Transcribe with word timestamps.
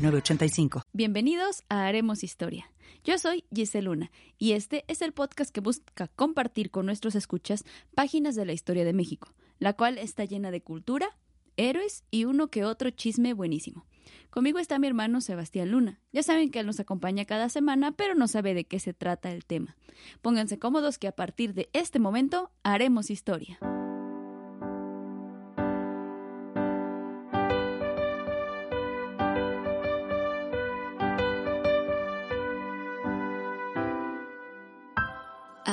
906985. 0.00 0.82
Bienvenidos 0.92 1.64
a 1.68 1.86
Haremos 1.86 2.24
Historia. 2.24 2.70
Yo 3.04 3.18
soy 3.18 3.44
Giselle 3.54 3.86
Luna 3.86 4.10
y 4.38 4.52
este 4.52 4.84
es 4.88 5.02
el 5.02 5.12
podcast 5.12 5.50
que 5.50 5.60
busca 5.60 6.08
compartir 6.08 6.70
con 6.70 6.86
nuestros 6.86 7.14
escuchas 7.14 7.64
páginas 7.94 8.34
de 8.34 8.46
la 8.46 8.52
historia 8.52 8.84
de 8.84 8.92
México, 8.92 9.28
la 9.58 9.74
cual 9.74 9.98
está 9.98 10.24
llena 10.24 10.50
de 10.50 10.62
cultura, 10.62 11.08
héroes 11.56 12.04
y 12.10 12.24
uno 12.24 12.48
que 12.48 12.64
otro 12.64 12.90
chisme 12.90 13.34
buenísimo. 13.34 13.86
Conmigo 14.30 14.58
está 14.58 14.78
mi 14.78 14.86
hermano 14.86 15.20
Sebastián 15.20 15.70
Luna. 15.70 16.00
Ya 16.12 16.22
saben 16.22 16.50
que 16.50 16.60
él 16.60 16.66
nos 16.66 16.80
acompaña 16.80 17.24
cada 17.24 17.48
semana, 17.48 17.92
pero 17.92 18.14
no 18.14 18.28
sabe 18.28 18.54
de 18.54 18.64
qué 18.64 18.78
se 18.78 18.94
trata 18.94 19.32
el 19.32 19.44
tema. 19.44 19.76
Pónganse 20.22 20.58
cómodos 20.58 20.98
que 20.98 21.08
a 21.08 21.12
partir 21.12 21.54
de 21.54 21.68
este 21.72 21.98
momento 21.98 22.50
haremos 22.62 23.10
historia. 23.10 23.58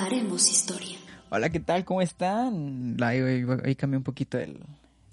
Haremos 0.08 0.50
historia. 0.50 0.98
Hola, 1.30 1.50
¿qué 1.50 1.60
tal? 1.60 1.84
¿Cómo 1.84 2.02
están? 2.02 2.96
Hoy 3.04 3.76
cambié 3.76 3.98
un 3.98 4.06
poquito 4.06 4.40
el, 4.40 4.58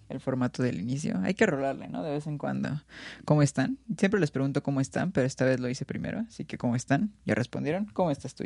el 0.09 0.21
formato 0.21 0.63
del 0.63 0.81
inicio. 0.81 1.19
Hay 1.25 1.35
que 1.35 1.47
rolarle, 1.47 1.89
¿no? 1.89 2.05
De 2.05 2.13
vez 2.13 2.29
en 2.29 2.39
cuando. 2.39 2.81
¿Cómo 3.25 3.43
están? 3.43 3.77
Siempre 3.99 4.21
les 4.21 4.31
pregunto 4.31 4.63
cómo 4.63 4.81
están, 4.81 5.11
pero 5.11 5.27
esta 5.27 5.45
vez 5.45 5.59
lo 5.59 5.69
hice 5.69 5.85
primero. 5.85 6.21
Así 6.29 6.45
que, 6.45 6.59
¿cómo 6.59 6.77
están? 6.77 7.11
¿Ya 7.27 7.35
respondieron? 7.35 7.87
¿Cómo 7.87 8.13
estás 8.13 8.37
tú? 8.37 8.45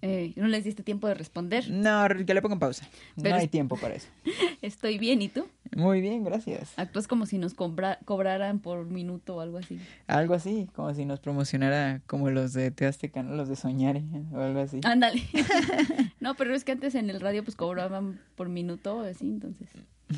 Eh, 0.00 0.32
¿No 0.36 0.46
les 0.46 0.62
diste 0.64 0.82
tiempo 0.84 1.08
de 1.08 1.14
responder? 1.14 1.68
No, 1.70 2.06
que 2.24 2.32
le 2.34 2.40
pongo 2.40 2.54
en 2.54 2.60
pausa. 2.60 2.88
Pero- 3.16 3.30
No 3.34 3.40
hay 3.40 3.48
tiempo 3.48 3.76
para 3.76 3.94
eso. 3.94 4.06
Estoy 4.62 4.96
bien, 4.98 5.20
¿y 5.22 5.28
tú? 5.28 5.46
Muy 5.76 6.00
bien, 6.00 6.22
gracias. 6.24 6.72
Actúas 6.78 7.08
como 7.08 7.26
si 7.26 7.38
nos 7.38 7.54
cobraran 7.54 8.60
por 8.60 8.86
minuto 8.86 9.36
o 9.36 9.40
algo 9.40 9.58
así. 9.58 9.78
Algo 10.06 10.34
así, 10.34 10.68
como 10.74 10.94
si 10.94 11.04
nos 11.04 11.18
promocionara 11.20 12.00
como 12.06 12.30
los 12.30 12.52
de 12.52 12.70
Teazteca, 12.70 13.22
¿no? 13.22 13.34
Los 13.34 13.48
de 13.48 13.56
Soñare 13.56 14.04
o 14.32 14.38
algo 14.40 14.60
así. 14.60 14.80
Ándale. 14.84 15.22
no, 16.20 16.34
pero 16.36 16.54
es 16.54 16.64
que 16.64 16.72
antes 16.72 16.94
en 16.94 17.10
el 17.10 17.20
radio 17.20 17.42
pues 17.44 17.56
cobraban 17.56 18.20
por 18.36 18.48
minuto 18.48 18.98
o 18.98 19.00
así, 19.02 19.26
entonces. 19.26 19.68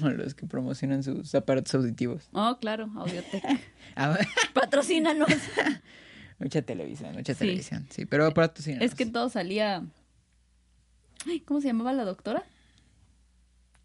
Los 0.02 0.34
que 0.34 0.46
promocionan 0.46 1.02
sus 1.02 1.34
aparatos 1.34 1.74
auditivos. 1.74 2.28
Oh, 2.32 2.58
claro, 2.60 2.88
Audiotech. 2.96 3.42
Ah, 3.96 4.16
Patrocínanos. 4.54 5.28
Mucha 6.40 6.62
televisión, 6.62 7.12
mucha 7.14 7.34
Sí. 7.34 7.38
televisión. 7.40 7.86
Sí, 7.90 8.06
pero 8.06 8.32
patrocínanos. 8.34 8.84
es 8.84 8.94
que 8.96 9.06
todo 9.06 9.28
salía... 9.28 9.84
Ay, 11.26 11.40
¿Cómo 11.40 11.60
se 11.60 11.68
llamaba 11.68 11.92
la 11.92 12.04
doctora? 12.04 12.42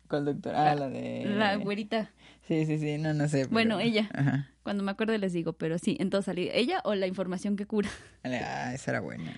¿Cuál 0.07 0.25
doctor? 0.25 0.55
Ah, 0.55 0.73
la 0.75 0.89
de... 0.89 1.25
La 1.25 1.55
güerita. 1.57 2.11
Sí, 2.47 2.65
sí, 2.65 2.77
sí, 2.79 2.97
no, 2.97 3.13
no 3.13 3.27
sé. 3.27 3.39
pero- 3.39 3.49
Bueno, 3.51 3.79
ella. 3.79 4.09
Ajá. 4.13 4.49
Cuando 4.63 4.83
me 4.83 4.91
acuerdo 4.91 5.17
les 5.17 5.33
digo, 5.33 5.53
pero 5.53 5.77
sí, 5.77 5.97
en 5.99 6.09
todo 6.09 6.21
salía. 6.21 6.53
¿Ella 6.53 6.81
o 6.85 6.95
la 6.95 7.07
información 7.07 7.55
que 7.55 7.65
cura? 7.65 7.89
Ah, 8.23 8.71
esa 8.73 8.91
era 8.91 8.99
buena. 9.01 9.33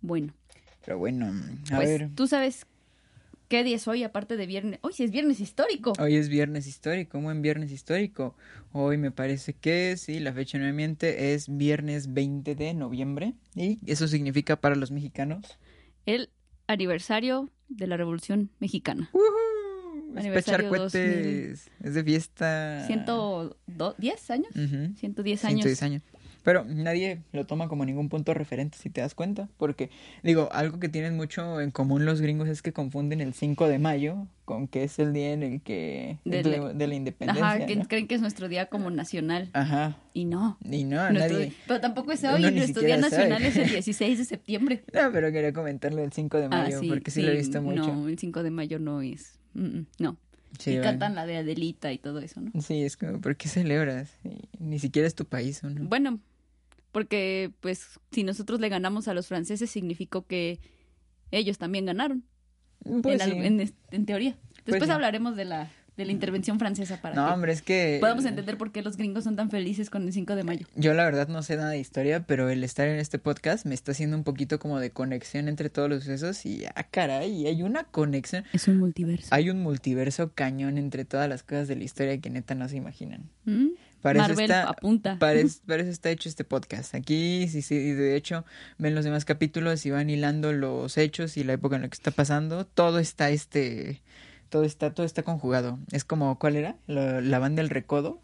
Bueno, 0.00 0.32
Pero 0.84 0.98
bueno, 0.98 1.26
a 1.72 1.76
pues 1.76 1.88
ver. 1.88 2.10
tú 2.14 2.26
sabes 2.26 2.66
qué 3.54 3.62
día 3.62 3.76
es 3.76 3.86
hoy 3.86 4.02
aparte 4.02 4.36
de 4.36 4.46
viernes. 4.46 4.80
Hoy 4.82 4.94
sí 4.94 5.04
es 5.04 5.12
viernes 5.12 5.38
histórico. 5.38 5.92
Hoy 6.00 6.16
es 6.16 6.28
viernes 6.28 6.66
histórico, 6.66 7.12
¿cómo 7.12 7.30
en 7.30 7.40
viernes 7.40 7.70
histórico? 7.70 8.34
Hoy 8.72 8.98
me 8.98 9.12
parece 9.12 9.52
que 9.52 9.96
sí, 9.96 10.18
la 10.18 10.32
fecha 10.32 10.58
no 10.58 10.64
me 10.64 10.72
miente, 10.72 11.34
es 11.34 11.46
viernes 11.56 12.12
20 12.12 12.56
de 12.56 12.74
noviembre. 12.74 13.34
Y 13.54 13.78
eso 13.86 14.08
significa 14.08 14.56
para 14.56 14.74
los 14.74 14.90
mexicanos. 14.90 15.56
El 16.04 16.30
aniversario 16.66 17.48
de 17.68 17.86
la 17.86 17.96
Revolución 17.96 18.50
Mexicana. 18.58 19.08
¡Woohoo! 19.12 20.18
Es 20.18 20.26
para 20.26 20.40
echar 20.40 20.54
Aniversario 20.60 20.68
cohetes, 20.70 21.70
es 21.80 21.94
de 21.94 22.02
fiesta. 22.02 22.88
¿110 22.88 24.30
años? 24.30 24.50
Ujú, 24.50 24.96
110 24.96 25.44
años. 25.44 25.62
110 25.62 25.82
años. 25.84 26.02
Pero 26.44 26.64
nadie 26.66 27.22
lo 27.32 27.46
toma 27.46 27.66
como 27.68 27.84
ningún 27.84 28.08
punto 28.08 28.32
referente, 28.34 28.78
si 28.78 28.90
te 28.90 29.00
das 29.00 29.14
cuenta. 29.14 29.48
Porque, 29.56 29.90
digo, 30.22 30.48
algo 30.52 30.78
que 30.78 30.88
tienen 30.88 31.16
mucho 31.16 31.60
en 31.60 31.70
común 31.72 32.04
los 32.04 32.20
gringos 32.20 32.48
es 32.48 32.62
que 32.62 32.72
confunden 32.72 33.20
el 33.20 33.32
5 33.34 33.66
de 33.66 33.78
mayo 33.78 34.28
con 34.44 34.68
que 34.68 34.84
es 34.84 34.98
el 34.98 35.14
día 35.14 35.32
en 35.32 35.42
el 35.42 35.62
que... 35.62 36.18
De 36.26 36.42
de, 36.42 36.58
la- 36.58 36.72
de 36.74 36.86
la 36.86 36.94
independencia. 36.94 37.46
Ajá, 37.46 37.64
que 37.66 37.76
¿no? 37.76 37.84
creen 37.88 38.06
que 38.06 38.14
es 38.14 38.20
nuestro 38.20 38.48
día 38.48 38.66
como 38.66 38.90
nacional. 38.90 39.48
Ajá. 39.54 39.96
Y 40.12 40.26
no. 40.26 40.58
Y 40.62 40.84
no, 40.84 41.10
Nuestro- 41.10 41.38
nadie... 41.38 41.52
Pero 41.66 41.80
tampoco 41.80 42.12
es 42.12 42.22
hoy. 42.24 42.42
Nuestro 42.52 42.82
día 42.82 43.00
sabe. 43.00 43.10
nacional 43.10 43.42
es 43.42 43.56
el 43.56 43.68
16 43.70 44.18
de 44.18 44.24
septiembre. 44.26 44.84
No, 44.92 45.10
pero 45.12 45.32
quería 45.32 45.54
comentarle 45.54 46.04
el 46.04 46.12
5 46.12 46.38
de 46.40 46.48
mayo, 46.50 46.76
ah, 46.76 46.80
sí. 46.80 46.88
porque 46.88 47.10
sí, 47.10 47.22
lo 47.22 47.32
he 47.32 47.36
visto 47.36 47.62
mucho. 47.62 47.86
No, 47.94 48.06
el 48.08 48.18
5 48.18 48.42
de 48.42 48.50
mayo 48.50 48.78
no 48.78 49.00
es. 49.00 49.38
Mm, 49.54 49.64
mm, 49.64 49.86
no. 50.00 50.18
Sí, 50.58 50.70
y 50.70 50.74
bueno. 50.74 50.90
cantan 50.90 51.14
la 51.16 51.26
de 51.26 51.38
Adelita 51.38 51.90
y 51.92 51.98
todo 51.98 52.20
eso, 52.20 52.40
¿no? 52.40 52.52
Sí, 52.60 52.82
es 52.84 52.96
como, 52.96 53.20
¿por 53.20 53.34
qué 53.36 53.48
celebras? 53.48 54.12
Ni 54.60 54.78
siquiera 54.78 55.08
es 55.08 55.14
tu 55.16 55.24
país, 55.24 55.64
¿o 55.64 55.70
no? 55.70 55.84
Bueno, 55.88 56.20
porque 56.94 57.50
pues 57.58 57.98
si 58.12 58.22
nosotros 58.22 58.60
le 58.60 58.68
ganamos 58.68 59.08
a 59.08 59.14
los 59.14 59.26
franceses 59.26 59.68
significó 59.68 60.26
que 60.26 60.60
ellos 61.32 61.58
también 61.58 61.86
ganaron. 61.86 62.24
Pues 63.02 63.20
en, 63.20 63.66
sí. 63.66 63.74
en 63.90 64.06
teoría. 64.06 64.36
Después 64.64 64.84
sí. 64.84 64.90
hablaremos 64.92 65.34
de 65.34 65.44
la, 65.44 65.72
de 65.96 66.04
la 66.04 66.12
intervención 66.12 66.60
francesa 66.60 67.02
para 67.02 67.16
No, 67.16 67.26
que 67.26 67.32
hombre, 67.32 67.52
es 67.52 67.62
que... 67.62 67.96
podamos 67.98 68.24
entender 68.26 68.56
por 68.56 68.70
qué 68.70 68.82
los 68.82 68.96
gringos 68.96 69.24
son 69.24 69.34
tan 69.34 69.50
felices 69.50 69.90
con 69.90 70.04
el 70.04 70.12
5 70.12 70.36
de 70.36 70.44
mayo. 70.44 70.68
Yo 70.76 70.94
la 70.94 71.04
verdad 71.04 71.26
no 71.26 71.42
sé 71.42 71.56
nada 71.56 71.70
de 71.70 71.80
historia, 71.80 72.26
pero 72.28 72.48
el 72.48 72.62
estar 72.62 72.86
en 72.86 73.00
este 73.00 73.18
podcast 73.18 73.66
me 73.66 73.74
está 73.74 73.90
haciendo 73.90 74.16
un 74.16 74.22
poquito 74.22 74.60
como 74.60 74.78
de 74.78 74.90
conexión 74.90 75.48
entre 75.48 75.70
todos 75.70 75.88
los 75.88 76.04
sucesos 76.04 76.46
y, 76.46 76.64
ah, 76.76 76.86
caray, 76.92 77.48
hay 77.48 77.62
una 77.64 77.82
conexión. 77.82 78.44
Es 78.52 78.68
un 78.68 78.78
multiverso. 78.78 79.34
Hay 79.34 79.50
un 79.50 79.60
multiverso 79.60 80.32
cañón 80.32 80.78
entre 80.78 81.04
todas 81.04 81.28
las 81.28 81.42
cosas 81.42 81.66
de 81.66 81.74
la 81.74 81.82
historia 81.82 82.20
que 82.20 82.30
neta 82.30 82.54
no 82.54 82.68
se 82.68 82.76
imaginan. 82.76 83.30
¿Mm? 83.46 83.70
Para 84.04 84.20
Marvel 84.20 84.50
está- 84.50 84.68
apunta. 84.68 85.16
Para, 85.18 85.40
para 85.66 85.82
eso 85.82 85.90
está 85.90 86.10
hecho 86.10 86.28
este 86.28 86.44
podcast. 86.44 86.94
Aquí, 86.94 87.48
sí, 87.48 87.62
sí, 87.62 87.76
de 87.92 88.16
hecho, 88.16 88.44
ven 88.76 88.94
los 88.94 89.02
demás 89.04 89.24
capítulos 89.24 89.86
y 89.86 89.90
van 89.90 90.10
hilando 90.10 90.52
los 90.52 90.98
hechos 90.98 91.38
y 91.38 91.42
la 91.44 91.54
época 91.54 91.76
en 91.76 91.82
la 91.82 91.88
que 91.88 91.94
está 91.94 92.10
pasando. 92.10 92.66
Todo 92.66 92.98
está, 92.98 93.30
este, 93.30 94.02
todo 94.50 94.64
está, 94.64 94.92
todo 94.92 95.06
está 95.06 95.22
conjugado. 95.22 95.78
Es 95.90 96.04
como, 96.04 96.38
¿cuál 96.38 96.56
era? 96.56 96.76
La, 96.86 97.22
la 97.22 97.38
banda 97.38 97.62
del 97.62 97.70
Recodo. 97.70 98.20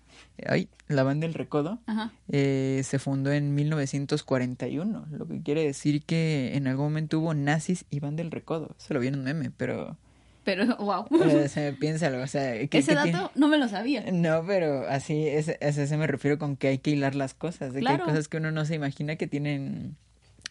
Ay, 0.47 0.69
la 0.89 1.03
banda 1.03 1.27
del 1.27 1.33
Recodo 1.35 1.81
Ajá. 1.87 2.13
eh, 2.29 2.83
se 2.85 2.99
fundó 2.99 3.33
en 3.33 3.55
1941, 3.55 5.07
lo 5.11 5.27
que 5.27 5.41
quiere 5.43 5.65
decir 5.65 6.03
que 6.03 6.53
en 6.57 6.67
algún 6.67 6.87
momento 6.87 7.21
hubo 7.21 7.33
nazis 7.33 7.85
y 7.91 8.01
banda 8.01 8.23
del 8.23 8.31
Recodo. 8.31 8.75
Eso 8.79 8.93
lo 8.95 9.01
vi 9.01 9.07
en 9.09 9.15
un 9.17 9.25
meme, 9.25 9.51
pero, 9.57 9.97
Pero, 10.45 10.77
wow. 10.79 11.07
o 11.11 11.49
sea, 11.49 11.73
piénsalo, 11.81 12.23
o 12.23 12.27
sea, 12.27 12.67
¿qué- 12.69 12.79
Ese 12.79 12.95
dato 12.95 13.31
no 13.35 13.49
me 13.49 13.59
lo 13.59 13.69
sabía. 13.69 14.11
No, 14.11 14.45
pero 14.47 14.89
así 14.89 15.27
es, 15.27 15.49
a 15.49 15.53
eso 15.61 15.99
me 15.99 16.07
refiero 16.07 16.39
con 16.39 16.57
que 16.57 16.69
hay 16.69 16.79
que 16.79 16.91
hilar 16.91 17.15
las 17.15 17.35
cosas, 17.35 17.73
de 17.73 17.81
que 17.81 17.87
Claro. 17.87 18.05
hay 18.05 18.11
cosas 18.11 18.29
que 18.29 18.39
uno 18.39 18.51
no 18.51 18.65
se 18.65 18.75
imagina 18.75 19.17
que 19.17 19.27
tienen 19.27 19.97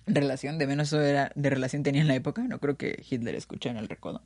relación, 0.05 0.57
de 0.57 0.67
menos 0.67 0.88
eso 0.89 1.01
era 1.01 1.31
de 1.35 1.50
relación 1.50 1.83
tenía 1.83 2.01
en 2.01 2.07
la 2.07 2.16
época, 2.16 2.44
no 2.44 2.59
creo 2.59 2.77
que 2.77 3.03
Hitler 3.09 3.35
escuchara 3.35 3.77
en 3.77 3.83
el 3.83 3.89
recodo. 3.89 4.22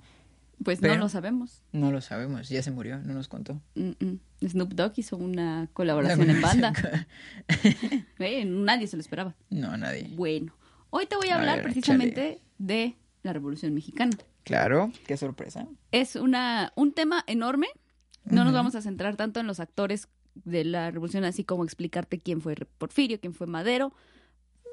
Pues 0.64 0.80
Pero- 0.80 0.94
no 0.96 1.00
lo 1.02 1.10
sabemos. 1.10 1.62
No 1.74 1.92
lo 1.92 2.00
sabemos, 2.00 2.48
ya 2.48 2.62
se 2.64 2.72
murió, 2.72 3.00
no 3.00 3.14
nos 3.14 3.28
contó. 3.28 3.60
Mm, 3.76 3.92
mm. 4.00 4.20
Snoop 4.48 4.74
Dogg 4.74 4.94
hizo 4.98 5.18
una 5.18 5.68
colaboración 5.74 6.30
en 6.30 6.42
banda. 6.42 6.74
Eh, 8.20 8.46
nadie 8.46 8.88
se 8.88 8.96
lo 8.96 9.02
esperaba. 9.02 9.36
No, 9.50 9.76
nadie. 9.78 10.10
Bueno, 10.16 10.54
hoy 10.90 11.06
te 11.06 11.16
voy 11.16 11.30
a 11.30 11.36
A 11.36 11.40
hablar 11.40 11.56
ver, 11.58 11.64
precisamente 11.66 12.40
de 12.60 12.96
la 13.24 13.34
Revolución 13.34 13.74
Mexicana. 13.74 14.16
Claro, 14.44 14.92
qué 15.08 15.18
sorpresa. 15.18 15.68
Es 15.92 16.16
una, 16.16 16.74
un 16.76 16.94
tema 16.94 17.24
enorme. 17.28 17.68
No 18.26 18.46
nos 18.46 18.54
vamos 18.54 18.76
a 18.76 18.82
centrar 18.82 19.16
tanto 19.18 19.40
en 19.40 19.48
los 19.48 19.60
actores 19.60 20.08
de 20.36 20.64
la 20.64 20.92
Revolución, 20.92 21.24
así 21.26 21.44
como 21.44 21.64
explicarte 21.64 22.20
quién 22.20 22.42
fue 22.42 22.56
Porfirio, 22.78 23.20
quién 23.20 23.34
fue 23.34 23.48
Madero, 23.48 23.94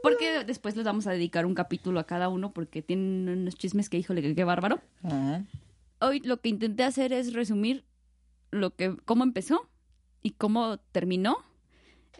porque 0.02 0.44
después 0.44 0.76
les 0.76 0.84
vamos 0.84 1.06
a 1.06 1.12
dedicar 1.12 1.46
un 1.46 1.54
capítulo 1.54 2.00
a 2.00 2.04
cada 2.04 2.28
uno 2.28 2.52
porque 2.52 2.82
tienen 2.82 3.28
unos 3.28 3.56
chismes 3.56 3.88
que, 3.88 3.98
híjole, 3.98 4.22
que 4.22 4.34
qué 4.34 4.44
bárbaro. 4.44 4.80
Ajá. 5.02 5.44
Hoy 6.00 6.20
lo 6.20 6.40
que 6.40 6.48
intenté 6.48 6.84
hacer 6.84 7.12
es 7.12 7.34
resumir 7.34 7.84
lo 8.50 8.74
que, 8.74 8.96
cómo 9.04 9.24
empezó 9.24 9.68
y 10.22 10.30
cómo 10.30 10.78
terminó 10.92 11.38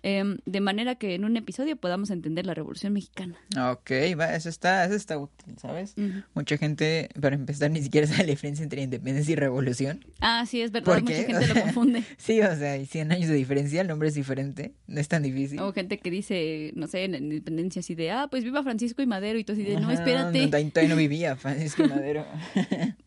em, 0.03 0.39
de 0.47 0.61
manera 0.61 0.95
que 0.95 1.15
en 1.15 1.25
un 1.25 1.37
episodio 1.37 1.77
podamos 1.77 2.11
entender 2.11 2.47
la 2.47 2.55
Revolución 2.55 2.93
Mexicana. 2.93 3.37
Ok, 3.73 3.91
va, 4.19 4.35
eso 4.35 4.49
está, 4.49 4.85
eso 4.85 4.95
está 4.95 5.19
útil, 5.19 5.59
¿sabes? 5.59 5.95
Ujú. 5.99 6.23
Mucha 6.35 6.57
gente, 6.57 7.09
para 7.21 7.35
empezar, 7.37 7.71
ni 7.71 7.83
siquiera 7.83 8.07
sabe 8.07 8.25
la 8.25 8.31
diferencia 8.31 8.63
entre 8.63 8.83
independencia 8.83 9.33
y 9.33 9.37
revolución. 9.37 10.05
Ah, 10.21 10.45
sí, 10.47 10.61
es 10.63 10.71
verdad, 10.73 10.95
¿Por 10.95 11.03
mucha 11.03 11.15
qué? 11.17 11.25
gente 11.25 11.47
lo 11.47 11.55
confunde. 11.61 12.03
Sí, 12.19 12.41
o 12.41 12.57
sea, 12.57 12.73
hay 12.73 12.87
100 12.87 13.13
años 13.13 13.29
de 13.29 13.35
diferencia, 13.35 13.81
el 13.83 13.89
nombre 13.89 14.09
es 14.09 14.15
diferente, 14.15 14.75
no 14.87 15.01
es 15.01 15.09
tan 15.09 15.23
difícil. 15.23 15.59
O 15.61 15.73
gente 15.73 15.99
que 15.99 16.11
dice, 16.11 16.73
no 16.75 16.87
sé, 16.87 17.05
en 17.05 17.13
la 17.13 17.19
independencia 17.19 17.81
así 17.81 17.95
de, 17.95 18.11
ah, 18.11 18.29
pues 18.31 18.45
viva 18.45 18.63
Francisco 18.63 19.03
y 19.03 19.07
Madero 19.07 19.39
y 19.39 19.45
tú 19.45 19.53
así 19.53 19.63
de, 19.65 19.79
no, 19.81 19.91
espérate. 19.91 20.39
No, 20.47 20.51
todavía 20.71 20.89
no 20.89 20.97
vivía 21.01 21.37
Francisco 21.37 21.87
Madero. 21.89 22.25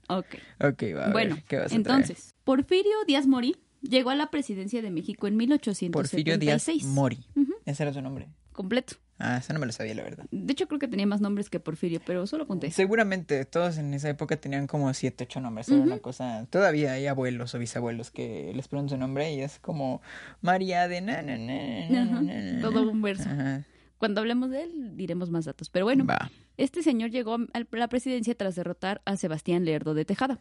Ok. 0.09 0.25
ok, 0.59 0.83
va. 0.95 1.05
a 1.07 1.11
Bueno, 1.11 1.35
ver, 1.35 1.43
¿qué 1.45 1.57
vas 1.57 1.71
a 1.71 1.75
entonces, 1.75 2.33
Porfirio 2.43 2.91
Díaz 3.07 3.25
Mori 3.27 3.55
llegó 3.83 4.09
a 4.09 4.15
la 4.15 4.31
presidencia 4.31 4.81
de 4.81 4.89
México 4.89 5.27
en 5.27 5.37
1876. 5.37 5.91
Porfirio 5.91 6.37
Díaz 6.37 6.67
Mori. 6.85 7.19
Ese 7.65 7.83
era 7.83 7.93
su 7.93 8.01
nombre. 8.01 8.27
completo. 8.51 8.95
Ah, 9.19 9.37
eso 9.37 9.53
no 9.53 9.59
me 9.59 9.65
lo 9.67 9.71
sabía, 9.71 9.93
la 9.93 10.03
verdad. 10.03 10.25
De 10.31 10.51
hecho, 10.51 10.67
creo 10.67 10.79
que 10.79 10.87
tenía 10.87 11.05
más 11.05 11.21
nombres 11.21 11.49
que 11.49 11.59
Porfirio, 11.59 12.01
pero 12.05 12.25
solo 12.27 12.47
conté. 12.47 12.71
Seguramente 12.71 13.45
todos 13.45 13.77
en 13.77 13.93
esa 13.93 14.09
época 14.09 14.35
tenían 14.37 14.67
como 14.67 14.91
siete, 14.93 15.23
ocho 15.25 15.39
nombres. 15.39 15.69
Era 15.69 15.79
una 15.81 15.99
cosa. 15.99 16.45
Todavía 16.49 16.93
hay 16.93 17.05
abuelos 17.07 17.53
o 17.55 17.59
bisabuelos 17.59 18.11
que 18.11 18.51
les 18.55 18.67
preguntan 18.67 18.97
su 18.97 18.99
nombre 18.99 19.31
y 19.33 19.41
es 19.41 19.59
como 19.59 20.01
María 20.41 20.87
de 20.87 20.99
na, 21.01 21.21
na, 21.21 21.37
na, 21.37 22.21
na, 22.21 22.61
todo 22.61 22.89
un 22.89 23.01
verso. 23.01 23.29
Ajá. 23.29 23.63
Cuando 23.97 24.19
hablemos 24.19 24.49
de 24.49 24.63
él, 24.63 24.97
diremos 24.97 25.29
más 25.29 25.45
datos. 25.45 25.69
Pero 25.69 25.85
bueno, 25.85 26.05
Va. 26.05 26.29
Este 26.57 26.83
señor 26.83 27.09
llegó 27.11 27.35
a 27.35 27.63
la 27.71 27.87
presidencia 27.87 28.35
tras 28.35 28.55
derrotar 28.55 29.01
a 29.05 29.17
Sebastián 29.17 29.65
Lerdo 29.65 29.93
de 29.93 30.05
Tejada. 30.05 30.39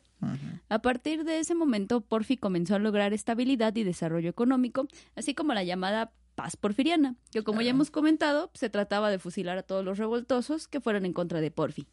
A 0.68 0.80
partir 0.82 1.24
de 1.24 1.38
ese 1.38 1.54
momento, 1.54 2.00
Porfi 2.00 2.36
comenzó 2.36 2.74
a 2.74 2.78
lograr 2.78 3.12
estabilidad 3.12 3.74
y 3.76 3.84
desarrollo 3.84 4.28
económico, 4.30 4.86
así 5.16 5.34
como 5.34 5.54
la 5.54 5.64
llamada 5.64 6.12
paz 6.34 6.56
porfiriana, 6.56 7.14
que 7.30 7.42
como 7.42 7.60
ya 7.60 7.68
Ah. 7.68 7.70
hemos 7.72 7.90
comentado, 7.90 8.50
se 8.54 8.70
trataba 8.70 9.10
de 9.10 9.18
fusilar 9.18 9.58
a 9.58 9.62
todos 9.62 9.84
los 9.84 9.98
revoltosos 9.98 10.66
que 10.68 10.80
fueran 10.80 11.04
en 11.06 11.12
contra 11.12 11.40
de 11.40 11.50
Porfi. 11.50 11.86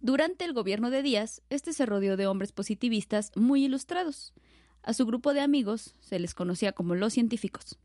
Durante 0.00 0.44
el 0.44 0.52
gobierno 0.52 0.90
de 0.90 1.02
Díaz, 1.02 1.42
este 1.50 1.72
se 1.72 1.86
rodeó 1.86 2.16
de 2.16 2.26
hombres 2.26 2.52
positivistas 2.52 3.32
muy 3.34 3.64
ilustrados. 3.64 4.34
A 4.82 4.92
su 4.92 5.04
grupo 5.06 5.32
de 5.34 5.40
amigos 5.40 5.94
se 6.00 6.18
les 6.20 6.34
conocía 6.34 6.72
como 6.72 6.94
los 6.94 7.12
científicos. 7.14 7.76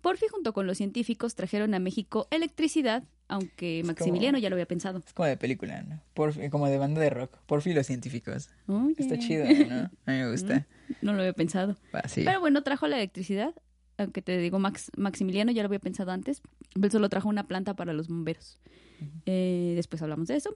Porfi 0.00 0.26
junto 0.28 0.52
con 0.52 0.66
los 0.66 0.76
científicos 0.78 1.34
trajeron 1.34 1.74
a 1.74 1.78
México 1.78 2.28
electricidad, 2.30 3.04
aunque 3.28 3.80
Es 3.80 3.86
Maximiliano 3.86 4.36
como- 4.36 4.42
ya 4.42 4.50
lo 4.50 4.54
había 4.54 4.66
pensado. 4.66 4.98
Es 5.04 5.12
como 5.12 5.26
de 5.28 5.36
película, 5.36 5.82
¿no? 5.82 6.00
Porfi- 6.14 6.48
como 6.50 6.68
de 6.68 6.78
banda 6.78 7.00
de 7.00 7.10
rock. 7.10 7.36
Porfi 7.46 7.70
y 7.70 7.74
los 7.74 7.86
científicos. 7.86 8.50
Está 8.96 9.18
chido, 9.18 9.44
¿no? 9.46 9.50
A 10.06 10.10
mí 10.12 10.18
me 10.18 10.30
gusta. 10.30 10.66
No 11.02 11.12
lo 11.12 11.20
había 11.20 11.32
pensado. 11.32 11.76
Sí. 12.08 12.22
Pero 12.24 12.40
bueno, 12.40 12.62
trajo 12.62 12.86
la 12.86 12.96
electricidad, 12.96 13.54
aunque 13.98 14.22
te 14.22 14.38
digo, 14.38 14.58
Max, 14.58 14.90
Maximiliano 14.96 15.50
ya 15.52 15.62
lo 15.62 15.66
había 15.66 15.80
pensado 15.80 16.12
antes, 16.12 16.42
él 16.80 16.90
solo 16.90 17.08
trajo 17.08 17.28
una 17.28 17.46
planta 17.48 17.74
para 17.74 17.92
los 17.92 18.08
bomberos. 18.08 18.60
Eh, 19.26 19.72
después 19.76 20.00
hablamos 20.02 20.28
de 20.28 20.36
eso. 20.36 20.54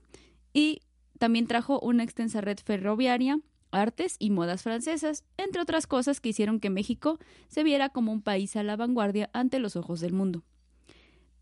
Y 0.53 0.81
también 1.19 1.47
trajo 1.47 1.81
una 1.81 2.03
extensa 2.05 2.41
red 2.41 2.59
ferroviaria, 2.65 3.41
artes 3.71 4.17
y 4.19 4.31
modas 4.31 4.63
francesas, 4.63 5.25
entre 5.37 5.63
otras 5.63 5.87
cosas 5.87 6.21
que 6.21 6.31
hicieron 6.31 6.61
que 6.61 6.71
México 6.71 7.19
se 7.49 7.63
viera 7.63 7.89
como 7.89 8.13
un 8.13 8.23
país 8.23 8.57
a 8.57 8.63
la 8.63 8.77
vanguardia 8.77 9.31
ante 9.33 9.59
los 9.59 9.77
ojos 9.77 10.01
del 10.01 10.13
mundo. 10.13 10.45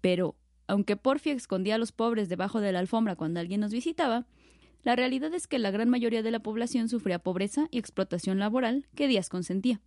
Pero, 0.00 0.36
aunque 0.66 0.96
Porfi 0.96 1.30
escondía 1.30 1.76
a 1.76 1.78
los 1.78 1.92
pobres 1.92 2.28
debajo 2.28 2.60
de 2.60 2.72
la 2.72 2.78
alfombra 2.78 3.16
cuando 3.16 3.40
alguien 3.40 3.60
nos 3.60 3.72
visitaba, 3.72 4.26
la 4.82 4.96
realidad 4.96 5.34
es 5.34 5.46
que 5.46 5.58
la 5.58 5.70
gran 5.70 5.88
mayoría 5.88 6.22
de 6.22 6.30
la 6.30 6.40
población 6.40 6.88
sufría 6.88 7.18
pobreza 7.18 7.68
y 7.70 7.78
explotación 7.78 8.38
laboral 8.38 8.86
que 8.94 9.08
Díaz 9.08 9.28
consentía. 9.28 9.80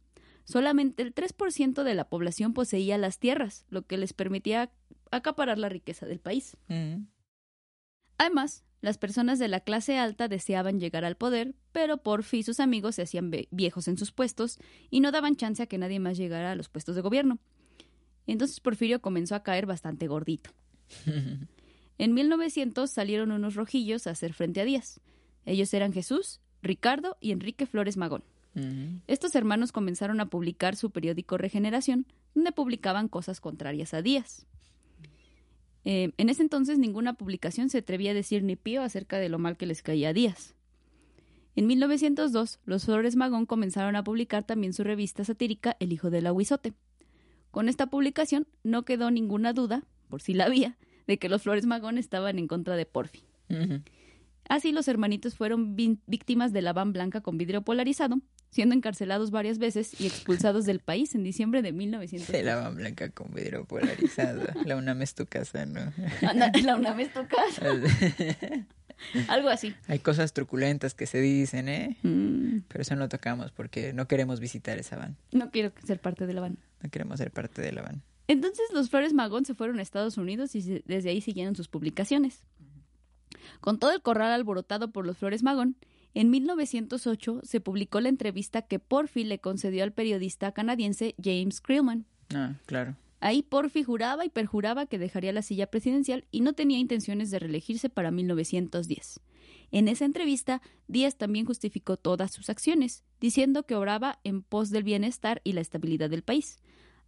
Solamente 0.43 1.03
el 1.03 1.13
3% 1.13 1.83
de 1.83 1.95
la 1.95 2.09
población 2.09 2.53
poseía 2.53 2.97
las 2.97 3.19
tierras, 3.19 3.65
lo 3.69 3.83
que 3.83 3.97
les 3.97 4.13
permitía 4.13 4.71
acaparar 5.11 5.57
la 5.57 5.69
riqueza 5.69 6.05
del 6.05 6.19
país. 6.19 6.57
Ujú. 6.67 7.05
Además, 8.17 8.63
las 8.81 8.97
personas 8.97 9.39
de 9.39 9.47
la 9.47 9.59
clase 9.59 9.97
alta 9.97 10.27
deseaban 10.27 10.79
llegar 10.79 11.05
al 11.05 11.15
poder, 11.15 11.53
pero 11.71 11.97
Porfi 11.97 12.39
y 12.39 12.43
sus 12.43 12.59
amigos 12.59 12.95
se 12.95 13.03
hacían 13.03 13.31
viejos 13.51 13.87
en 13.87 13.97
sus 13.97 14.11
puestos 14.11 14.59
y 14.89 14.99
no 14.99 15.11
daban 15.11 15.35
chance 15.35 15.61
a 15.63 15.67
que 15.67 15.77
nadie 15.77 15.99
más 15.99 16.17
llegara 16.17 16.51
a 16.51 16.55
los 16.55 16.69
puestos 16.69 16.95
de 16.95 17.01
gobierno. 17.01 17.39
Entonces 18.27 18.59
Porfirio 18.59 19.01
comenzó 19.01 19.35
a 19.35 19.43
caer 19.43 19.65
bastante 19.65 20.07
gordito. 20.07 20.51
En 21.97 22.15
1900 22.15 22.89
salieron 22.89 23.31
unos 23.31 23.53
rojillos 23.53 24.07
a 24.07 24.09
hacer 24.09 24.33
frente 24.33 24.59
a 24.59 24.65
Díaz. 24.65 24.99
Ellos 25.45 25.71
eran 25.71 25.93
Jesús, 25.93 26.39
Ricardo 26.63 27.15
y 27.21 27.31
Enrique 27.31 27.67
Flores 27.67 27.95
Magón. 27.95 28.23
Estos 29.05 29.35
hermanos 29.35 29.71
comenzaron 29.71 30.19
a 30.19 30.25
publicar 30.25 30.75
su 30.75 30.89
periódico 30.89 31.37
Regeneración, 31.37 32.07
donde 32.33 32.53
publicaban 32.53 33.07
cosas 33.07 33.39
contrarias 33.39 33.93
a 33.93 34.01
Díaz. 34.01 34.47
Eh, 35.83 36.11
en 36.17 36.29
ese 36.29 36.41
entonces 36.43 36.77
ninguna 36.77 37.13
publicación 37.13 37.69
se 37.69 37.79
atrevía 37.79 38.11
a 38.11 38.15
decir 38.15 38.43
ni 38.43 38.55
pío 38.55 38.83
acerca 38.83 39.17
de 39.17 39.29
lo 39.29 39.39
mal 39.39 39.57
que 39.57 39.65
les 39.65 39.81
caía 39.81 40.09
a 40.09 40.13
Díaz. 40.13 40.55
En 41.55 41.67
1902, 41.67 42.59
los 42.65 42.85
Flores 42.85 43.15
Magón 43.15 43.45
comenzaron 43.45 43.95
a 43.95 44.03
publicar 44.03 44.43
también 44.43 44.73
su 44.73 44.83
revista 44.83 45.25
satírica 45.25 45.75
El 45.79 45.91
Hijo 45.91 46.09
del 46.09 46.27
Aguizote. 46.27 46.73
Con 47.51 47.67
esta 47.67 47.87
publicación 47.87 48.47
no 48.63 48.83
quedó 48.83 49.11
ninguna 49.11 49.51
duda, 49.51 49.83
por 50.07 50.21
si 50.21 50.33
la 50.33 50.45
había, 50.45 50.77
de 51.07 51.17
que 51.17 51.27
los 51.27 51.41
Flores 51.41 51.65
Magón 51.65 51.97
estaban 51.97 52.39
en 52.39 52.47
contra 52.47 52.77
de 52.77 52.85
Porfi. 52.85 53.23
Así 54.47 54.71
los 54.71 54.87
hermanitos 54.87 55.35
fueron 55.35 55.75
víctimas 55.75 56.53
de 56.53 56.61
la 56.61 56.71
van 56.71 56.93
blanca 56.93 57.19
con 57.19 57.37
vidrio 57.37 57.63
polarizado, 57.63 58.21
siendo 58.51 58.75
encarcelados 58.75 59.31
varias 59.31 59.57
veces 59.57 59.99
y 59.99 60.05
expulsados 60.05 60.65
del 60.65 60.79
país 60.79 61.15
en 61.15 61.23
diciembre 61.23 61.61
de 61.61 61.71
1900. 61.71 62.27
Se 62.27 62.43
la 62.43 62.57
van 62.57 62.75
blanca 62.75 63.09
con 63.09 63.33
vidrio 63.33 63.65
polarizado. 63.65 64.43
La 64.65 64.75
UNAM 64.75 65.01
es 65.01 65.15
tu 65.15 65.25
casa, 65.25 65.65
¿no? 65.65 65.91
Anda, 66.21 66.51
la 66.63 66.75
UNAM 66.75 66.99
es 66.99 67.13
tu 67.13 67.21
casa. 67.27 67.65
Algo 69.29 69.49
así. 69.49 69.73
Hay 69.87 69.97
cosas 69.99 70.31
truculentas 70.33 70.93
que 70.93 71.07
se 71.07 71.19
dicen, 71.19 71.69
¿eh? 71.69 71.97
Mm, 72.03 72.59
Pero 72.67 72.81
eso 72.83 72.95
no 72.95 73.09
tocamos 73.09 73.51
porque 73.51 73.93
no 73.93 74.07
queremos 74.07 74.39
visitar 74.39 74.77
esa 74.77 74.95
van. 74.97 75.17
no 75.31 75.49
quiero 75.49 75.71
ser 75.83 75.99
parte 75.99 76.27
de 76.27 76.33
la 76.33 76.41
van. 76.41 76.59
No 76.83 76.89
queremos 76.91 77.17
ser 77.17 77.31
parte 77.31 77.61
de 77.63 77.71
la 77.71 77.81
van. 77.81 78.03
Entonces 78.27 78.65
los 78.73 78.89
Flores 78.89 79.13
Magón 79.13 79.45
se 79.45 79.55
fueron 79.55 79.79
a 79.79 79.81
Estados 79.81 80.17
Unidos 80.17 80.55
y 80.55 80.83
desde 80.85 81.09
ahí 81.09 81.21
siguieron 81.21 81.55
sus 81.55 81.67
publicaciones. 81.67 82.43
Con 83.59 83.79
todo 83.79 83.91
el 83.91 84.01
corral 84.01 84.31
alborotado 84.31 84.91
por 84.91 85.05
los 85.05 85.17
Flores 85.17 85.41
Magón, 85.41 85.75
en 86.13 86.29
1908 86.29 87.41
se 87.43 87.61
publicó 87.61 88.01
la 88.01 88.09
entrevista 88.09 88.61
que 88.61 88.79
Porfi 88.79 89.23
le 89.23 89.39
concedió 89.39 89.83
al 89.83 89.93
periodista 89.93 90.51
canadiense 90.51 91.15
James 91.21 91.61
Creelman. 91.61 92.05
Ah, 92.33 92.55
claro. 92.65 92.95
Ahí 93.21 93.43
Porfi 93.43 93.83
juraba 93.83 94.25
y 94.25 94.29
perjuraba 94.29 94.87
que 94.87 94.97
dejaría 94.97 95.31
la 95.31 95.43
silla 95.43 95.67
presidencial 95.67 96.25
y 96.31 96.41
no 96.41 96.53
tenía 96.53 96.79
intenciones 96.79 97.29
de 97.29 97.39
reelegirse 97.39 97.89
para 97.89 98.09
1910. 98.09 99.21
En 99.71 99.87
esa 99.87 100.05
entrevista, 100.05 100.61
Díaz 100.87 101.15
también 101.15 101.45
justificó 101.45 101.97
todas 101.97 102.31
sus 102.31 102.49
acciones, 102.49 103.03
diciendo 103.21 103.63
que 103.63 103.75
obraba 103.75 104.19
en 104.23 104.41
pos 104.41 104.69
del 104.69 104.83
bienestar 104.83 105.39
y 105.43 105.53
la 105.53 105.61
estabilidad 105.61 106.09
del 106.09 106.23
país, 106.23 106.59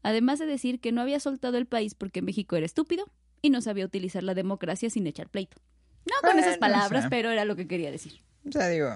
además 0.01 0.39
de 0.39 0.45
decir 0.45 0.79
que 0.79 0.91
no 0.91 1.01
había 1.01 1.19
soltado 1.19 1.57
el 1.57 1.65
país 1.65 1.95
porque 1.95 2.21
México 2.21 2.55
era 2.55 2.65
estúpido 2.65 3.11
y 3.41 3.49
no 3.49 3.59
sabía 3.61 3.85
utilizar 3.85 4.23
la 4.23 4.35
democracia 4.35 4.89
sin 4.89 5.07
echar 5.07 5.29
pleito. 5.29 5.57
No 6.05 6.29
con 6.29 6.39
esas 6.39 6.57
palabras, 6.57 7.07
pero 7.09 7.31
era 7.31 7.43
lo 7.43 7.55
que 7.55 7.67
quería 7.67 7.91
decir. 7.91 8.21
O 8.47 8.51
sea, 8.51 8.67
digo, 8.69 8.95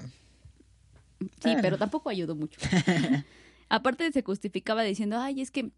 Sí, 1.19 1.27
Bueno. 1.43 1.59
pero 1.63 1.77
tampoco 1.77 2.09
ayudó 2.09 2.35
mucho. 2.35 2.59
Aparte 3.69 4.11
se 4.11 4.21
justificaba 4.21 4.83
diciendo, 4.83 5.17
ay, 5.19 5.41
es 5.41 5.49
que 5.51 5.71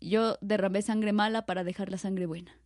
yo 0.00 0.38
derramé 0.40 0.80
sangre 0.82 1.12
mala 1.12 1.44
para 1.44 1.64
dejar 1.64 1.90
la 1.90 1.98
sangre 1.98 2.26
buena. 2.26 2.56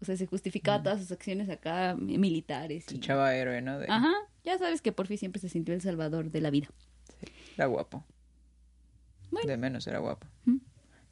O 0.00 0.04
sea, 0.04 0.16
se 0.16 0.26
justificaba 0.26 0.82
todas 0.82 0.98
sus 1.00 1.12
acciones 1.12 1.48
acá 1.48 1.96
mi- 1.98 2.18
militares. 2.18 2.84
se 2.86 2.94
y- 2.94 2.98
echaba 2.98 3.34
héroe, 3.36 3.62
¿no? 3.62 3.78
De- 3.78 3.86
Ajá, 3.88 4.12
ya 4.44 4.58
sabes 4.58 4.82
que 4.82 4.90
por 4.92 5.06
fin 5.06 5.16
siempre 5.16 5.40
se 5.40 5.48
sintió 5.48 5.74
el 5.74 5.80
salvador 5.80 6.30
de 6.30 6.40
la 6.40 6.50
vida. 6.50 6.68
Era 7.56 7.66
guapo. 7.66 8.04
Bueno. 9.30 9.48
De 9.48 9.56
menos 9.56 9.86
era 9.86 10.00
guapo. 10.00 10.26
¿Mm? 10.44 10.56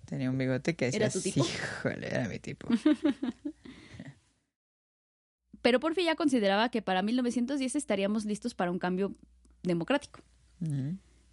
Tenía 0.06 0.28
un 0.28 0.36
bigote 0.36 0.74
que 0.76 0.86
decía, 0.86 0.98
¿Era 1.02 1.10
tu 1.10 1.20
tipo? 1.22 1.44
híjole, 1.44 2.08
era 2.08 2.28
mi 2.28 2.38
tipo. 2.40 2.68
Pero 5.62 5.80
Porfi 5.80 6.04
ya 6.04 6.16
consideraba 6.16 6.68
que 6.70 6.82
para 6.82 7.02
1910 7.02 7.76
estaríamos 7.76 8.24
listos 8.24 8.54
para 8.54 8.70
un 8.70 8.78
cambio 8.78 9.12
democrático. 9.62 10.20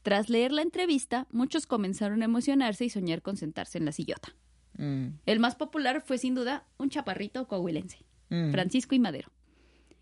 Tras 0.03 0.29
leer 0.29 0.51
la 0.51 0.61
entrevista, 0.61 1.27
muchos 1.31 1.67
comenzaron 1.67 2.21
a 2.21 2.25
emocionarse 2.25 2.85
y 2.85 2.89
soñar 2.89 3.21
con 3.21 3.37
sentarse 3.37 3.77
en 3.77 3.85
la 3.85 3.91
sillota. 3.91 4.35
Mm, 4.77 5.07
El 5.25 5.39
más 5.39 5.55
popular 5.55 6.01
fue 6.01 6.17
sin 6.17 6.35
duda 6.35 6.65
un 6.77 6.89
chaparrito 6.89 7.47
coahuilense. 7.47 7.97
mm. 8.29 8.51
Francisco 8.51 8.95
y 8.95 8.99
Madero. 8.99 9.29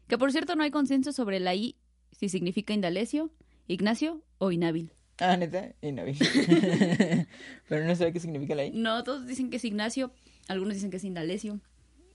Que 0.07 0.17
por 0.17 0.31
cierto 0.31 0.55
no 0.55 0.63
hay 0.63 0.71
consenso 0.71 1.11
sobre 1.11 1.39
la 1.39 1.55
I 1.55 1.75
si 2.11 2.29
significa 2.29 2.73
Indalecio, 2.73 3.31
Ignacio 3.67 4.21
o 4.37 4.51
inhábil. 4.51 4.91
Ah, 5.19 5.35
neta, 5.35 5.73
vi. 5.81 6.17
Pero 7.67 7.85
no 7.85 7.95
sé 7.95 8.11
qué 8.13 8.19
significa 8.19 8.55
la 8.55 8.65
I. 8.65 8.71
No, 8.71 9.03
todos 9.03 9.25
dicen 9.25 9.49
que 9.49 9.57
es 9.57 9.65
Ignacio, 9.65 10.11
algunos 10.47 10.75
dicen 10.75 10.91
que 10.91 10.97
es 10.97 11.03
Indalecio. 11.03 11.59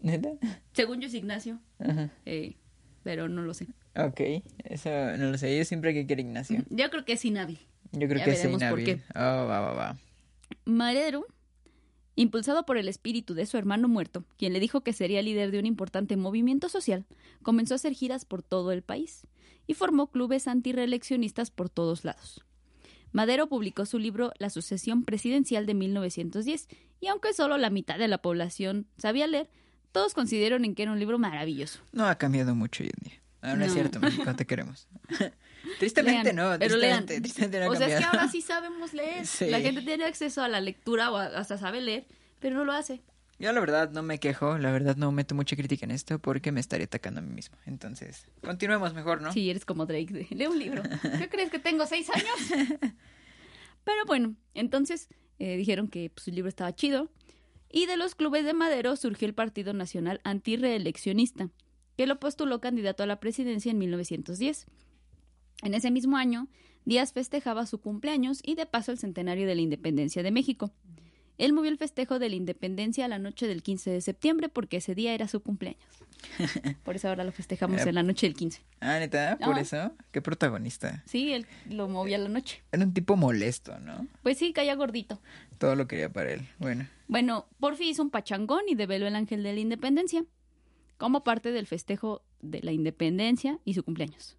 ¿Neta? 0.02 0.30
Según 0.72 1.00
yo 1.00 1.06
es 1.06 1.14
Ignacio, 1.14 1.58
Ajá. 1.78 2.10
eh, 2.26 2.56
pero 3.02 3.28
no 3.28 3.42
lo 3.42 3.54
sé. 3.54 3.68
Ok, 3.96 4.20
eso 4.64 4.90
no 5.16 5.30
lo 5.30 5.38
sé. 5.38 5.56
Yo 5.56 5.64
siempre 5.64 5.94
que 5.94 6.06
quiero 6.06 6.20
Ignacio. 6.22 6.62
Yo 6.70 6.90
creo 6.90 7.04
que 7.04 7.14
es 7.14 7.24
inhábil. 7.24 7.58
Yo 7.92 8.08
creo 8.08 8.18
Ya 8.18 8.24
que 8.24 8.30
es 8.32 8.42
veremos 8.42 8.62
por. 8.64 8.80
Oh, 8.80 9.46
va, 9.46 9.60
va, 9.60 9.72
va. 9.72 9.96
Madero 10.64 11.26
Impulsado 12.14 12.66
por 12.66 12.76
el 12.76 12.88
espíritu 12.88 13.32
de 13.32 13.46
su 13.46 13.56
hermano 13.56 13.88
muerto, 13.88 14.24
quien 14.36 14.52
le 14.52 14.60
dijo 14.60 14.82
que 14.82 14.92
sería 14.92 15.22
líder 15.22 15.50
de 15.50 15.58
un 15.58 15.64
importante 15.64 16.16
movimiento 16.16 16.68
social, 16.68 17.06
comenzó 17.42 17.74
a 17.74 17.76
hacer 17.76 17.94
giras 17.94 18.26
por 18.26 18.42
todo 18.42 18.70
el 18.72 18.82
país 18.82 19.26
y 19.66 19.72
formó 19.74 20.08
clubes 20.10 20.46
antireeleccionistas 20.46 21.50
por 21.50 21.70
todos 21.70 22.04
lados. 22.04 22.44
Madero 23.12 23.48
publicó 23.48 23.86
su 23.86 23.98
libro 23.98 24.32
La 24.38 24.50
sucesión 24.50 25.04
presidencial 25.04 25.64
de 25.64 25.72
1910 25.74 26.68
y 27.00 27.06
aunque 27.06 27.32
solo 27.32 27.56
la 27.56 27.70
mitad 27.70 27.98
de 27.98 28.08
la 28.08 28.18
población 28.18 28.86
sabía 28.98 29.26
leer, 29.26 29.48
todos 29.92 30.14
consideraron 30.14 30.64
en 30.64 30.74
que 30.74 30.82
era 30.82 30.92
un 30.92 30.98
libro 30.98 31.18
maravilloso. 31.18 31.80
No 31.92 32.06
ha 32.06 32.16
cambiado 32.16 32.54
mucho 32.54 32.82
hoy 32.82 32.90
en 32.98 33.10
día. 33.10 33.22
Ah, 33.42 33.56
no, 33.56 33.64
es 33.64 33.72
cierto, 33.72 34.00
México, 34.00 34.34
te 34.34 34.46
queremos. 34.46 34.88
tristemente 35.78 36.32
Lean, 36.32 36.36
no, 36.36 36.58
pero 36.58 36.76
lean. 36.76 37.06
tristemente, 37.06 37.20
tristemente 37.20 37.60
no 37.60 37.66
ha 37.66 37.68
o 37.70 37.76
sea, 37.76 37.88
es 37.88 37.98
que 37.98 38.04
ahora 38.04 38.28
sí 38.28 38.40
sabemos 38.40 38.92
leer. 38.94 39.26
Sí. 39.26 39.50
La 39.50 39.60
gente 39.60 39.82
tiene 39.82 40.04
acceso 40.04 40.42
a 40.42 40.48
la 40.48 40.60
lectura 40.60 41.10
o 41.10 41.16
hasta 41.16 41.58
sabe 41.58 41.80
leer, 41.80 42.06
pero 42.40 42.56
no 42.56 42.64
lo 42.64 42.72
hace. 42.72 43.02
Yo 43.38 43.52
la 43.52 43.58
verdad 43.58 43.90
no 43.90 44.04
me 44.04 44.20
quejo, 44.20 44.56
la 44.58 44.70
verdad 44.70 44.94
no 44.94 45.10
meto 45.10 45.34
mucha 45.34 45.56
crítica 45.56 45.84
en 45.84 45.90
esto 45.90 46.20
porque 46.20 46.52
me 46.52 46.60
estaría 46.60 46.84
atacando 46.84 47.18
a 47.18 47.22
mí 47.24 47.34
mismo. 47.34 47.56
Entonces, 47.66 48.26
continuemos 48.44 48.94
mejor, 48.94 49.20
¿no? 49.20 49.32
Sí, 49.32 49.50
eres 49.50 49.64
como 49.64 49.84
Drake. 49.84 50.12
de, 50.12 50.28
Lee 50.30 50.46
un 50.46 50.58
libro. 50.60 50.82
¿Qué 51.18 51.28
crees 51.28 51.50
que 51.50 51.58
tengo 51.58 51.84
seis 51.86 52.08
años? 52.10 52.70
Pero 53.84 54.04
bueno, 54.06 54.36
entonces 54.54 55.08
eh, 55.40 55.56
dijeron 55.56 55.88
que 55.88 56.10
pues, 56.14 56.28
el 56.28 56.36
libro 56.36 56.48
estaba 56.48 56.72
chido. 56.72 57.10
Y 57.72 57.86
de 57.86 57.96
los 57.96 58.14
clubes 58.14 58.44
de 58.44 58.52
Madero 58.52 58.94
surgió 58.96 59.26
el 59.26 59.34
Partido 59.34 59.72
Nacional 59.72 60.20
Antirreeleccionista, 60.24 61.48
que 61.96 62.06
lo 62.06 62.20
postuló 62.20 62.60
candidato 62.60 63.02
a 63.02 63.06
la 63.06 63.18
presidencia 63.18 63.72
en 63.72 63.78
1910. 63.78 64.66
En 65.62 65.74
ese 65.74 65.90
mismo 65.90 66.18
año, 66.18 66.48
Díaz 66.84 67.14
festejaba 67.14 67.64
su 67.64 67.80
cumpleaños 67.80 68.40
y 68.44 68.56
de 68.56 68.66
paso 68.66 68.92
el 68.92 68.98
centenario 68.98 69.46
de 69.46 69.54
la 69.54 69.62
independencia 69.62 70.22
de 70.22 70.30
México. 70.30 70.72
Él 71.38 71.52
movió 71.52 71.70
el 71.70 71.78
festejo 71.78 72.18
de 72.18 72.28
la 72.28 72.36
independencia 72.36 73.04
a 73.04 73.08
la 73.08 73.18
noche 73.18 73.46
del 73.48 73.62
15 73.62 73.90
de 73.90 74.00
septiembre 74.00 74.48
porque 74.48 74.76
ese 74.78 74.94
día 74.94 75.14
era 75.14 75.28
su 75.28 75.40
cumpleaños. 75.42 75.82
Por 76.84 76.94
eso 76.96 77.08
ahora 77.08 77.24
lo 77.24 77.32
festejamos 77.32 77.80
en 77.84 77.94
la 77.94 78.02
noche 78.02 78.26
del 78.26 78.34
15. 78.36 78.62
Ah, 78.80 78.98
neta, 79.00 79.38
por 79.42 79.56
Ah. 79.56 79.60
eso, 79.60 79.92
qué 80.12 80.22
protagonista. 80.22 81.02
Sí, 81.06 81.32
él 81.32 81.46
lo 81.68 81.88
movía 81.88 82.16
a 82.16 82.20
la 82.20 82.28
noche. 82.28 82.62
Era 82.70 82.84
un 82.84 82.94
tipo 82.94 83.16
molesto, 83.16 83.78
¿no? 83.80 84.06
Pues 84.22 84.38
sí, 84.38 84.52
caía 84.52 84.74
gordito. 84.76 85.20
Todo 85.58 85.74
lo 85.74 85.88
quería 85.88 86.12
para 86.12 86.32
él. 86.32 86.46
Bueno, 86.58 86.86
Bueno, 87.08 87.46
Porfi 87.60 87.88
hizo 87.90 88.02
un 88.02 88.10
pachangón 88.10 88.62
y 88.68 88.74
develó 88.74 89.06
el 89.08 89.16
ángel 89.16 89.42
de 89.42 89.52
la 89.52 89.60
independencia 89.60 90.24
como 90.96 91.24
parte 91.24 91.50
del 91.50 91.66
festejo 91.66 92.22
de 92.40 92.60
la 92.62 92.70
independencia 92.72 93.58
y 93.64 93.74
su 93.74 93.82
cumpleaños. 93.82 94.36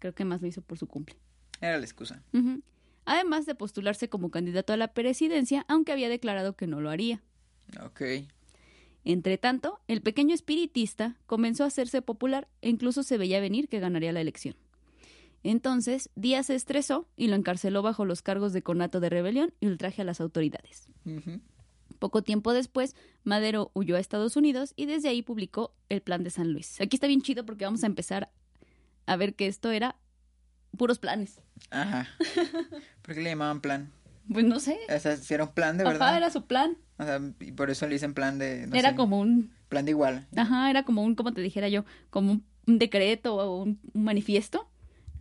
Creo 0.00 0.14
que 0.14 0.24
más 0.24 0.40
lo 0.42 0.48
hizo 0.48 0.62
por 0.62 0.78
su 0.78 0.86
cumple. 0.88 1.16
era 1.60 1.76
la 1.78 1.84
excusa. 1.84 2.22
Ujú. 2.32 2.60
Además 3.08 3.46
de 3.46 3.54
postularse 3.54 4.10
como 4.10 4.30
candidato 4.30 4.74
a 4.74 4.76
la 4.76 4.92
presidencia, 4.92 5.64
aunque 5.66 5.92
había 5.92 6.10
declarado 6.10 6.56
que 6.56 6.66
no 6.66 6.82
lo 6.82 6.90
haría. 6.90 7.22
Ok. 7.82 8.02
Entre 9.02 9.38
tanto, 9.38 9.80
el 9.88 10.02
pequeño 10.02 10.34
espiritista 10.34 11.16
comenzó 11.24 11.64
a 11.64 11.68
hacerse 11.68 12.02
popular 12.02 12.48
e 12.60 12.68
incluso 12.68 13.02
se 13.02 13.16
veía 13.16 13.40
venir 13.40 13.68
que 13.68 13.80
ganaría 13.80 14.12
la 14.12 14.20
elección. 14.20 14.56
Entonces, 15.42 16.10
Díaz 16.16 16.48
se 16.48 16.54
estresó 16.54 17.08
y 17.16 17.28
lo 17.28 17.36
encarceló 17.36 17.80
bajo 17.80 18.04
los 18.04 18.20
cargos 18.20 18.52
de 18.52 18.60
conato 18.60 19.00
de 19.00 19.08
rebelión 19.08 19.54
y 19.58 19.68
ultraje 19.68 20.02
a 20.02 20.04
las 20.04 20.20
autoridades. 20.20 20.86
Poco 21.98 22.20
tiempo 22.20 22.52
después, 22.52 22.94
Madero 23.24 23.70
huyó 23.72 23.96
a 23.96 24.00
Estados 24.00 24.36
Unidos 24.36 24.74
y 24.76 24.84
desde 24.84 25.08
ahí 25.08 25.22
publicó 25.22 25.72
el 25.88 26.02
Plan 26.02 26.24
de 26.24 26.30
San 26.30 26.52
Luis. 26.52 26.78
Aquí 26.78 26.96
está 26.96 27.06
bien 27.06 27.22
chido 27.22 27.46
porque 27.46 27.64
vamos 27.64 27.84
a 27.84 27.86
empezar 27.86 28.30
a 29.06 29.16
ver 29.16 29.34
que 29.34 29.46
esto 29.46 29.70
era 29.70 29.96
puros 30.76 30.98
planes. 30.98 31.40
Ajá. 31.70 32.08
¿Por 33.02 33.14
qué 33.14 33.20
le 33.22 33.30
llamaban 33.30 33.60
plan? 33.60 33.90
Pues 34.32 34.44
no 34.44 34.60
sé. 34.60 34.76
O 34.94 34.98
sea, 34.98 35.16
si 35.16 35.32
era 35.34 35.44
un 35.44 35.52
plan 35.52 35.78
de 35.78 35.84
verdad. 35.84 36.16
Era 36.16 36.30
su 36.30 36.44
plan. 36.46 36.76
O 36.98 37.04
sea, 37.04 37.20
y 37.40 37.52
por 37.52 37.70
eso 37.70 37.86
le 37.86 37.94
dicen 37.94 38.12
plan 38.14 38.38
de. 38.38 38.66
no 38.66 38.76
era 38.76 38.90
sé, 38.90 38.96
como 38.96 39.18
un, 39.20 39.52
Plan 39.68 39.84
de 39.84 39.90
igual. 39.92 40.26
ajá, 40.36 40.70
era 40.70 40.82
como 40.84 41.02
un, 41.02 41.14
como 41.14 41.32
te 41.32 41.40
dijera 41.40 41.68
yo, 41.68 41.84
como 42.10 42.32
un, 42.32 42.44
un 42.66 42.78
decreto 42.78 43.36
o 43.36 43.62
un, 43.62 43.78
un 43.92 44.02
manifiesto, 44.04 44.68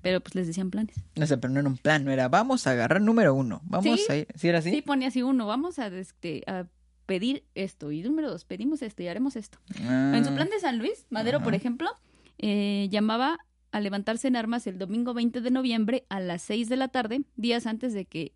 pero 0.02 0.22
pues 0.22 0.36
les 0.36 0.48
decían 0.48 0.72
planes. 0.72 0.96
No 1.16 1.28
sé, 1.28 1.38
pero 1.38 1.54
no 1.54 1.60
era 1.60 1.70
un 1.70 1.78
plan, 1.78 2.04
no 2.06 2.12
era 2.12 2.28
vamos 2.30 2.66
a 2.68 2.72
agarrar 2.72 3.02
número 3.02 3.34
uno. 3.34 3.62
Vamos 3.66 4.00
Sí. 4.00 4.12
a 4.12 4.16
ir. 4.18 4.28
¿Sí 4.36 4.48
era 4.50 4.60
así? 4.60 4.72
Sí, 4.72 4.82
ponía 4.82 5.10
así 5.10 5.22
uno, 5.22 5.46
vamos 5.48 5.80
a, 5.80 5.88
este, 5.88 6.44
a 6.48 6.66
pedir 7.06 7.44
esto. 7.56 7.92
Y 7.92 8.02
número 8.04 8.30
dos, 8.30 8.44
pedimos 8.46 8.82
esto 8.82 9.04
y 9.04 9.08
haremos 9.08 9.36
esto. 9.36 9.60
Ah, 9.84 10.14
En 10.16 10.26
su 10.26 10.34
plan 10.34 10.50
de 10.50 10.60
San 10.60 10.78
Luis, 10.80 11.06
Madero, 11.10 11.42
por 11.44 11.54
ejemplo, 11.56 11.90
eh, 12.38 12.88
llamaba 12.90 13.38
a 13.78 13.82
levantarse 13.82 14.28
en 14.28 14.36
armas 14.36 14.68
el 14.68 14.78
domingo 14.78 15.14
20 15.14 15.42
de 15.42 15.52
noviembre 15.52 16.06
a 16.10 16.20
las 16.20 16.42
6 16.44 16.70
de 16.70 16.76
la 16.76 16.88
tarde, 16.90 17.22
días 17.36 17.66
antes 17.66 17.94
de 17.94 18.06
que 18.06 18.34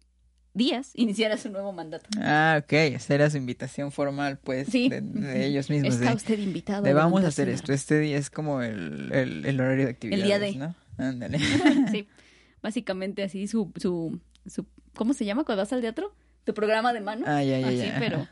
Díaz 0.54 0.92
iniciara 0.96 1.38
su 1.38 1.50
nuevo 1.50 1.72
mandato. 1.72 2.10
Ah, 2.20 2.60
ok. 2.62 2.74
Esa 2.74 3.16
era 3.16 3.30
su 3.30 3.38
invitación 3.38 3.92
formal, 3.92 4.38
pues, 4.40 4.68
Sí. 4.68 4.90
de, 4.90 5.02
de 5.02 5.46
ellos 5.46 5.70
mismos. 5.70 5.94
Está 5.96 6.10
de, 6.10 6.16
usted 6.16 6.40
invitado. 6.40 6.84
de 6.84 6.94
vamos 6.94 7.24
a 7.24 7.28
hacer 7.28 7.48
esto. 7.50 7.72
Este 7.74 8.00
día 8.00 8.18
es 8.18 8.30
como 8.30 8.62
el, 8.62 9.12
el, 9.14 9.46
el 9.46 9.60
horario 9.62 9.86
de 9.86 9.92
actividades, 9.92 10.26
día 10.26 10.40
de. 10.40 10.56
¿no? 10.56 10.76
Ándale. 10.98 11.40
Sí, 11.92 12.08
básicamente 12.62 13.24
así 13.24 13.48
su, 13.48 13.72
su, 13.78 14.20
su, 14.46 14.66
¿cómo 14.94 15.14
se 15.14 15.24
llama 15.26 15.46
cuando 15.46 15.62
vas 15.62 15.72
al 15.74 15.82
teatro? 15.82 16.14
Tu 16.44 16.54
programa 16.54 16.92
de 16.92 17.02
mano. 17.02 17.24
Ah, 17.28 17.44
ya, 17.44 17.60
ya, 17.60 17.68
así, 17.68 17.78
ya. 17.78 17.96
pero, 18.00 18.28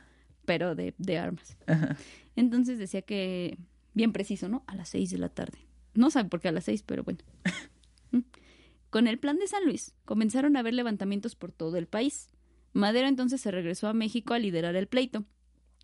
pero 0.46 0.76
de, 0.76 0.94
de 0.98 1.18
armas. 1.18 1.58
Ajá. 1.68 1.96
Entonces 2.36 2.80
decía 2.80 3.02
que, 3.02 3.58
bien 3.94 4.12
preciso, 4.12 4.50
¿no? 4.50 4.64
A 4.68 4.76
las 4.76 4.90
6 4.90 5.10
de 5.12 5.18
la 5.20 5.30
tarde. 5.30 5.58
No 6.00 6.10
sabe 6.12 6.30
por 6.30 6.40
qué 6.40 6.48
a 6.48 6.54
las 6.54 6.64
6, 6.64 6.84
pero 6.84 7.04
bueno. 7.04 7.20
Con 8.90 9.06
el 9.08 9.20
plan 9.20 9.38
de 9.38 9.48
San 9.48 9.66
Luis 9.66 9.94
comenzaron 10.06 10.56
a 10.56 10.62
haber 10.62 10.74
levantamientos 10.74 11.36
por 11.36 11.52
todo 11.52 11.76
el 11.76 11.88
país. 11.88 12.30
Madero 12.72 13.08
entonces 13.10 13.42
se 13.42 13.52
regresó 13.52 13.90
a 13.90 13.94
México 13.94 14.34
a 14.34 14.40
liderar 14.40 14.78
el 14.78 14.88
pleito. 14.88 15.26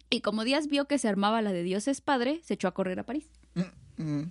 Y 0.10 0.22
como 0.22 0.46
Díaz 0.46 0.68
vio 0.68 0.88
que 0.88 1.00
se 1.00 1.10
armaba 1.10 1.42
la 1.42 1.52
de 1.52 1.64
Dios 1.64 1.90
es 1.90 2.00
padre, 2.00 2.40
se 2.44 2.54
echó 2.54 2.70
a 2.70 2.74
correr 2.74 2.98
a 2.98 3.04
París. 3.06 3.30
Mm, 3.98 4.22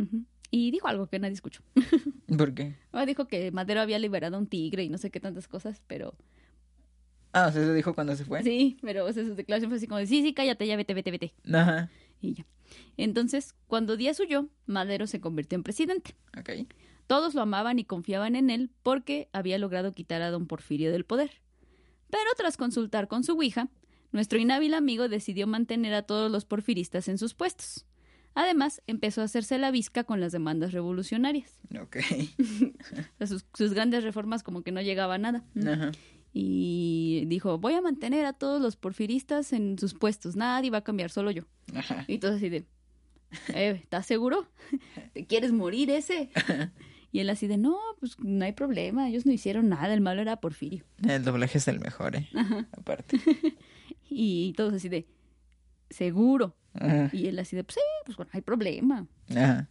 mm. 0.00 0.26
Y 0.52 0.70
dijo 0.70 0.86
algo 0.86 1.08
que 1.08 1.18
nadie 1.18 1.34
escuchó. 1.34 1.62
¿Por 2.38 2.54
qué? 2.54 2.76
Ah, 2.92 3.04
dijo 3.04 3.26
que 3.26 3.50
Madero 3.50 3.80
había 3.80 3.98
liberado 3.98 4.36
a 4.36 4.38
un 4.38 4.46
tigre 4.46 4.84
y 4.84 4.88
no 4.88 4.98
sé 4.98 5.10
qué 5.10 5.18
tantas 5.18 5.48
cosas, 5.48 5.82
pero 5.88 6.14
Ah, 7.32 7.48
o 7.48 7.52
sea, 7.52 7.60
eso 7.62 7.74
dijo 7.74 7.92
cuando 7.92 8.14
se 8.14 8.24
fue. 8.24 8.40
sí, 8.44 8.78
pero 8.82 9.04
o 9.04 9.12
sea, 9.12 9.24
su 9.24 9.34
declaración 9.34 9.68
fue 9.68 9.78
así 9.78 9.88
como 9.88 9.98
de, 9.98 10.06
sí, 10.06 10.22
sí, 10.22 10.32
cállate, 10.32 10.64
ya 10.68 10.76
vete, 10.76 10.94
vete, 10.94 11.10
vete. 11.10 11.34
Ajá. 11.52 11.90
Y 12.20 12.34
ya. 12.34 12.46
Entonces, 12.96 13.54
cuando 13.66 13.96
Díaz 13.96 14.20
huyó, 14.20 14.48
Madero 14.66 15.06
se 15.06 15.20
convirtió 15.20 15.56
en 15.56 15.62
presidente. 15.62 16.14
Todos 17.06 17.34
lo 17.34 17.42
amaban 17.42 17.78
y 17.78 17.84
confiaban 17.84 18.36
en 18.36 18.50
él 18.50 18.70
porque 18.82 19.28
había 19.32 19.58
logrado 19.58 19.92
quitar 19.92 20.22
a 20.22 20.30
don 20.30 20.46
Porfirio 20.46 20.90
del 20.90 21.04
poder. 21.04 21.42
Pero 22.10 22.30
tras 22.36 22.56
consultar 22.56 23.08
con 23.08 23.24
su 23.24 23.32
Ouija, 23.32 23.68
nuestro 24.12 24.38
inhábil 24.38 24.74
amigo 24.74 25.08
decidió 25.08 25.46
mantener 25.46 25.94
a 25.94 26.02
todos 26.02 26.30
los 26.30 26.44
porfiristas 26.44 27.08
en 27.08 27.18
sus 27.18 27.34
puestos. 27.34 27.86
Además, 28.34 28.82
empezó 28.86 29.20
a 29.20 29.24
hacerse 29.24 29.58
la 29.58 29.70
visca 29.70 30.04
con 30.04 30.20
las 30.20 30.32
demandas 30.32 30.72
revolucionarias. 30.72 31.60
Ok. 31.80 31.98
Sus 33.54 33.74
grandes 33.74 34.02
reformas 34.02 34.42
como 34.42 34.62
que 34.62 34.72
no 34.72 34.80
llegaba 34.82 35.14
a 35.14 35.18
nada. 35.18 35.44
Ajá. 35.66 35.92
Y 36.36 37.24
dijo, 37.28 37.58
voy 37.58 37.74
a 37.74 37.80
mantener 37.80 38.26
a 38.26 38.32
todos 38.32 38.60
los 38.60 38.74
porfiristas 38.74 39.52
en 39.52 39.78
sus 39.78 39.94
puestos. 39.94 40.34
Nadie 40.34 40.68
va 40.70 40.78
a 40.78 40.84
cambiar, 40.84 41.10
solo 41.10 41.30
yo. 41.30 41.44
Ajá. 41.74 42.04
Y 42.08 42.18
todo 42.18 42.34
así 42.34 42.48
de, 42.48 42.66
eh, 43.54 43.78
¿estás 43.80 44.04
seguro? 44.04 44.48
¿Te 45.12 45.24
quieres 45.26 45.52
morir 45.52 45.90
ese? 45.90 46.30
Y 47.12 47.20
él 47.20 47.30
así 47.30 47.46
de, 47.46 47.58
no, 47.58 47.78
pues 48.00 48.18
no 48.18 48.44
hay 48.44 48.50
problema, 48.54 49.08
ellos 49.08 49.24
no 49.24 49.30
hicieron 49.30 49.68
nada, 49.68 49.94
el 49.94 50.00
malo 50.00 50.20
era 50.20 50.40
Porfirio. 50.40 50.84
El 51.08 51.22
doblaje 51.22 51.58
es 51.58 51.68
el 51.68 51.78
mejor, 51.78 52.16
¿eh? 52.16 52.28
Aparte. 52.72 53.20
Y 54.10 54.52
todos 54.56 54.74
así 54.74 54.88
de, 54.88 55.06
seguro. 55.90 56.56
Ajá. 56.72 57.10
Y 57.12 57.28
él 57.28 57.38
así 57.38 57.54
de, 57.54 57.62
pues 57.62 57.76
sí, 57.76 57.80
pues 58.04 58.16
bueno, 58.16 58.30
no 58.32 58.36
hay 58.36 58.42
problema. 58.42 59.06
Ajá. 59.30 59.68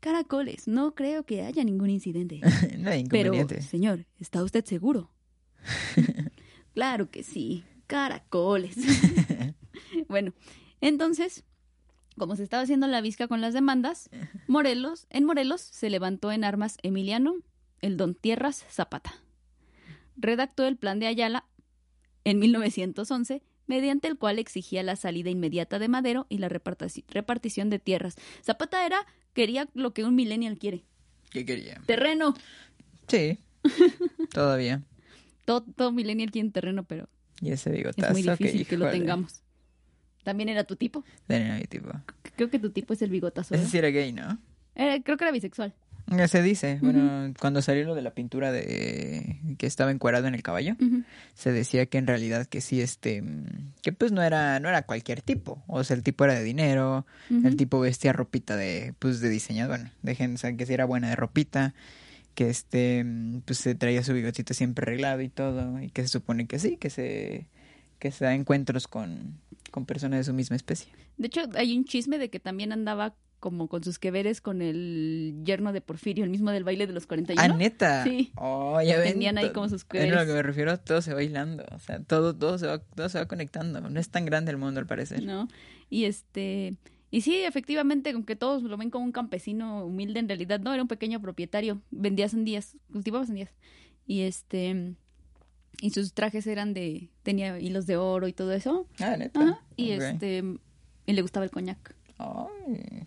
Caracoles, 0.00 0.66
no 0.66 0.94
creo 0.94 1.26
que 1.26 1.42
haya 1.42 1.62
ningún 1.62 1.90
incidente. 1.90 2.40
No 2.78 2.88
hay 2.88 3.04
Pero, 3.04 3.34
inconveniente. 3.34 3.60
señor, 3.60 4.06
¿está 4.18 4.42
usted 4.42 4.64
seguro? 4.64 5.10
claro 6.74 7.10
que 7.10 7.22
sí, 7.22 7.64
caracoles. 7.86 8.76
bueno, 10.08 10.32
entonces, 10.80 11.44
como 12.16 12.36
se 12.36 12.42
estaba 12.42 12.62
haciendo 12.62 12.86
la 12.86 13.00
visca 13.00 13.28
con 13.28 13.40
las 13.40 13.54
demandas, 13.54 14.10
Morelos, 14.46 15.06
en 15.10 15.24
Morelos 15.24 15.60
se 15.60 15.90
levantó 15.90 16.32
en 16.32 16.44
armas 16.44 16.78
Emiliano, 16.82 17.36
el 17.80 17.96
don 17.96 18.14
Tierras 18.14 18.64
Zapata. 18.70 19.14
Redactó 20.16 20.66
el 20.66 20.76
plan 20.76 20.98
de 20.98 21.06
Ayala 21.06 21.44
en 22.24 22.38
1911, 22.40 23.42
mediante 23.66 24.08
el 24.08 24.18
cual 24.18 24.38
exigía 24.38 24.82
la 24.82 24.96
salida 24.96 25.30
inmediata 25.30 25.78
de 25.78 25.88
Madero 25.88 26.26
y 26.28 26.38
la 26.38 26.48
repartición 26.48 27.70
de 27.70 27.78
tierras. 27.78 28.16
Zapata 28.42 28.84
era, 28.84 29.06
quería 29.34 29.68
lo 29.74 29.94
que 29.94 30.04
un 30.04 30.14
millennial 30.14 30.58
quiere. 30.58 30.84
¿Qué 31.30 31.44
quería? 31.44 31.80
Terreno. 31.86 32.34
Sí. 33.06 33.38
Todavía. 34.32 34.82
Todo, 35.48 35.62
todo 35.62 35.92
millennial 35.92 36.30
un 36.34 36.52
terreno, 36.52 36.84
pero 36.84 37.08
Y 37.40 37.52
ese 37.52 37.70
es 37.70 37.76
bigotazo. 37.78 38.12
muy 38.12 38.20
difícil 38.22 38.66
que 38.66 38.76
lo 38.76 38.90
tengamos. 38.90 39.40
También 40.22 40.50
era 40.50 40.64
tu 40.64 40.76
tipo. 40.76 41.04
Tenía 41.26 41.54
mi 41.54 41.64
tipo. 41.64 41.88
Creo 42.36 42.50
que 42.50 42.58
tu 42.58 42.68
tipo 42.68 42.92
es 42.92 43.00
el 43.00 43.08
bigotazo. 43.08 43.54
Ese 43.54 43.64
sí 43.66 43.78
era 43.78 43.88
gay, 43.88 44.12
¿no? 44.12 44.38
Era- 44.74 45.02
creo 45.02 45.16
que 45.16 45.24
era 45.24 45.32
bisexual. 45.32 45.72
Se 46.28 46.42
dice, 46.42 46.78
bueno, 46.82 47.32
cuando 47.40 47.62
salió 47.62 47.84
lo 47.84 47.94
de 47.94 48.02
la 48.02 48.10
pintura 48.10 48.52
de 48.52 49.40
que 49.56 49.66
estaba 49.66 49.90
encuadrado 49.90 50.26
en 50.26 50.34
el 50.34 50.42
caballo, 50.42 50.76
se 51.34 51.50
decía 51.50 51.86
que 51.86 51.96
en 51.96 52.06
realidad 52.06 52.46
que 52.46 52.60
sí, 52.60 52.82
este, 52.82 53.22
que 53.82 53.92
pues 53.92 54.12
no 54.12 54.22
era, 54.22 54.60
no 54.60 54.68
era 54.68 54.82
cualquier 54.82 55.22
tipo, 55.22 55.62
o 55.66 55.82
sea, 55.82 55.96
el 55.96 56.02
tipo 56.02 56.24
era 56.24 56.34
de 56.34 56.42
dinero, 56.44 57.06
el 57.30 57.56
tipo 57.56 57.80
vestía 57.80 58.12
ropita 58.12 58.54
de, 58.56 58.94
pues 58.98 59.20
de 59.20 59.28
diseñador, 59.30 59.78
bueno, 59.78 59.90
de 60.02 60.14
gente, 60.14 60.34
o 60.34 60.38
sea, 60.38 60.54
que 60.54 60.64
sí 60.66 60.74
era 60.74 60.84
buena 60.86 61.08
de 61.10 61.16
ropita, 61.16 61.74
que 62.38 62.48
este, 62.48 63.02
mm, 63.02 63.40
pues 63.40 63.58
se 63.58 63.74
traía 63.74 64.04
su 64.04 64.14
bigotito 64.14 64.54
siempre 64.54 64.84
arreglado 64.84 65.20
y 65.22 65.28
todo, 65.28 65.82
y 65.82 65.90
que 65.90 66.02
se 66.02 66.08
supone 66.08 66.46
que 66.46 66.60
sí, 66.60 66.76
que 66.76 66.88
se, 66.88 67.48
que 67.98 68.12
se 68.12 68.26
da 68.26 68.32
encuentros 68.32 68.86
con, 68.86 69.40
con 69.72 69.86
personas 69.86 70.20
de 70.20 70.24
su 70.24 70.32
misma 70.32 70.54
especie. 70.54 70.92
De 71.16 71.26
hecho, 71.26 71.40
hay 71.56 71.76
un 71.76 71.84
chisme 71.84 72.16
de 72.16 72.30
que 72.30 72.38
también 72.38 72.70
andaba 72.70 73.16
como 73.40 73.66
con 73.66 73.82
sus 73.82 73.98
que 73.98 74.12
veres 74.12 74.40
con 74.40 74.62
el 74.62 75.34
yerno 75.42 75.72
de 75.72 75.80
Porfirio, 75.80 76.22
el 76.22 76.30
mismo 76.30 76.52
del 76.52 76.62
baile 76.62 76.86
de 76.86 76.92
los 76.92 77.08
41. 77.08 77.42
Ah, 77.42 77.56
neta. 77.56 78.04
Sí. 78.04 78.30
Oh, 78.36 78.80
ya 78.82 78.98
ven. 78.98 79.14
Tenían 79.14 79.36
ahí 79.36 79.50
como 79.50 79.68
sus 79.68 79.82
Es 79.82 79.88
a 79.90 79.96
lo 79.96 80.00
queveres. 80.04 80.26
que 80.28 80.32
me 80.34 80.42
refiero, 80.44 80.78
todo 80.78 81.02
se 81.02 81.14
va 81.14 81.24
hilando. 81.24 81.64
O 81.72 81.80
sea, 81.80 81.98
todo, 81.98 82.36
todo, 82.36 82.56
se 82.58 82.68
va, 82.68 82.78
todo 82.78 83.08
se 83.08 83.18
va 83.18 83.26
conectando. 83.26 83.80
No 83.80 83.98
es 83.98 84.10
tan 84.10 84.24
grande 84.24 84.52
el 84.52 84.58
mundo, 84.58 84.78
al 84.78 84.86
parecer. 84.86 85.24
¿no? 85.24 85.48
Y 85.90 86.04
este, 86.04 86.76
y 87.10 87.22
sí, 87.22 87.36
efectivamente, 87.36 88.10
aunque 88.10 88.36
todos 88.36 88.62
lo 88.62 88.76
ven 88.76 88.90
como 88.90 89.04
un 89.04 89.12
campesino 89.12 89.84
humilde, 89.84 90.20
en 90.20 90.28
realidad 90.28 90.60
no, 90.60 90.72
era 90.72 90.82
un 90.82 90.88
pequeño 90.88 91.20
propietario, 91.20 91.80
vendía 91.90 92.28
sandías, 92.28 92.76
cultivaba 92.92 93.24
sandías. 93.24 93.50
Y 94.06 94.20
este, 94.22 94.94
y 95.80 95.90
sus 95.90 96.12
trajes 96.12 96.46
eran 96.46 96.74
de, 96.74 97.10
tenía 97.22 97.58
hilos 97.58 97.86
de 97.86 97.96
oro 97.96 98.28
y 98.28 98.32
todo 98.32 98.52
eso. 98.52 98.86
Ah, 99.00 99.16
neta. 99.16 99.40
Ajá. 99.40 99.62
Y 99.76 99.90
este, 99.92 100.42
y 101.06 101.12
le 101.12 101.22
gustaba 101.22 101.44
el 101.44 101.50
coñac. 101.50 101.94
Ay, 102.18 103.06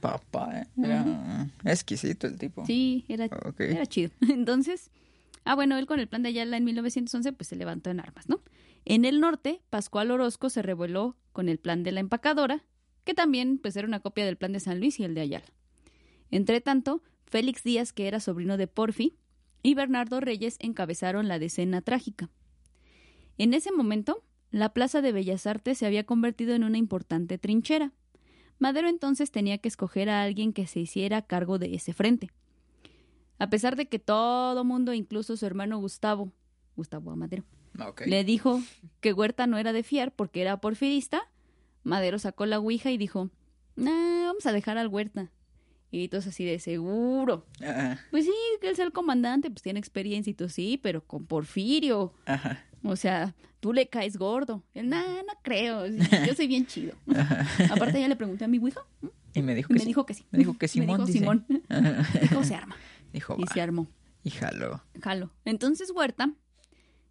papá, 0.00 0.60
eh. 0.60 0.66
Era 0.76 1.42
exquisito 1.64 2.26
el 2.26 2.38
tipo. 2.38 2.66
Sí, 2.66 3.04
era, 3.08 3.26
Ok. 3.26 3.60
era 3.60 3.86
chido. 3.86 4.10
Entonces, 4.28 4.90
ah, 5.44 5.54
bueno, 5.54 5.78
él 5.78 5.86
con 5.86 6.00
el 6.00 6.08
plan 6.08 6.22
de 6.22 6.28
Ayala 6.30 6.56
en 6.56 6.64
1911, 6.64 7.32
pues 7.32 7.48
se 7.48 7.56
levantó 7.56 7.90
en 7.90 8.00
armas, 8.00 8.28
¿no? 8.28 8.40
En 8.84 9.04
el 9.04 9.20
norte, 9.20 9.60
Pascual 9.70 10.10
Orozco 10.10 10.50
se 10.50 10.60
rebeló 10.60 11.16
con 11.32 11.48
el 11.48 11.58
plan 11.58 11.82
de 11.84 11.92
la 11.92 12.00
empacadora, 12.00 12.64
que 13.04 13.14
también 13.14 13.58
pues 13.58 13.76
era 13.76 13.86
una 13.86 14.00
copia 14.00 14.24
del 14.24 14.36
plan 14.36 14.52
de 14.52 14.60
San 14.60 14.80
Luis 14.80 14.98
y 15.00 15.04
el 15.04 15.14
de 15.14 15.22
Ayala. 15.22 15.46
Entre 16.30 16.60
tanto, 16.60 17.02
Félix 17.26 17.62
Díaz, 17.62 17.92
que 17.92 18.08
era 18.08 18.20
sobrino 18.20 18.56
de 18.56 18.66
Porfi, 18.66 19.16
y 19.62 19.74
Bernardo 19.74 20.20
Reyes 20.20 20.56
encabezaron 20.60 21.28
la 21.28 21.38
decena 21.38 21.82
trágica. 21.82 22.30
En 23.38 23.54
ese 23.54 23.72
momento, 23.72 24.24
la 24.50 24.72
Plaza 24.74 25.00
de 25.00 25.12
Bellas 25.12 25.46
Artes 25.46 25.78
se 25.78 25.86
había 25.86 26.04
convertido 26.04 26.54
en 26.54 26.64
una 26.64 26.78
importante 26.78 27.38
trinchera. 27.38 27.92
Madero 28.58 28.88
entonces 28.88 29.30
tenía 29.30 29.58
que 29.58 29.68
escoger 29.68 30.10
a 30.10 30.22
alguien 30.22 30.52
que 30.52 30.66
se 30.66 30.80
hiciera 30.80 31.22
cargo 31.22 31.58
de 31.58 31.74
ese 31.74 31.92
frente. 31.92 32.30
A 33.38 33.48
pesar 33.48 33.76
de 33.76 33.86
que 33.88 33.98
todo 33.98 34.62
mundo, 34.64 34.92
incluso 34.92 35.36
su 35.36 35.46
hermano 35.46 35.78
Gustavo, 35.78 36.32
Gustavo 36.76 37.10
Amadero, 37.10 37.44
le 38.06 38.24
dijo 38.24 38.60
que 39.00 39.12
Huerta 39.12 39.46
no 39.46 39.58
era 39.58 39.72
de 39.72 39.82
fiar 39.82 40.14
porque 40.14 40.42
era 40.42 40.60
porfirista, 40.60 41.22
Madero 41.84 42.18
sacó 42.18 42.46
la 42.46 42.58
ouija 42.58 42.90
y 42.90 42.98
dijo, 42.98 43.30
nah, 43.76 44.26
vamos 44.26 44.46
a 44.46 44.52
dejar 44.52 44.78
al 44.78 44.88
Huerta. 44.88 45.30
Y 45.90 46.08
todos 46.08 46.26
así 46.26 46.44
de 46.44 46.58
seguro. 46.58 47.46
Ajá, 47.60 48.00
Pues 48.10 48.24
sí, 48.24 48.32
que 48.60 48.68
él 48.68 48.72
es 48.72 48.78
el 48.78 48.92
comandante, 48.92 49.50
pues 49.50 49.62
tiene 49.62 49.78
experiencia 49.78 50.30
y 50.30 50.34
todo, 50.34 50.48
sí, 50.48 50.78
pero 50.82 51.04
con 51.06 51.26
Porfirio. 51.26 52.14
ajá, 52.24 52.64
O 52.82 52.96
sea, 52.96 53.34
tú 53.60 53.72
le 53.74 53.88
caes 53.88 54.16
gordo. 54.16 54.62
Él, 54.74 54.88
nah, 54.88 55.02
no 55.22 55.34
creo, 55.42 55.86
yo 56.26 56.34
soy 56.34 56.46
bien 56.46 56.66
chido. 56.66 56.94
ajá. 57.14 57.46
Aparte 57.72 58.00
ya 58.00 58.08
le 58.08 58.16
pregunté 58.16 58.44
a 58.44 58.48
mi 58.48 58.58
ouija 58.58 58.80
Y 59.34 59.42
me 59.42 59.54
dijo 59.54 59.66
y 59.70 59.74
que 59.74 59.74
me 59.74 59.80
sí. 59.80 59.86
dijo 59.86 60.06
que 60.06 60.14
sí. 60.14 60.24
Me 60.30 60.38
dijo 60.38 60.56
que 60.56 60.64
Me 60.64 60.68
Simón, 60.68 60.96
dijo 60.96 61.06
dice. 61.06 61.18
Simón. 61.18 61.46
Dijo, 62.22 62.42
se 62.44 62.54
arma. 62.54 62.76
Dijo, 63.12 63.36
Y 63.38 63.42
va. 63.44 63.52
se 63.52 63.60
armó. 63.60 63.86
Y 64.24 64.30
jaló. 64.30 64.82
Jalo. 65.02 65.30
Entonces 65.44 65.90
Huerta, 65.90 66.32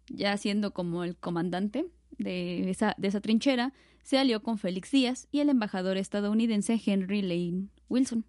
ya 0.08 0.36
siendo 0.38 0.72
como 0.74 1.04
el 1.04 1.14
comandante 1.16 1.86
de 2.18 2.68
esa, 2.70 2.94
de 2.98 3.06
esa 3.08 3.20
trinchera, 3.20 3.72
se 4.02 4.18
alió 4.18 4.42
con 4.42 4.58
Félix 4.58 4.90
Díaz 4.90 5.28
y 5.30 5.40
el 5.40 5.48
embajador 5.48 5.96
estadounidense 5.96 6.80
Henry 6.84 7.22
Lane 7.22 7.68
Wilson 7.88 8.24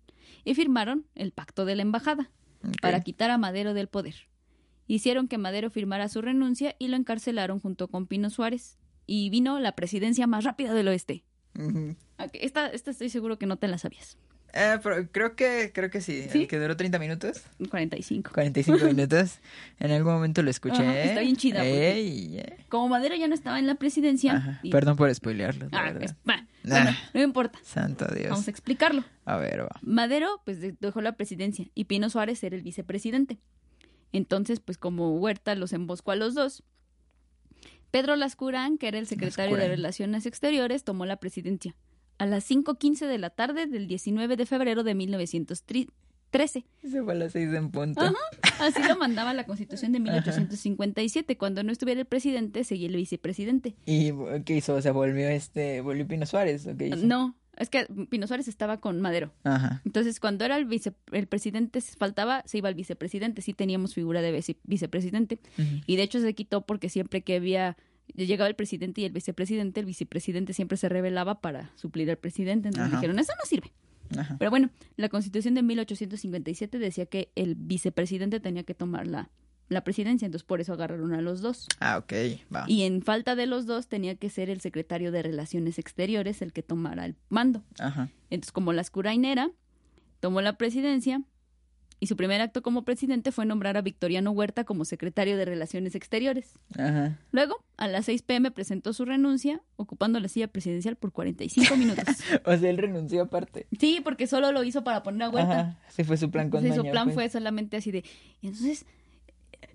y 0.45 0.55
firmaron 0.55 1.05
el 1.15 1.31
Pacto 1.31 1.65
de 1.65 1.75
la 1.75 1.81
Embajada 1.81 2.31
para 2.81 3.01
quitar 3.01 3.29
a 3.31 3.37
Madero 3.37 3.73
del 3.73 3.87
poder. 3.87 4.15
Hicieron 4.87 5.27
que 5.27 5.37
Madero 5.37 5.69
firmara 5.69 6.09
su 6.09 6.21
renuncia 6.21 6.75
y 6.79 6.87
lo 6.87 6.97
encarcelaron 6.97 7.59
junto 7.59 7.87
con 7.87 8.07
Pino 8.07 8.29
Suárez. 8.29 8.77
Y 9.05 9.29
vino 9.29 9.59
la 9.59 9.73
presidencia 9.73 10.27
más 10.27 10.45
rápida 10.45 10.73
del 10.73 10.87
oeste. 10.87 11.25
Esta, 12.33 12.67
esta 12.67 12.91
estoy 12.91 13.09
seguro 13.09 13.37
que 13.37 13.45
no 13.45 13.57
te 13.57 13.67
la 13.67 13.77
sabías. 13.77 14.17
Eh, 14.55 14.77
pero 14.83 15.07
creo 15.11 15.35
que, 15.35 15.71
creo 15.73 15.89
que 15.89 15.99
sí. 15.99 16.27
¿Sí? 16.29 16.41
El 16.43 16.47
que 16.47 16.59
duró 16.59 16.77
30 16.77 16.99
minutos. 16.99 17.41
45. 17.71 18.31
45 18.33 18.85
minutos. 18.85 19.39
En 19.79 19.91
algún 19.91 20.13
momento 20.13 20.43
lo 20.43 20.51
escuché. 20.51 20.83
Ajá, 20.83 21.01
está 21.01 21.21
bien 21.21 21.35
chida 21.35 21.65
Ey, 21.65 22.37
eh. 22.37 22.57
Como 22.69 22.87
Madero 22.87 23.15
ya 23.15 23.27
no 23.27 23.33
estaba 23.33 23.57
en 23.57 23.65
la 23.65 23.75
presidencia. 23.75 24.33
Ajá. 24.35 24.59
y- 24.61 24.69
Perdón 24.69 24.95
por 24.95 25.13
spoilearlo. 25.13 25.69
Ah, 25.71 25.83
verdad. 25.83 26.03
es- 26.03 26.15
bah, 26.23 26.45
Nah. 26.63 26.83
bueno, 26.83 26.97
no 27.15 27.21
importa. 27.23 27.59
Santo 27.63 28.05
Dios. 28.13 28.29
Vamos 28.29 28.47
a 28.47 28.51
explicarlo. 28.51 29.03
A 29.25 29.37
ver, 29.37 29.63
va. 29.63 29.79
Madero, 29.81 30.39
pues 30.45 30.61
de- 30.61 30.75
dejó 30.79 31.01
la 31.01 31.13
presidencia 31.17 31.65
y 31.73 31.85
Pino 31.85 32.09
Suárez 32.11 32.43
era 32.43 32.55
el 32.55 32.61
vicepresidente. 32.61 33.39
Entonces, 34.11 34.59
pues 34.59 34.77
como 34.77 35.17
Huerta 35.17 35.55
los 35.55 35.73
emboscó 35.73 36.11
a 36.11 36.15
los 36.15 36.35
dos, 36.35 36.61
Pedro 37.89 38.15
Lascurán, 38.15 38.77
que 38.77 38.87
era 38.87 38.99
el 38.99 39.07
secretario 39.07 39.55
de. 39.57 39.67
Relaciones 39.67 40.25
Exteriores, 40.25 40.83
tomó 40.83 41.05
la 41.05 41.17
presidencia 41.17 41.75
a 42.17 42.25
las 42.25 42.49
5.15 42.49 43.07
de 43.07 43.17
la 43.17 43.29
tarde 43.29 43.65
del 43.67 43.87
19 43.87 44.37
de 44.37 44.45
febrero 44.45 44.83
de 44.83 44.95
1913. 44.95 46.65
Se 46.83 47.03
fue 47.03 47.13
a 47.13 47.15
las 47.15 47.31
6 47.33 47.53
en 47.53 47.69
punto. 47.71 48.01
Ajá. 48.01 48.15
Así 48.59 48.81
lo 48.87 48.95
mandaba 48.97 49.33
la 49.33 49.45
Constitución 49.45 49.91
de 49.91 49.99
1857. 49.99 51.37
Cuando 51.37 51.63
no 51.63 51.71
estuviera 51.71 51.99
el 52.01 52.07
presidente, 52.07 52.63
seguía 52.63 52.87
el 52.87 52.95
vicepresidente. 52.95 53.75
¿Y 53.85 54.11
qué 54.45 54.57
hizo? 54.57 54.75
O 54.75 54.81
sea, 54.81 54.91
volvió 54.93 55.27
este, 55.29 55.81
volvió 55.81 56.07
Pino 56.07 56.25
Suárez, 56.25 56.65
¿o 56.67 56.75
qué 56.75 56.87
hizo? 56.87 56.97
No, 56.97 57.35
es 57.57 57.69
que 57.69 57.85
Pino 58.09 58.25
Suárez 58.25 58.47
estaba 58.47 58.79
con 58.79 58.99
Madero. 58.99 59.31
Ajá. 59.43 59.81
Entonces, 59.85 60.19
cuando 60.19 60.43
era 60.43 60.57
el, 60.57 60.65
vice, 60.65 60.93
el 61.11 61.27
presidente 61.27 61.81
faltaba, 61.81 62.41
se 62.45 62.57
iba 62.57 62.69
al 62.69 62.75
vicepresidente. 62.75 63.41
Sí 63.43 63.53
teníamos 63.53 63.93
figura 63.93 64.21
de 64.21 64.31
vice- 64.31 64.57
vicepresidente. 64.63 65.39
Ujú. 65.59 65.81
Y 65.85 65.95
de 65.97 66.03
hecho 66.03 66.19
se 66.19 66.33
quitó 66.33 66.61
porque 66.61 66.89
siempre 66.89 67.21
que 67.21 67.35
había 67.35 67.77
llegaba 68.15 68.47
el 68.47 68.55
presidente 68.55 69.01
y 69.01 69.05
el 69.05 69.11
vicepresidente, 69.11 69.79
el 69.79 69.85
vicepresidente 69.85 70.53
siempre 70.53 70.77
se 70.77 70.89
rebelaba 70.89 71.41
para 71.41 71.71
suplir 71.75 72.09
al 72.09 72.17
presidente. 72.17 72.69
Entonces 72.69 72.91
Ajá. 72.91 72.97
dijeron, 72.97 73.19
eso 73.19 73.33
no 73.37 73.45
sirve. 73.47 73.71
Ajá. 74.17 74.35
Pero 74.37 74.51
bueno, 74.51 74.69
la 74.97 75.09
constitución 75.09 75.53
de 75.55 75.63
1857 75.63 76.77
decía 76.79 77.05
que 77.05 77.31
el 77.35 77.55
vicepresidente 77.55 78.39
tenía 78.39 78.63
que 78.63 78.73
tomar 78.75 79.07
la, 79.07 79.29
la 79.69 79.83
presidencia. 79.83 80.25
Entonces, 80.25 80.45
por 80.45 80.61
eso 80.61 80.73
agarraron 80.73 81.13
a 81.13 81.21
los 81.21 81.41
dos. 81.41 81.67
Ah, 81.79 81.97
ok, 81.97 82.13
va. 82.53 82.65
Y 82.67 82.83
en 82.83 83.01
falta 83.01 83.35
de 83.35 83.47
los 83.47 83.65
dos, 83.65 83.87
tenía 83.87 84.15
que 84.15 84.29
ser 84.29 84.49
el 84.49 84.61
secretario 84.61 85.11
de 85.11 85.23
Relaciones 85.23 85.79
Exteriores 85.79 86.41
el 86.41 86.53
que 86.53 86.63
tomara 86.63 87.05
el 87.05 87.15
mando. 87.29 87.63
Ajá. 87.79 88.09
Entonces, 88.29 88.51
como 88.51 88.73
la 88.73 88.81
escurainera, 88.81 89.51
tomó 90.19 90.41
la 90.41 90.57
presidencia 90.57 91.23
y 92.03 92.07
su 92.07 92.17
primer 92.17 92.41
acto 92.41 92.61
como 92.61 92.83
presidente 92.83 93.31
fue 93.31 93.45
nombrar 93.45 93.77
a 93.77 93.81
Victoriano 93.81 94.31
Huerta 94.31 94.65
como 94.65 94.83
secretario 94.83 95.37
de 95.37 95.45
Relaciones 95.45 95.95
Exteriores. 95.95 96.59
Ajá. 96.77 97.17
Luego, 97.31 97.63
a 97.77 97.87
las 97.87 98.03
6 98.07 98.23
pm 98.23 98.51
presentó 98.51 98.91
su 98.91 99.05
renuncia, 99.05 99.61
ocupando 99.77 100.19
la 100.19 100.27
silla 100.27 100.47
presidencial 100.49 100.97
por 100.97 101.13
45 101.13 101.77
minutos. 101.77 102.03
O 102.45 102.57
sea, 102.57 102.69
él 102.69 102.77
renunció 102.77 103.21
aparte. 103.21 103.67
Sí, 103.79 104.01
porque 104.03 104.27
solo 104.27 104.51
lo 104.51 104.65
hizo 104.65 104.83
para 104.83 105.01
poner 105.01 105.23
a 105.23 105.29
Huerta. 105.29 105.59
Ajá. 105.59 105.79
Ese 105.87 106.03
fue 106.03 106.17
su 106.17 106.29
plan 106.29 106.49
con 106.49 106.61
Sí, 106.61 106.73
su 106.73 106.81
plan 106.83 107.05
pues. 107.05 107.13
fue 107.15 107.29
solamente 107.29 107.77
así 107.77 107.91
de, 107.91 108.03
"Y 108.41 108.47
entonces, 108.47 108.85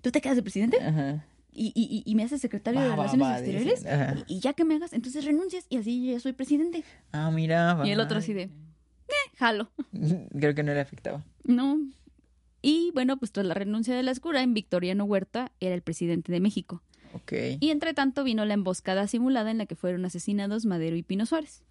¿tú 0.03 0.11
te 0.11 0.21
quedas 0.21 0.35
de 0.35 0.43
presidente? 0.43 0.77
Ajá. 0.81 1.25
¿Y, 1.51 1.71
y, 1.75 2.03
y 2.05 2.13
me 2.15 2.21
haces 2.23 2.41
secretario 2.41 2.79
de 2.81 2.89
Va, 2.89 2.95
Relaciones 2.95 3.27
va, 3.27 3.37
Exteriores? 3.39 3.79
dice. 3.79 3.89
Ajá. 3.91 4.15
Y, 4.27 4.35
y 4.35 4.39
ya 4.39 4.53
que 4.53 4.65
me 4.65 4.75
hagas, 4.75 4.93
entonces 4.93 5.25
renuncias 5.25 5.65
y 5.67 5.77
así 5.77 6.05
yo 6.05 6.13
ya 6.13 6.19
soy 6.19 6.33
presidente. 6.33 6.83
Ah, 7.11 7.31
mira. 7.31 7.81
Y 7.85 7.89
el 7.89 7.99
otro 7.99 8.19
así 8.19 8.33
de, 8.33 8.43
eh, 8.43 9.13
jalo. 9.37 9.67
Creo 10.39 10.53
que 10.53 10.61
no 10.63 10.73
le 10.75 10.79
afectaba. 10.79 11.23
No. 11.43 11.79
Y 12.61 12.91
bueno, 12.93 13.17
pues 13.17 13.31
tras 13.31 13.45
la 13.45 13.53
renuncia 13.53 13.95
de 13.95 14.03
la 14.03 14.11
escura, 14.11 14.41
en 14.41 14.53
Victoriano 14.53 15.05
Huerta 15.05 15.51
era 15.59 15.75
el 15.75 15.81
presidente 15.81 16.31
de 16.31 16.39
México. 16.39 16.83
Ok. 17.13 17.33
Y 17.59 17.69
entre 17.71 17.93
tanto 17.93 18.23
vino 18.23 18.45
la 18.45 18.53
emboscada 18.53 19.07
simulada 19.07 19.49
en 19.51 19.57
la 19.57 19.65
que 19.65 19.75
fueron 19.75 20.05
asesinados 20.05 20.65
Madero 20.65 20.95
y 20.95 21.03
Pino 21.03 21.25
Suárez. 21.25 21.63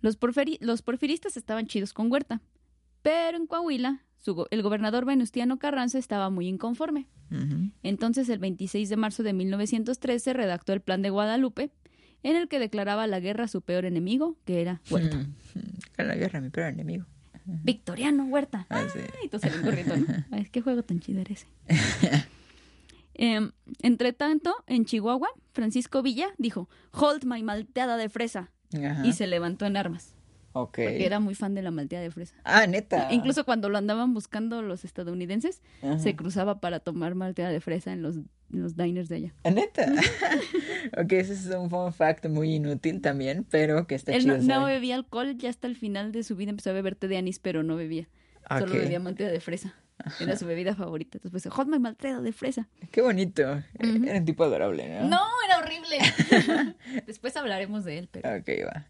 Los, 0.00 0.18
porfiri- 0.20 0.58
los 0.60 0.82
porfiristas 0.82 1.36
estaban 1.36 1.66
chidos 1.66 1.92
con 1.92 2.10
Huerta, 2.12 2.40
pero 3.02 3.36
en 3.36 3.46
Coahuila 3.46 4.02
su 4.18 4.34
go- 4.34 4.46
el 4.50 4.62
gobernador 4.62 5.04
Venustiano 5.04 5.58
Carranza 5.58 5.98
estaba 5.98 6.28
muy 6.30 6.48
inconforme. 6.48 7.06
Entonces, 7.82 8.28
el 8.30 8.38
26 8.38 8.88
de 8.88 8.96
marzo 8.96 9.22
de 9.22 9.32
1913 9.32 10.32
redactó 10.32 10.72
el 10.72 10.80
Plan 10.80 11.02
de 11.02 11.10
Guadalupe, 11.10 11.70
en 12.22 12.36
el 12.36 12.48
que 12.48 12.58
declaraba 12.58 13.06
la 13.06 13.20
guerra 13.20 13.44
a 13.44 13.48
su 13.48 13.62
peor 13.62 13.84
enemigo, 13.84 14.36
que 14.44 14.60
era 14.60 14.80
Huerta. 14.90 15.18
Mm, 15.18 16.02
la 16.02 16.14
guerra, 16.16 16.40
mi 16.40 16.50
peor 16.50 16.68
enemigo. 16.72 17.06
Victoriano 17.64 18.24
Huerta. 18.26 18.66
Ah, 18.68 18.84
sí. 18.92 19.00
Salen 19.38 19.62
corriendo, 19.62 19.96
¿no? 19.96 20.06
Ay, 20.30 20.48
qué 20.52 20.60
juego 20.60 20.82
tan 20.82 21.00
chido 21.00 21.20
era 21.20 21.32
ese. 21.32 21.46
Em, 23.14 23.50
entre 23.82 24.12
tanto, 24.12 24.54
en 24.66 24.84
Chihuahua, 24.84 25.28
Francisco 25.52 26.02
Villa 26.02 26.28
dijo, 26.38 26.68
Hold 26.92 27.24
my 27.24 27.42
malteada 27.42 27.96
de 27.96 28.08
fresa, 28.08 28.50
Ajá. 28.74 29.04
y 29.04 29.12
se 29.12 29.26
levantó 29.26 29.66
en 29.66 29.76
armas. 29.76 30.14
Ok. 30.62 30.74
Porque 30.76 31.06
era 31.06 31.20
muy 31.20 31.34
fan 31.34 31.54
de 31.54 31.62
la 31.62 31.70
malteada 31.70 32.02
de 32.04 32.10
fresa. 32.10 32.34
Ah, 32.44 32.66
neta. 32.66 33.08
Incluso 33.10 33.44
cuando 33.44 33.68
lo 33.68 33.78
andaban 33.78 34.14
buscando 34.14 34.62
los 34.62 34.84
estadounidenses, 34.84 35.62
Ajá. 35.82 35.98
se 35.98 36.16
cruzaba 36.16 36.60
para 36.60 36.80
tomar 36.80 37.14
malteada 37.14 37.50
de 37.50 37.60
fresa 37.60 37.92
en 37.92 38.02
los, 38.02 38.16
en 38.16 38.62
los 38.62 38.76
diners 38.76 39.08
de 39.08 39.16
allá. 39.16 39.34
Ah, 39.44 39.50
neta. 39.50 39.86
ok, 40.96 41.12
ese 41.12 41.32
es 41.34 41.46
un 41.46 41.70
fun 41.70 41.92
fact 41.92 42.26
muy 42.26 42.54
inútil 42.54 43.00
también, 43.00 43.46
pero 43.50 43.86
que 43.86 43.94
está 43.94 44.12
Él 44.14 44.22
chido. 44.22 44.38
no, 44.38 44.60
no 44.60 44.66
bebía 44.66 44.94
alcohol, 44.94 45.36
ya 45.36 45.50
hasta 45.50 45.66
el 45.66 45.76
final 45.76 46.12
de 46.12 46.22
su 46.22 46.36
vida 46.36 46.50
empezó 46.50 46.70
a 46.70 46.72
beber 46.72 46.94
té 46.96 47.08
de 47.08 47.18
anís, 47.18 47.38
pero 47.38 47.62
no 47.62 47.76
bebía. 47.76 48.08
Solo 48.48 48.72
Ok. 48.72 48.78
bebía 48.80 49.00
malteada 49.00 49.32
de 49.32 49.40
fresa. 49.40 49.74
Era 50.20 50.36
su 50.36 50.46
bebida 50.46 50.76
favorita. 50.76 51.18
Entonces, 51.18 51.42
pues, 51.42 51.54
hot 51.54 51.66
malteada 51.66 52.20
de 52.20 52.32
fresa. 52.32 52.68
Qué 52.92 53.02
bonito. 53.02 53.42
Era 53.80 54.18
un 54.18 54.24
tipo 54.24 54.44
adorable, 54.44 54.88
¿no? 54.88 55.08
No, 55.08 55.20
era 55.46 55.58
horrible. 55.58 55.98
Después 57.06 57.36
hablaremos 57.36 57.84
de 57.84 57.98
él, 57.98 58.08
pero 58.10 58.28
Ok, 58.38 58.48
va. 58.64 58.86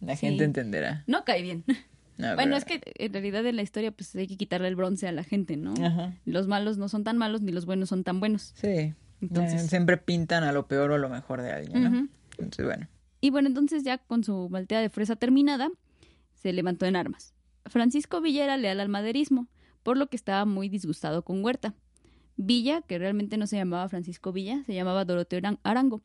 La 0.00 0.14
Sí. 0.16 0.26
gente 0.26 0.44
entenderá. 0.44 1.04
no 1.06 1.24
cae 1.24 1.42
bien. 1.42 1.64
No, 1.66 1.74
Bueno, 2.34 2.36
pero- 2.36 2.56
es 2.56 2.64
que 2.64 2.80
en 2.96 3.12
realidad 3.12 3.44
en 3.46 3.56
la 3.56 3.62
historia 3.62 3.90
pues 3.92 4.14
hay 4.16 4.26
que 4.26 4.36
quitarle 4.36 4.68
el 4.68 4.76
bronce 4.76 5.06
a 5.08 5.12
la 5.12 5.24
gente, 5.24 5.56
¿no? 5.56 5.74
Ajá. 5.84 6.14
Los 6.24 6.46
malos 6.46 6.78
no 6.78 6.88
son 6.88 7.04
tan 7.04 7.16
malos 7.18 7.42
ni 7.42 7.52
los 7.52 7.66
buenos 7.66 7.88
son 7.88 8.04
tan 8.04 8.20
buenos. 8.20 8.52
Sí. 8.56 8.94
Entonces- 9.20 9.64
Eh, 9.64 9.68
siempre 9.68 9.96
pintan 9.96 10.44
a 10.44 10.52
lo 10.52 10.66
peor 10.68 10.90
o 10.90 10.94
a 10.94 10.98
lo 10.98 11.08
mejor 11.08 11.40
de 11.42 11.50
alguien, 11.52 11.82
¿no? 11.84 12.08
Entonces, 12.38 12.64
bueno. 12.66 12.88
Y 13.20 13.30
bueno, 13.30 13.48
entonces 13.48 13.82
ya 13.82 13.98
con 13.98 14.22
su 14.24 14.48
malteada 14.50 14.82
de 14.82 14.90
fresa 14.90 15.16
terminada, 15.16 15.70
se 16.34 16.52
levantó 16.52 16.84
en 16.86 16.96
armas. 16.96 17.32
Francisco 17.64 18.20
Villa 18.20 18.44
era 18.44 18.56
leal 18.58 18.78
al 18.80 18.88
maderismo, 18.90 19.48
por 19.82 19.96
lo 19.96 20.06
que 20.08 20.16
estaba 20.16 20.44
muy 20.44 20.68
disgustado 20.68 21.22
con 21.24 21.42
Huerta. 21.44 21.74
Villa, 22.36 22.82
que 22.82 22.98
realmente 22.98 23.38
no 23.38 23.46
se 23.46 23.56
llamaba 23.56 23.88
Francisco 23.88 24.32
Villa, 24.32 24.62
se 24.66 24.74
llamaba 24.74 25.04
Doroteo 25.06 25.38
Aran- 25.40 25.58
Arango, 25.62 26.02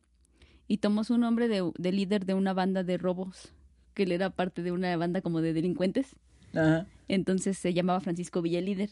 y 0.66 0.78
tomó 0.78 1.04
su 1.04 1.18
nombre 1.18 1.48
de, 1.48 1.70
de 1.76 1.92
líder 1.92 2.24
de 2.24 2.32
una 2.34 2.54
banda 2.54 2.82
de 2.82 2.96
robos, 2.96 3.52
que 3.94 4.04
él 4.04 4.12
era 4.12 4.30
parte 4.30 4.62
de 4.62 4.72
una 4.72 4.96
banda 4.96 5.20
como 5.22 5.40
de 5.40 5.52
delincuentes. 5.52 6.14
Ajá. 6.54 6.86
Entonces 7.08 7.58
se 7.58 7.72
llamaba 7.74 8.00
Francisco 8.00 8.42
Villa 8.42 8.58
el 8.58 8.66
líder. 8.66 8.90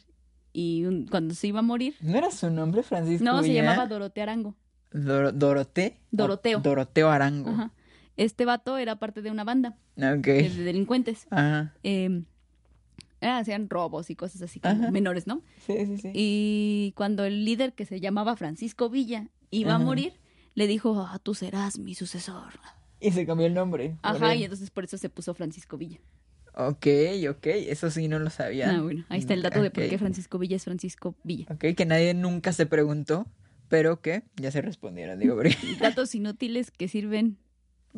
Y 0.52 0.84
un- 0.84 1.06
cuando 1.06 1.34
se 1.34 1.46
iba 1.46 1.60
a 1.60 1.62
morir, 1.62 1.94
¿No 2.00 2.18
era 2.18 2.30
su 2.30 2.50
nombre, 2.50 2.82
Francisco? 2.82 3.24
no, 3.24 3.42
se 3.42 3.52
llamaba 3.52 3.86
Doroteo 3.86 4.22
Arango. 4.24 4.56
Dor- 4.92 5.32
¿Doroté? 5.32 5.98
Doroteo. 6.10 6.58
O- 6.58 6.62
Doroteo 6.62 7.08
Arango. 7.10 7.50
Ajá. 7.50 7.72
Este 8.16 8.44
vato 8.44 8.76
era 8.76 8.96
parte 8.96 9.22
de 9.22 9.30
una 9.30 9.44
banda 9.44 9.76
Ok. 9.96 10.26
eh, 10.26 10.50
de 10.50 10.64
delincuentes. 10.64 11.26
Ajá. 11.30 11.74
eh, 11.84 12.24
ah, 13.20 13.38
hacían 13.38 13.68
robos 13.70 14.10
y 14.10 14.16
cosas 14.16 14.42
así 14.42 14.58
como 14.60 14.74
Ajá. 14.82 14.90
menores, 14.90 15.26
¿no? 15.26 15.42
Sí, 15.66 15.74
sí, 15.86 15.98
sí. 15.98 16.10
Y 16.14 16.92
cuando 16.96 17.24
el 17.24 17.44
líder 17.44 17.74
que 17.74 17.84
se 17.84 18.00
llamaba 18.00 18.34
Francisco 18.36 18.90
Villa 18.90 19.28
iba 19.50 19.74
a 19.74 19.78
morir, 19.78 20.14
le 20.54 20.66
dijo, 20.66 21.00
ah, 21.08 21.18
tú 21.22 21.34
serás 21.34 21.78
mi 21.78 21.94
sucesor. 21.94 22.54
Y 23.06 23.12
se 23.12 23.26
cambió 23.26 23.46
el 23.46 23.54
nombre. 23.54 23.96
Ajá, 24.02 24.34
y 24.34 24.44
entonces 24.44 24.70
por 24.70 24.84
eso 24.84 24.98
se 24.98 25.08
puso 25.08 25.34
Francisco 25.34 25.78
Villa. 25.78 25.98
Ok, 26.54 26.86
ok. 27.30 27.46
Eso 27.46 27.90
sí 27.90 28.08
no 28.08 28.18
lo 28.18 28.28
sabía. 28.30 28.70
Ah, 28.70 28.82
bueno, 28.82 29.04
ahí 29.08 29.20
está 29.20 29.34
el 29.34 29.42
dato 29.42 29.62
de 29.62 29.70
por 29.70 29.88
qué 29.88 29.98
Francisco 29.98 30.38
Villa 30.38 30.56
es 30.56 30.64
Francisco 30.64 31.14
Villa. 31.24 31.46
Ok, 31.48 31.64
que 31.76 31.86
nadie 31.86 32.12
nunca 32.12 32.52
se 32.52 32.66
preguntó, 32.66 33.26
pero 33.68 34.00
que 34.00 34.24
ya 34.36 34.50
se 34.50 34.60
respondieron, 34.60 35.18
digo, 35.18 35.36
porque 35.36 35.56
Datos 35.80 36.14
inútiles 36.14 36.70
que 36.70 36.88
sirven, 36.88 37.38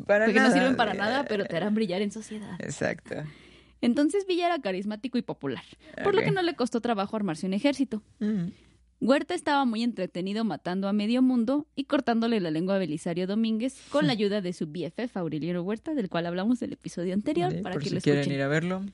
para 0.05 0.27
que 0.27 0.33
no 0.33 0.41
nada. 0.41 0.53
sirven 0.53 0.75
para 0.75 0.93
nada, 0.93 1.25
pero 1.25 1.45
te 1.45 1.57
harán 1.57 1.75
brillar 1.75 2.01
en 2.01 2.11
sociedad. 2.11 2.55
Exacto. 2.59 3.15
Entonces 3.81 4.25
Villa 4.27 4.45
era 4.45 4.61
carismático 4.61 5.17
y 5.17 5.23
popular, 5.23 5.63
por 6.03 6.15
lo 6.15 6.21
que 6.21 6.31
no 6.31 6.41
le 6.41 6.55
costó 6.55 6.79
trabajo 6.79 7.17
armarse 7.17 7.45
un 7.45 7.53
ejército. 7.53 8.01
Mm. 8.19 8.45
Huerta 9.03 9.33
estaba 9.33 9.65
muy 9.65 9.83
entretenido 9.83 10.45
matando 10.45 10.87
a 10.87 10.93
medio 10.93 11.21
mundo 11.21 11.67
y 11.75 11.83
cortándole 11.83 12.39
la 12.39 12.51
lengua 12.51 12.75
a 12.75 12.77
Belisario 12.77 13.27
Domínguez 13.27 13.75
con 13.89 14.07
la 14.07 14.13
ayuda 14.13 14.39
de 14.39 14.53
su 14.53 14.67
BFF 14.67 15.17
Aureliano 15.17 15.61
Huerta, 15.61 15.93
del 15.93 16.09
cual 16.09 16.25
hablamos 16.25 16.61
del 16.61 16.71
episodio 16.71 17.13
anterior, 17.13 17.51
Sí, 17.51 17.61
para 17.61 17.73
por 17.73 17.83
que 17.83 17.89
si 17.89 17.95
lo 17.95 18.01
quieren 18.01 18.31
ir 18.31 18.41
a 18.41 18.47
verlo, 18.47 18.85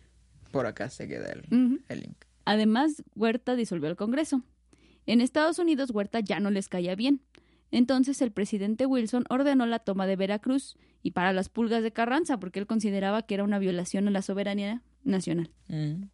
por 0.52 0.66
acá 0.66 0.90
se 0.90 1.08
queda 1.08 1.32
el 1.32 2.00
link. 2.02 2.26
Además, 2.46 3.04
Huerta 3.16 3.56
disolvió 3.56 3.88
el 3.88 3.96
Congreso. 3.96 4.42
En 5.06 5.22
Estados 5.22 5.60
Unidos, 5.60 5.92
Huerta 5.92 6.22
ya 6.22 6.40
no 6.40 6.50
les 6.50 6.70
caía 6.70 6.96
bien. 6.96 7.22
Entonces, 7.70 8.20
el 8.24 8.32
presidente 8.32 8.88
Wilson 8.88 9.26
ordenó 9.30 9.68
la 9.68 9.78
toma 9.78 10.08
de 10.08 10.16
Veracruz 10.16 10.76
y 11.04 11.12
para 11.12 11.34
las 11.34 11.50
pulgas 11.50 11.84
de 11.84 11.92
Carranza, 11.92 12.40
porque 12.40 12.58
él 12.58 12.66
consideraba 12.66 13.22
que 13.22 13.36
era 13.36 13.44
una 13.44 13.60
violación 13.60 14.08
a 14.08 14.12
la 14.12 14.24
soberanía 14.24 14.82
nacional. 15.04 15.52
Mm. 15.68 16.06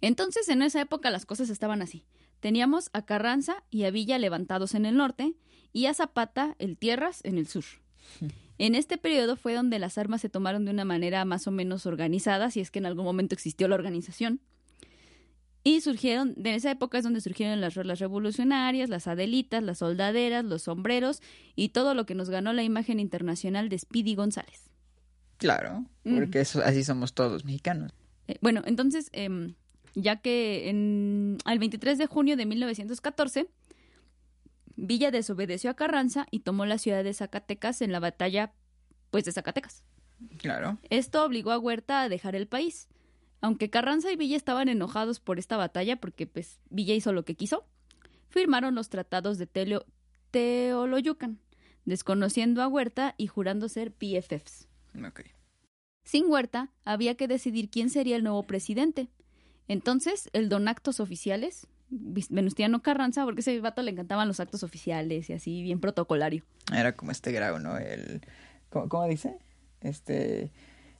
Entonces, 0.00 0.48
en 0.48 0.62
esa 0.62 0.80
época 0.80 1.10
las 1.10 1.26
cosas 1.26 1.48
estaban 1.48 1.80
así. 1.80 2.04
Teníamos 2.40 2.90
a 2.92 3.04
Carranza 3.04 3.62
y 3.70 3.84
a 3.84 3.90
Villa 3.90 4.18
levantados 4.18 4.74
en 4.74 4.86
el 4.86 4.96
norte 4.96 5.34
y 5.72 5.86
a 5.86 5.94
Zapata, 5.94 6.56
el 6.58 6.76
Tierras, 6.76 7.20
en 7.24 7.38
el 7.38 7.46
sur. 7.46 7.64
En 8.58 8.74
este 8.74 8.98
periodo 8.98 9.36
fue 9.36 9.54
donde 9.54 9.78
las 9.78 9.96
armas 9.96 10.20
se 10.20 10.28
tomaron 10.28 10.66
de 10.66 10.70
una 10.70 10.84
manera 10.84 11.24
más 11.24 11.46
o 11.46 11.50
menos 11.50 11.86
organizada, 11.86 12.50
si 12.50 12.60
es 12.60 12.70
que 12.70 12.78
en 12.78 12.84
algún 12.84 13.06
momento 13.06 13.34
existió 13.34 13.68
la 13.68 13.74
organización. 13.74 14.38
Y 15.64 15.80
surgieron, 15.80 16.34
de 16.36 16.54
esa 16.56 16.70
época 16.70 16.98
es 16.98 17.04
donde 17.04 17.22
surgieron 17.22 17.62
las 17.62 17.74
rolas 17.74 18.00
revolucionarias, 18.00 18.90
las 18.90 19.06
adelitas, 19.06 19.62
las 19.62 19.78
soldaderas, 19.78 20.44
los 20.44 20.64
sombreros 20.64 21.22
y 21.56 21.70
todo 21.70 21.94
lo 21.94 22.04
que 22.04 22.14
nos 22.14 22.28
ganó 22.28 22.52
la 22.52 22.62
imagen 22.62 23.00
internacional 23.00 23.70
de 23.70 23.78
Speedy 23.78 24.14
González. 24.14 24.68
Claro, 25.38 25.86
Mm. 26.04 26.16
porque 26.18 26.40
eso, 26.40 26.60
así 26.62 26.84
somos 26.84 27.14
todos 27.14 27.46
mexicanos. 27.46 27.92
Eh, 28.28 28.36
bueno, 28.42 28.62
entonces, 28.66 29.08
em, 29.12 29.54
ya 29.94 30.16
que 30.16 30.68
en, 30.68 31.38
el 31.46 31.58
23 31.58 31.98
de 31.98 32.06
junio 32.06 32.36
de 32.36 32.46
1914, 32.46 33.48
Villa 34.76 35.10
desobedeció 35.10 35.70
a 35.70 35.74
Carranza 35.74 36.26
y 36.30 36.40
tomó 36.40 36.64
la 36.66 36.78
ciudad 36.78 37.04
de 37.04 37.12
Zacatecas 37.12 37.82
en 37.82 37.92
la 37.92 38.00
batalla, 38.00 38.52
pues, 39.10 39.24
de 39.24 39.32
Zacatecas. 39.32 39.84
Claro. 40.38 40.78
Esto 40.90 41.24
obligó 41.24 41.50
a 41.50 41.58
Huerta 41.58 42.02
a 42.02 42.08
dejar 42.08 42.34
el 42.34 42.46
país. 42.46 42.88
Aunque 43.42 43.70
Carranza 43.70 44.12
y 44.12 44.16
Villa 44.16 44.36
estaban 44.36 44.68
enojados 44.68 45.18
por 45.20 45.38
esta 45.38 45.56
batalla, 45.56 45.96
porque, 45.96 46.26
pues, 46.26 46.60
Villa 46.70 46.94
hizo 46.94 47.12
lo 47.12 47.24
que 47.24 47.34
quiso, 47.34 47.66
firmaron 48.28 48.74
los 48.74 48.88
tratados 48.90 49.38
de 49.38 49.46
Teleo- 49.46 49.86
Teoloyucan, 50.30 51.38
desconociendo 51.84 52.62
a 52.62 52.68
Huerta 52.68 53.14
y 53.18 53.26
jurando 53.26 53.68
ser 53.68 53.92
PFFs. 53.92 54.68
Ok. 55.06 55.22
Sin 56.04 56.26
Huerta, 56.30 56.70
había 56.84 57.14
que 57.16 57.28
decidir 57.28 57.70
quién 57.70 57.90
sería 57.90 58.16
el 58.16 58.24
nuevo 58.24 58.42
presidente. 58.44 59.08
Entonces, 59.70 60.28
el 60.32 60.48
don 60.48 60.66
actos 60.66 60.98
oficiales, 60.98 61.68
Venustiano 61.90 62.82
Carranza, 62.82 63.24
porque 63.24 63.38
a 63.38 63.42
ese 63.42 63.60
vato 63.60 63.82
le 63.82 63.92
encantaban 63.92 64.26
los 64.26 64.40
actos 64.40 64.64
oficiales 64.64 65.30
y 65.30 65.32
así, 65.32 65.62
bien 65.62 65.78
protocolario. 65.78 66.42
Era 66.74 66.96
como 66.96 67.12
este 67.12 67.30
grau, 67.30 67.60
¿no? 67.60 67.78
El, 67.78 68.20
¿cómo, 68.68 68.88
cómo 68.88 69.06
dice? 69.06 69.36
Este, 69.80 70.50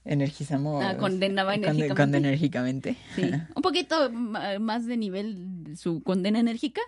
energizamos. 0.05 0.85
Ah, 0.85 0.97
condenaba 0.97 1.53
conde- 1.55 1.67
enérgicamente. 1.69 1.95
conde- 2.03 2.19
enérgicamente. 2.19 2.97
Sí, 3.17 3.23
un 3.57 3.63
poquito 3.63 4.11
más 4.13 4.87
de 4.87 4.97
nivel 4.97 5.77
su 5.77 6.03
condena 6.05 6.39
enérgica, 6.39 6.81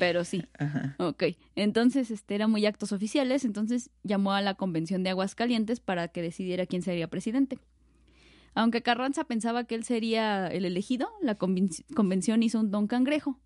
pero 0.00 0.24
sí. 0.24 0.44
Ajá. 0.58 0.96
Ok, 0.98 1.24
entonces 1.56 2.10
este 2.10 2.34
era 2.34 2.48
muy 2.48 2.66
actos 2.66 2.90
oficiales, 2.92 3.44
entonces 3.44 3.90
llamó 4.02 4.32
a 4.32 4.42
la 4.42 4.54
convención 4.54 5.02
de 5.04 5.10
Aguascalientes 5.10 5.78
para 5.80 6.08
que 6.08 6.22
decidiera 6.22 6.66
quién 6.66 6.82
sería 6.82 7.08
presidente. 7.08 7.58
Aunque 8.54 8.82
Carranza 8.82 9.24
pensaba 9.24 9.64
que 9.64 9.74
él 9.74 9.84
sería 9.84 10.46
el 10.48 10.64
elegido, 10.64 11.08
la 11.22 11.38
conven- 11.38 11.84
convención 11.94 12.42
hizo 12.42 12.60
un 12.60 12.70
don 12.70 12.86
cangrejo. 12.86 13.38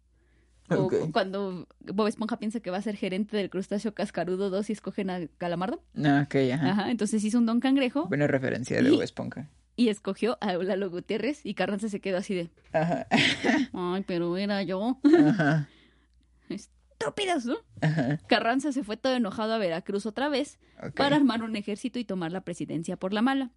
O 0.71 0.89
cuando 1.13 1.69
Bob 1.81 2.07
Esponja 2.07 2.39
piensa 2.39 2.59
que 2.61 2.71
va 2.71 2.79
a 2.79 2.83
ser 2.83 2.97
gerente 2.97 3.37
del 3.37 3.51
crustáceo 3.51 3.93
cascarudo 3.95 4.49
2 4.49 4.71
y 4.71 4.73
escogen 4.73 5.11
a 5.11 5.27
Calamardo. 5.37 5.83
Ah, 6.03 6.23
ok, 6.27 6.35
ajá. 6.55 6.71
Ajá, 6.71 6.91
entonces 6.91 7.23
hizo 7.23 7.37
un 7.39 7.45
don 7.45 7.61
cangrejo 7.61 8.07
Buena 8.07 8.27
referencia 8.27 8.81
de 8.81 8.89
Y- 8.89 8.93
Bob 8.93 9.03
Esponja. 9.03 9.51
y 9.77 9.89
escogió 9.91 10.39
a 10.41 10.55
Eulalo 10.55 10.89
Gutiérrez 10.89 11.45
y 11.45 11.53
Carranza 11.53 11.91
se 11.91 12.01
quedó 12.01 12.17
así 12.17 12.35
de, 12.35 12.51
Ajá. 12.73 13.07
ay, 13.75 14.05
pero 14.07 14.39
era 14.39 14.63
yo. 14.63 14.99
Ajá. 15.29 15.69
Estúpidos, 16.49 17.45
¿no? 17.45 17.57
Ajá. 17.83 18.19
Carranza 18.27 18.73
se 18.73 18.85
fue 18.85 18.97
todo 18.97 19.15
enojado 19.15 19.53
a 19.53 19.59
Veracruz 19.59 20.07
otra 20.07 20.29
vez 20.31 20.59
para 20.97 21.17
armar 21.17 21.43
un 21.43 21.57
ejército 21.57 21.99
y 21.99 22.05
tomar 22.05 22.33
la 22.33 22.41
presidencia 22.43 22.97
por 22.97 23.13
la 23.13 23.21
mala. 23.21 23.51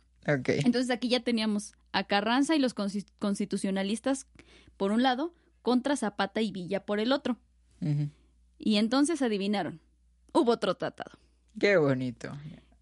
Entonces 0.65 0.89
aquí 0.91 1.07
ya 1.09 1.21
teníamos 1.21 1.73
a 1.91 2.03
Carranza 2.05 2.55
y 2.55 2.59
los 2.59 2.75
consti- 2.75 3.07
constitucionalistas 3.19 4.27
por 4.77 4.91
un 4.91 5.01
lado, 5.01 5.33
contra 5.61 5.95
Zapata 5.95 6.41
y 6.41 6.51
Villa 6.51 6.85
por 6.85 6.99
el 6.99 7.11
otro. 7.11 7.37
Y 8.59 8.75
entonces 8.77 9.21
adivinaron, 9.21 9.79
hubo 10.33 10.51
otro 10.51 10.75
tratado. 10.75 11.17
Qué 11.59 11.77
bonito. 11.77 12.31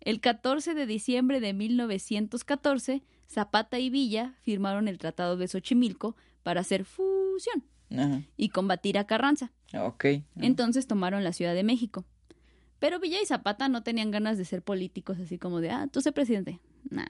El 0.02 0.20
14 0.22 0.74
de 0.74 0.86
diciembre 0.86 1.40
de 1.40 1.54
1914, 1.54 3.04
Zapata 3.30 3.80
y 3.80 3.90
Villa 3.90 4.36
firmaron 4.42 4.88
el 4.88 4.98
Tratado 5.00 5.36
de 5.38 5.48
Xochimilco 5.48 6.16
para 6.44 6.62
hacer 6.62 6.86
fusión 6.86 7.64
y 8.38 8.50
combatir 8.50 8.98
a 8.98 9.06
Carranza. 9.08 9.52
Entonces 10.36 10.86
tomaron 10.88 11.24
la 11.24 11.34
Ciudad 11.34 11.54
de 11.56 11.64
México. 11.64 12.06
Pero 12.80 13.00
Villa 13.00 13.22
y 13.22 13.26
Zapata 13.26 13.68
no 13.70 13.84
tenían 13.84 14.12
ganas 14.12 14.38
de 14.38 14.46
ser 14.46 14.62
políticos 14.62 15.18
así 15.20 15.38
como 15.38 15.60
de, 15.62 15.72
ah, 15.72 15.88
tú 15.92 16.02
sé 16.02 16.12
presidente. 16.12 16.60
Nah, 16.90 17.06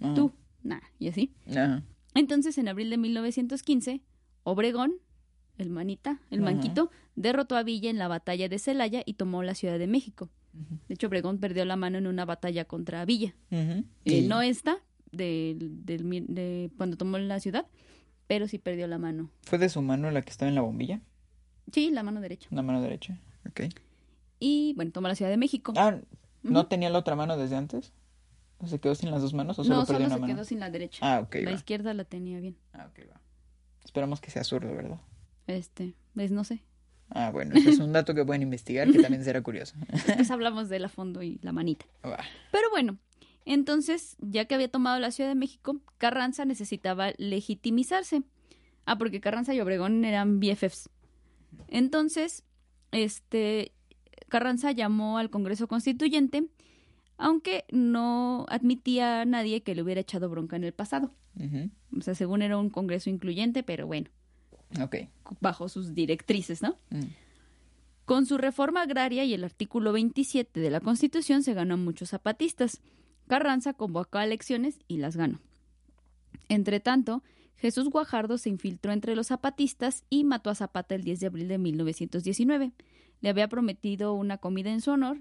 Ajá. 0.00 0.14
tú, 0.14 0.32
nah, 0.62 0.80
y 0.98 1.08
así. 1.08 1.32
Ajá. 1.50 1.82
Entonces, 2.14 2.58
en 2.58 2.68
abril 2.68 2.90
de 2.90 2.96
1915, 2.98 4.00
Obregón, 4.44 4.94
el 5.58 5.70
manita, 5.70 6.20
el 6.30 6.40
manquito, 6.40 6.90
derrotó 7.16 7.56
a 7.56 7.62
Villa 7.62 7.90
en 7.90 7.98
la 7.98 8.08
batalla 8.08 8.48
de 8.48 8.58
Celaya 8.58 9.02
y 9.06 9.14
tomó 9.14 9.42
la 9.42 9.54
Ciudad 9.54 9.78
de 9.78 9.86
México. 9.86 10.30
De 10.88 10.94
hecho, 10.94 11.08
Obregón 11.08 11.38
perdió 11.38 11.64
la 11.64 11.74
mano 11.76 11.98
en 11.98 12.06
una 12.06 12.24
batalla 12.24 12.64
contra 12.64 13.04
Villa. 13.04 13.34
Eh, 13.50 14.26
no 14.28 14.40
esta, 14.42 14.78
del 15.10 16.02
mi- 16.04 16.20
de 16.20 16.70
cuando 16.76 16.96
tomó 16.96 17.18
la 17.18 17.40
ciudad, 17.40 17.66
pero 18.26 18.46
sí 18.48 18.58
perdió 18.58 18.86
la 18.86 18.98
mano. 18.98 19.30
¿Fue 19.42 19.58
de 19.58 19.68
su 19.68 19.82
mano 19.82 20.10
la 20.10 20.22
que 20.22 20.30
estaba 20.30 20.48
en 20.48 20.54
la 20.54 20.60
bombilla? 20.60 21.00
Sí, 21.72 21.90
la 21.90 22.02
mano 22.04 22.20
derecha. 22.20 22.48
La 22.52 22.62
mano 22.62 22.80
derecha. 22.80 23.18
Ok. 23.48 23.62
Y 24.38 24.74
bueno, 24.76 24.92
tomó 24.92 25.08
la 25.08 25.14
Ciudad 25.14 25.30
de 25.30 25.36
México. 25.36 25.72
Ah, 25.76 25.98
¿no 26.42 26.66
tenía 26.66 26.90
la 26.90 26.98
otra 26.98 27.16
mano 27.16 27.36
desde 27.36 27.56
antes? 27.56 27.92
¿O 28.58 28.66
se 28.66 28.78
quedó 28.78 28.94
sin 28.94 29.10
las 29.10 29.20
dos 29.22 29.34
manos 29.34 29.58
o 29.58 29.64
solo 29.64 29.76
no, 29.80 29.86
perdió 29.86 29.94
solo 29.96 30.06
una 30.06 30.14
se 30.14 30.20
mano? 30.20 30.34
quedó 30.34 30.44
sin 30.44 30.60
la 30.60 30.70
derecha. 30.70 30.98
Ah, 31.02 31.20
ok, 31.20 31.34
la 31.36 31.50
va. 31.50 31.56
izquierda 31.56 31.94
la 31.94 32.04
tenía 32.04 32.40
bien. 32.40 32.56
Ah, 32.72 32.88
ok, 32.90 33.00
va. 33.10 33.20
Esperamos 33.84 34.20
que 34.20 34.30
sea 34.30 34.44
zurdo, 34.44 34.74
¿verdad? 34.74 35.00
Este, 35.46 35.94
pues 36.14 36.30
no 36.30 36.44
sé. 36.44 36.62
Ah, 37.10 37.30
bueno, 37.30 37.54
ese 37.54 37.70
es 37.70 37.78
un 37.80 37.92
dato 37.92 38.14
que 38.14 38.24
pueden 38.24 38.42
investigar 38.42 38.90
que 38.90 38.98
también 39.00 39.22
será 39.24 39.42
curioso. 39.42 39.74
Después 40.06 40.30
hablamos 40.30 40.68
de 40.70 40.78
la 40.78 40.88
fondo 40.88 41.22
y 41.22 41.38
la 41.42 41.52
manita. 41.52 41.84
Va. 42.04 42.18
Pero 42.50 42.70
bueno, 42.70 42.96
entonces, 43.44 44.16
ya 44.20 44.46
que 44.46 44.54
había 44.54 44.70
tomado 44.70 44.98
la 44.98 45.10
Ciudad 45.10 45.28
de 45.28 45.34
México, 45.34 45.80
Carranza 45.98 46.44
necesitaba 46.46 47.12
legitimizarse. 47.18 48.22
Ah, 48.86 48.96
porque 48.96 49.20
Carranza 49.20 49.52
y 49.54 49.60
Obregón 49.60 50.04
eran 50.04 50.40
BFFs. 50.40 50.88
Entonces, 51.68 52.42
este, 52.90 53.72
Carranza 54.28 54.72
llamó 54.72 55.18
al 55.18 55.30
Congreso 55.30 55.68
Constituyente, 55.68 56.44
aunque 57.16 57.64
no 57.70 58.44
admitía 58.48 59.20
a 59.20 59.24
nadie 59.24 59.62
que 59.62 59.74
le 59.74 59.82
hubiera 59.82 60.00
echado 60.00 60.28
bronca 60.28 60.56
en 60.56 60.64
el 60.64 60.72
pasado. 60.72 61.12
O 61.96 62.00
sea, 62.00 62.14
según 62.14 62.42
era 62.42 62.56
un 62.58 62.70
Congreso 62.70 63.10
incluyente, 63.10 63.62
pero 63.62 63.86
bueno, 63.86 64.08
Ok. 64.80 64.96
bajo 65.40 65.68
sus 65.68 65.94
directrices, 65.94 66.62
¿no? 66.62 66.76
Mm. 66.90 67.00
Con 68.04 68.26
su 68.26 68.36
reforma 68.38 68.82
agraria 68.82 69.24
y 69.24 69.32
el 69.34 69.44
artículo 69.44 69.92
27 69.92 70.60
de 70.60 70.70
la 70.70 70.80
Constitución 70.80 71.42
se 71.42 71.54
ganó 71.54 71.74
a 71.74 71.78
muchos 71.78 72.10
zapatistas. 72.10 72.82
Carranza 73.26 73.72
convocó 73.72 74.18
a 74.18 74.24
elecciones 74.24 74.78
y 74.88 74.98
las 74.98 75.16
ganó. 75.16 75.40
Entre 76.48 76.80
tanto, 76.80 77.22
Jesús 77.56 77.88
Guajardo 77.88 78.36
se 78.36 78.50
infiltró 78.50 78.92
entre 78.92 79.16
los 79.16 79.28
zapatistas 79.28 80.04
y 80.10 80.24
mató 80.24 80.50
a 80.50 80.54
Zapata 80.54 80.94
el 80.94 81.02
10 81.02 81.20
de 81.20 81.26
abril 81.28 81.48
de 81.48 81.58
1919. 81.58 82.72
Le 83.22 83.28
había 83.28 83.48
prometido 83.48 84.12
una 84.12 84.36
comida 84.36 84.70
en 84.70 84.82
su 84.82 84.90
honor 84.90 85.18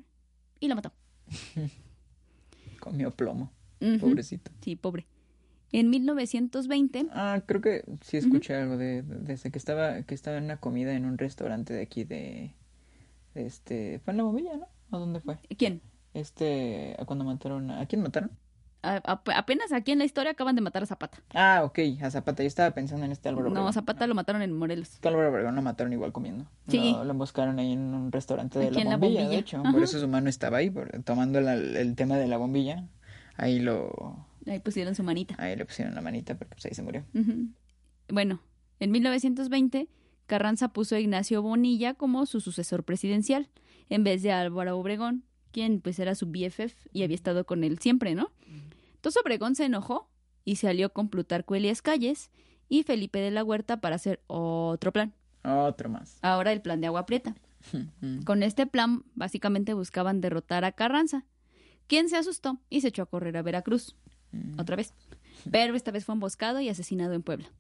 y 0.60 0.68
la 0.68 0.76
mató. 0.76 0.92
Comió 2.80 3.12
plomo, 3.12 3.52
pobrecito. 4.00 4.52
Sí, 4.62 4.76
pobre. 4.76 5.08
En 5.72 5.90
1920, 5.90 7.08
Ah, 7.12 7.42
creo 7.46 7.62
que 7.62 7.84
sí 8.02 8.18
escuché 8.18 8.56
algo 8.56 8.78
de, 8.78 9.02
de- 9.02 9.20
desde 9.20 9.50
que 9.52 9.58
estaba 9.58 10.04
que 10.04 10.14
estaba 10.14 10.38
en 10.38 10.44
una 10.46 10.58
comida 10.58 10.94
en 10.94 11.06
un 11.06 11.18
restaurante 11.18 11.74
de 11.74 11.82
aquí 11.82 12.04
de, 12.04 12.54
de 13.34 13.46
este, 13.48 14.00
fue 14.00 14.12
en 14.12 14.18
la 14.18 14.24
bombilla, 14.24 14.58
¿no? 14.58 14.68
¿A 14.92 14.98
dónde 15.00 15.20
fue? 15.22 15.40
¿quién? 15.58 15.82
Este, 16.14 16.96
a 17.00 17.06
cuando 17.06 17.26
mataron 17.26 17.72
¿a 17.72 17.86
quién 17.88 18.04
mataron? 18.04 18.32
A- 18.84 19.02
a- 19.06 19.38
apenas 19.40 19.72
aquí 19.72 19.92
en 19.94 20.00
la 20.00 20.06
historia 20.06 20.32
acaban 20.34 20.56
de 20.56 20.62
matar 20.62 20.84
a 20.84 20.86
Zapata. 20.86 21.18
Ah, 21.34 21.62
ok, 21.64 21.80
a 22.02 22.12
Zapata. 22.12 22.44
Yo 22.44 22.48
estaba 22.48 22.72
pensando 22.72 23.06
en 23.06 23.12
este 23.14 23.30
Álvaro 23.30 23.50
No, 23.50 23.68
a 23.68 23.74
Zapata 23.74 24.06
lo 24.08 24.14
mataron 24.14 24.42
en 24.42 24.52
Morelos. 24.54 25.00
Que 25.00 25.08
Álvaro 25.08 25.30
Obregón 25.30 25.56
lo 25.56 25.62
mataron 25.62 25.94
igual 25.94 26.12
comiendo. 26.12 26.46
Sí. 26.68 26.92
Lo, 26.92 27.06
lo 27.06 27.12
emboscaron 27.12 27.58
ahí 27.60 27.72
en 27.72 27.80
un 27.94 28.12
restaurante 28.12 28.60
de 28.60 28.72
la 28.72 28.98
bombilla, 28.98 29.28
de 29.30 29.38
hecho. 29.38 29.58
Ajá. 29.62 29.72
Por 29.72 29.82
eso 29.84 30.00
su 30.00 30.08
mano 30.08 30.30
estaba 30.30 30.58
ahí, 30.58 30.70
por- 30.70 30.92
tomando 31.04 31.40
la- 31.42 31.54
el 31.56 31.96
tema 31.96 32.18
de 32.18 32.28
la 32.28 32.38
bombilla. 32.38 32.86
Ahí 33.38 33.60
lo, 33.60 34.28
Ahí 34.46 34.60
pusieron 34.60 34.94
su 34.96 35.04
manita. 35.04 35.36
ahí 35.40 35.56
le 35.56 35.66
pusieron 35.66 35.96
la 35.96 36.02
manita 36.02 36.36
porque 36.38 36.54
pues 36.56 36.66
ahí 36.66 36.74
se 36.74 36.84
murió. 36.84 37.04
Ujú. 37.16 37.48
Bueno, 38.10 38.42
en 38.80 38.92
1920, 38.92 39.88
Carranza 40.28 40.70
puso 40.74 40.96
a 40.96 41.00
Ignacio 41.00 41.42
Bonilla 41.42 41.94
como 41.94 42.26
su 42.26 42.42
sucesor 42.42 42.84
presidencial, 42.84 43.50
en 43.90 44.04
vez 44.04 44.22
de 44.24 44.32
Álvaro 44.34 44.78
Obregón, 44.78 45.24
quien 45.52 45.82
pues 45.82 46.00
era 46.00 46.16
su 46.16 46.28
BFF 46.28 46.76
y 46.92 47.04
había 47.04 47.16
estado 47.16 47.46
con 47.46 47.64
él 47.64 47.80
siempre, 47.80 48.14
¿no? 48.16 48.30
Entonces 49.04 49.22
Obregón 49.22 49.56
se 49.56 49.66
enojó 49.66 50.10
y 50.46 50.56
se 50.56 50.70
alió 50.70 50.94
con 50.94 51.10
Plutarco 51.10 51.56
Elias 51.56 51.82
Calles 51.82 52.32
y 52.70 52.84
Felipe 52.84 53.20
de 53.20 53.32
la 53.32 53.44
Huerta 53.44 53.82
para 53.82 53.98
hacer 53.98 54.22
otro 54.28 54.94
plan. 54.94 55.14
Otro 55.44 55.90
más. 55.90 56.18
Ahora 56.22 56.54
el 56.54 56.62
plan 56.62 56.80
de 56.80 56.88
Agua 56.88 57.06
Prieta. 57.06 57.36
Con 58.26 58.44
este 58.44 58.66
plan, 58.66 59.04
básicamente 59.16 59.74
buscaban 59.74 60.22
derrotar 60.22 60.64
a 60.64 60.72
Carranza, 60.72 61.26
quien 61.88 62.08
se 62.08 62.16
asustó 62.16 62.60
y 62.70 62.80
se 62.80 62.88
echó 62.88 63.02
a 63.04 63.06
correr 63.06 63.36
a 63.36 63.42
Veracruz, 63.42 63.96
Mm, 64.34 64.60
otra 64.60 64.76
vez. 64.76 64.94
Pero 65.50 65.76
esta 65.76 65.92
vez 65.92 66.06
fue 66.06 66.14
emboscado 66.14 66.60
y 66.60 66.70
asesinado 66.70 67.14
en 67.14 67.24
Puebla. 67.24 67.52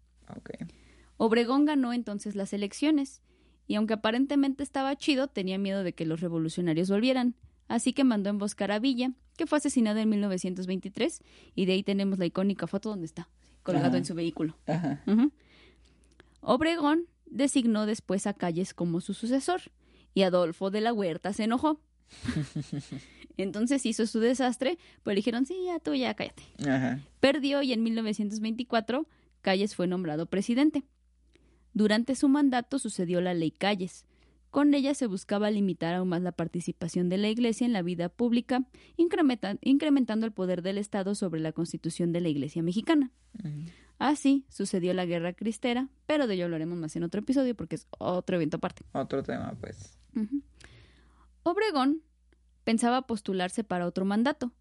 Obregón 1.17 1.65
ganó 1.65 1.93
entonces 1.93 2.35
las 2.35 2.53
elecciones, 2.53 3.21
y 3.67 3.75
aunque 3.75 3.93
aparentemente 3.93 4.63
estaba 4.63 4.95
chido, 4.95 5.27
tenía 5.27 5.57
miedo 5.57 5.83
de 5.83 5.93
que 5.93 6.05
los 6.05 6.19
revolucionarios 6.19 6.89
volvieran, 6.89 7.35
así 7.67 7.93
que 7.93 8.03
mandó 8.03 8.29
a 8.29 8.31
emboscar 8.31 8.71
a 8.71 8.79
Villa, 8.79 9.11
que 9.37 9.47
fue 9.47 9.57
asesinado 9.57 9.99
en 9.99 10.09
1923, 10.09 11.21
y 11.55 11.65
de 11.65 11.73
ahí 11.73 11.83
tenemos 11.83 12.19
la 12.19 12.25
icónica 12.25 12.67
foto 12.67 12.89
donde 12.89 13.05
está, 13.05 13.29
colgado 13.63 13.87
Ajá. 13.87 13.97
en 13.97 14.05
su 14.05 14.13
vehículo. 14.13 14.57
Ajá. 14.67 15.01
Obregón 16.41 17.07
designó 17.25 17.85
después 17.85 18.27
a 18.27 18.33
Calles 18.33 18.73
como 18.73 19.01
su 19.01 19.13
sucesor, 19.13 19.61
y 20.13 20.23
Adolfo 20.23 20.69
de 20.69 20.81
la 20.81 20.93
Huerta 20.93 21.33
se 21.33 21.45
enojó. 21.45 21.79
Entonces 23.37 23.85
hizo 23.85 24.05
su 24.05 24.19
desastre, 24.19 24.77
le 25.05 25.15
dijeron, 25.15 25.45
sí, 25.45 25.55
ya 25.65 25.79
tú 25.79 25.95
ya 25.95 26.13
cállate. 26.13 26.43
Ajá. 26.67 26.99
Perdió 27.19 27.61
y 27.63 27.73
en 27.73 27.81
1924 27.81 29.07
Calles 29.41 29.75
fue 29.75 29.87
nombrado 29.87 30.27
presidente. 30.27 30.83
Durante 31.73 32.15
su 32.15 32.29
mandato 32.29 32.77
sucedió 32.77 33.21
la 33.21 33.33
ley 33.33 33.51
Calles. 33.51 34.05
Con 34.53 34.75
ella 34.75 34.93
se 34.93 35.07
buscaba 35.07 35.49
limitar 35.49 35.95
aún 35.95 36.09
más 36.09 36.21
la 36.21 36.31
participación 36.31 37.09
de 37.09 37.17
la 37.17 37.27
Iglesia 37.27 37.65
en 37.65 37.73
la 37.73 37.81
vida 37.81 38.07
pública, 38.07 38.63
incrementa- 38.97 39.57
incrementando 39.61 40.27
el 40.27 40.31
poder 40.31 40.61
del 40.61 40.77
Estado 40.77 41.15
sobre 41.15 41.39
la 41.41 41.53
constitución 41.53 42.11
de 42.11 42.21
la 42.21 42.29
Iglesia 42.29 42.61
mexicana. 42.61 43.09
Ujú. 43.43 43.49
Así 43.97 44.45
sucedió 44.49 44.93
la 44.93 45.07
Guerra 45.07 45.33
Cristera, 45.33 45.89
pero 46.05 46.27
de 46.27 46.35
ello 46.35 46.45
hablaremos 46.45 46.77
más 46.77 46.95
en 46.95 47.01
otro 47.01 47.21
episodio 47.21 47.55
porque 47.55 47.77
es 47.77 47.87
otro 47.97 48.35
evento 48.35 48.57
aparte. 48.57 48.83
Otro 48.91 49.23
tema, 49.23 49.55
pues. 49.59 49.97
Obregón 51.41 52.03
pensaba 52.63 53.01
postularse 53.07 53.63
para 53.63 53.87
otro 53.87 54.05
mandato, 54.05 54.51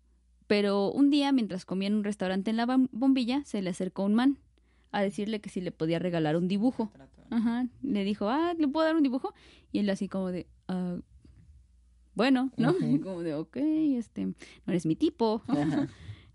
pero 0.46 0.90
un 0.90 1.10
día, 1.10 1.32
mientras 1.32 1.66
comía 1.66 1.88
en 1.88 1.96
un 1.96 2.04
restaurante 2.04 2.48
en 2.48 2.56
la 2.56 2.66
bom- 2.66 2.88
bombilla, 2.92 3.44
se 3.44 3.60
le 3.60 3.68
acercó 3.68 4.04
un 4.04 4.14
man 4.14 4.38
a 4.92 5.02
decirle 5.02 5.40
que 5.40 5.50
si 5.50 5.60
le 5.60 5.72
podía 5.72 5.98
regalar 5.98 6.36
un 6.36 6.46
dibujo. 6.48 6.92
Ajá, 7.30 7.66
le 7.82 8.04
dijo, 8.04 8.28
ah, 8.28 8.54
¿le 8.58 8.68
puedo 8.68 8.86
dar 8.86 8.94
un 8.94 9.02
dibujo? 9.02 9.32
Y 9.72 9.78
él 9.80 9.90
así 9.90 10.06
como 10.08 10.30
de, 10.30 10.46
"Ah, 10.68 10.98
bueno, 12.14 12.50
¿no? 12.58 12.74
Como 13.02 13.22
de, 13.22 13.34
ok, 13.34 13.56
este, 13.56 14.26
no 14.26 14.34
eres 14.66 14.84
mi 14.84 14.96
tipo. 14.96 15.42
Ajá. 15.48 15.88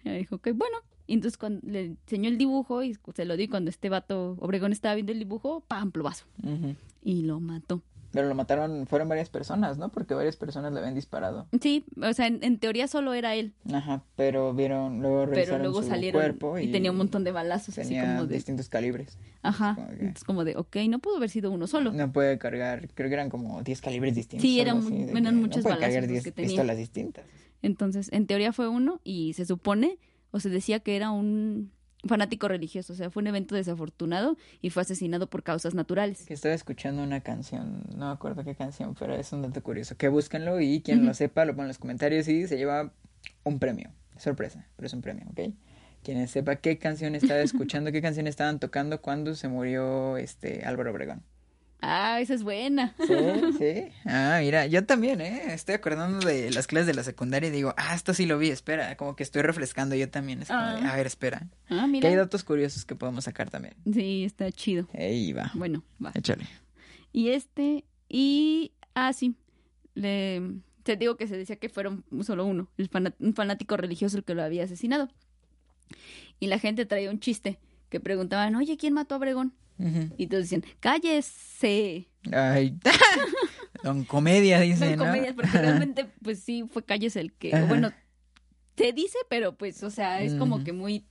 Y 0.04 0.10
le 0.10 0.18
dijo, 0.18 0.36
ok, 0.38 0.50
bueno. 0.56 0.78
Y 1.06 1.14
entonces 1.14 1.38
cuando 1.38 1.62
le 1.66 1.86
enseñó 1.86 2.28
el 2.30 2.38
dibujo 2.38 2.84
y 2.84 2.98
se 3.16 3.26
lo 3.26 3.38
di 3.38 3.48
cuando 3.48 3.70
este 3.70 3.88
vato 3.90 4.36
Obregón 4.40 4.72
estaba 4.74 4.96
viendo 4.96 5.14
el 5.14 5.20
dibujo, 5.20 5.62
¡pam! 5.68 5.92
plovazo. 5.92 6.26
Ujú. 6.44 6.76
Y 7.04 7.22
lo 7.22 7.40
mató. 7.40 7.82
Pero 8.12 8.28
lo 8.28 8.36
mataron, 8.36 8.88
fueron 8.88 9.10
varias 9.10 9.30
personas, 9.30 9.78
¿no? 9.78 9.90
Porque 9.90 10.14
varias 10.14 10.36
personas 10.38 10.72
le 10.74 10.80
habían 10.80 10.96
disparado. 10.96 11.48
Sí, 11.62 11.86
o 12.02 12.14
sea, 12.14 12.28
en, 12.28 12.44
en 12.44 12.58
teoría 12.58 12.88
solo 12.88 13.14
era 13.14 13.36
él. 13.36 13.54
Ajá, 13.72 14.04
pero 14.16 14.54
vieron, 14.54 15.02
luego 15.02 15.22
pero 15.26 15.36
revisaron 15.36 15.62
luego 15.64 15.82
su 15.84 15.90
salieron 15.90 16.22
cuerpo 16.22 16.58
y, 16.58 16.72
tenía 16.72 16.92
un 16.92 16.98
montón 16.98 17.24
de 17.24 17.32
balazos 17.32 17.78
así 17.78 17.90
tenía 17.90 18.04
como 18.16 18.26
de 18.28 18.36
distintos 18.36 18.70
calibres. 18.70 19.18
ajá 19.42 19.76
como 19.76 19.88
que- 19.88 19.94
entonces 20.00 20.24
como 20.24 20.44
de 20.46 20.56
ok 20.56 20.76
no 20.90 21.00
pudo 21.00 21.18
haber 21.18 21.30
sido 21.30 21.52
uno 21.52 21.68
solo 21.68 21.92
No 21.92 22.12
puede 22.12 22.38
cargar, 22.38 22.88
creo 22.94 23.10
que 23.10 23.14
eran 23.14 23.30
como 23.30 23.62
10 23.64 23.82
calibres 23.82 24.16
distintos. 24.16 24.42
Sí, 24.44 24.60
eran 24.60 24.78
así, 24.80 24.96
eran 25.10 25.36
muchos 25.36 25.64
no 25.64 25.70
balazos 25.70 25.82
cargar 25.82 26.02
los 26.04 26.10
10 26.12 26.24
que 26.24 26.32
tenía. 26.32 26.48
pistolas 26.50 26.78
distintas. 26.78 27.26
entonces 27.62 28.10
en 28.12 28.26
teoría 28.28 28.54
fue 28.54 28.68
uno 28.68 29.02
y 29.04 29.34
se 29.34 29.46
supone 29.46 30.00
o 30.32 30.40
se 30.40 30.50
decía 30.50 30.80
que 30.80 30.96
era 30.96 31.12
un 31.12 31.72
fanático 32.06 32.48
religioso 32.48 32.94
o 32.94 32.96
sea 32.96 33.10
fue 33.10 33.22
un 33.22 33.28
evento 33.28 33.56
desafortunado 33.56 34.38
y 34.62 34.70
fue 34.70 34.84
asesinado 34.84 35.28
por 35.28 35.42
causas 35.44 35.74
naturales 35.74 36.26
Que 36.26 36.34
estaba 36.36 36.54
escuchando 36.54 37.02
una 37.04 37.22
canción, 37.22 37.84
no 37.96 38.08
me 38.08 38.12
acuerdo 38.12 38.44
qué 38.44 38.56
canción, 38.56 38.96
pero 38.98 39.16
es 39.16 39.32
un 39.34 39.42
dato 39.42 39.62
curioso. 39.64 39.98
Que 39.98 40.08
búsquenlo 40.08 40.62
y 40.62 40.82
quien 40.82 41.00
Ujú. 41.00 41.08
lo 41.08 41.14
sepa 41.14 41.46
lo 41.46 41.54
pone 41.54 41.64
en 41.64 41.68
los 41.70 41.78
comentarios 41.80 42.28
y 42.28 42.48
se 42.48 42.58
lleva 42.58 42.92
un 43.44 43.60
premio. 43.60 43.90
Sorpresa, 44.18 44.68
pero 44.76 44.88
es 44.88 44.94
un 44.94 45.02
premio, 45.02 45.26
¿ok? 45.32 45.54
Quien 46.04 46.28
sepa 46.28 46.58
qué 46.58 46.78
canción 46.78 47.16
estaba 47.16 47.40
escuchando, 47.42 47.92
qué 47.92 48.02
canción 48.02 48.28
estaban 48.28 48.60
tocando 48.60 49.02
cuando 49.02 49.36
se 49.36 49.48
murió 49.48 50.18
este 50.18 50.64
Álvaro 50.66 50.92
Obregón. 50.92 51.24
Ah 51.82 52.20
esa 52.20 52.34
es 52.34 52.44
buena 52.44 52.96
Sí, 53.06 53.14
sí. 53.58 53.92
Ah, 54.06 54.38
mira, 54.42 54.66
yo 54.68 54.86
también, 54.86 55.22
¿eh? 55.22 55.54
Estoy 55.54 55.76
acordando 55.76 56.26
de 56.26 56.50
las 56.52 56.68
clases 56.68 56.88
de 56.88 56.94
la 56.94 57.04
secundaria 57.04 57.50
y 57.50 57.52
digo, 57.52 57.74
ah, 57.78 57.94
esto 57.96 58.14
sí 58.14 58.26
lo 58.26 58.38
vi, 58.38 58.50
espera, 58.50 58.96
como 58.98 59.16
que 59.16 59.24
estoy 59.24 59.42
refrescando 59.44 59.96
yo 59.96 60.10
también. 60.10 60.42
Es 60.42 60.48
como 60.48 60.60
de, 60.62 60.68
Ah. 60.88 60.94
a 60.94 60.96
ver, 60.96 61.06
espera. 61.08 61.48
ah 61.70 61.82
Que 61.84 61.88
mira 61.88 62.10
hay 62.10 62.16
datos 62.16 62.44
curiosos 62.44 62.86
que 62.86 62.96
podemos 62.96 63.24
sacar 63.26 63.50
también. 63.50 63.76
sí 63.94 64.24
está 64.24 64.52
chido 64.52 64.88
Ey, 64.94 65.34
va. 65.34 65.52
bueno 65.54 65.84
va 66.04 66.12
Échale. 66.16 66.46
Y 67.14 67.30
este, 67.30 67.84
y, 68.10 68.72
ah, 68.96 69.14
sí, 69.14 69.36
le, 69.96 70.42
te 70.84 70.96
digo 70.98 71.18
que 71.18 71.28
se 71.28 71.36
decía 71.38 71.56
que 71.58 71.70
fueron 71.70 72.04
solo 72.22 72.46
uno, 72.46 72.70
el 72.78 72.90
un 73.20 73.34
fanático 73.34 73.76
religioso 73.78 74.18
el 74.18 74.24
que 74.24 74.36
lo 74.36 74.44
había 74.44 74.64
asesinado. 74.66 75.10
Y 76.40 76.48
la 76.48 76.60
gente 76.60 76.86
traía 76.86 77.10
un 77.10 77.20
chiste 77.20 77.60
que 77.90 78.00
preguntaban, 78.00 78.56
oye, 78.56 78.78
¿quién 78.78 78.94
mató 78.94 79.16
a 79.16 79.18
Obregón? 79.18 79.54
Y 80.18 80.26
todos 80.28 80.44
decían, 80.46 80.64
cállese. 80.80 82.08
Ay, 82.32 82.76
don 83.84 84.06
comedia, 84.06 84.60
dice, 84.62 84.90
Son 84.90 84.98
¿no? 84.98 85.06
comedias, 85.06 85.36
porque 85.36 85.52
realmente, 85.58 86.06
pues 86.24 86.40
sí, 86.40 86.66
fue 86.72 86.84
Calles 86.84 87.16
el 87.16 87.32
que, 87.34 87.54
Ajá. 87.56 87.66
bueno, 87.66 87.92
se 88.76 88.92
dice, 88.92 89.18
pero 89.30 89.56
pues, 89.56 89.84
o 89.84 89.92
sea, 89.92 90.22
es 90.22 90.34
como 90.34 90.64
que 90.64 90.74
muy 90.74 91.06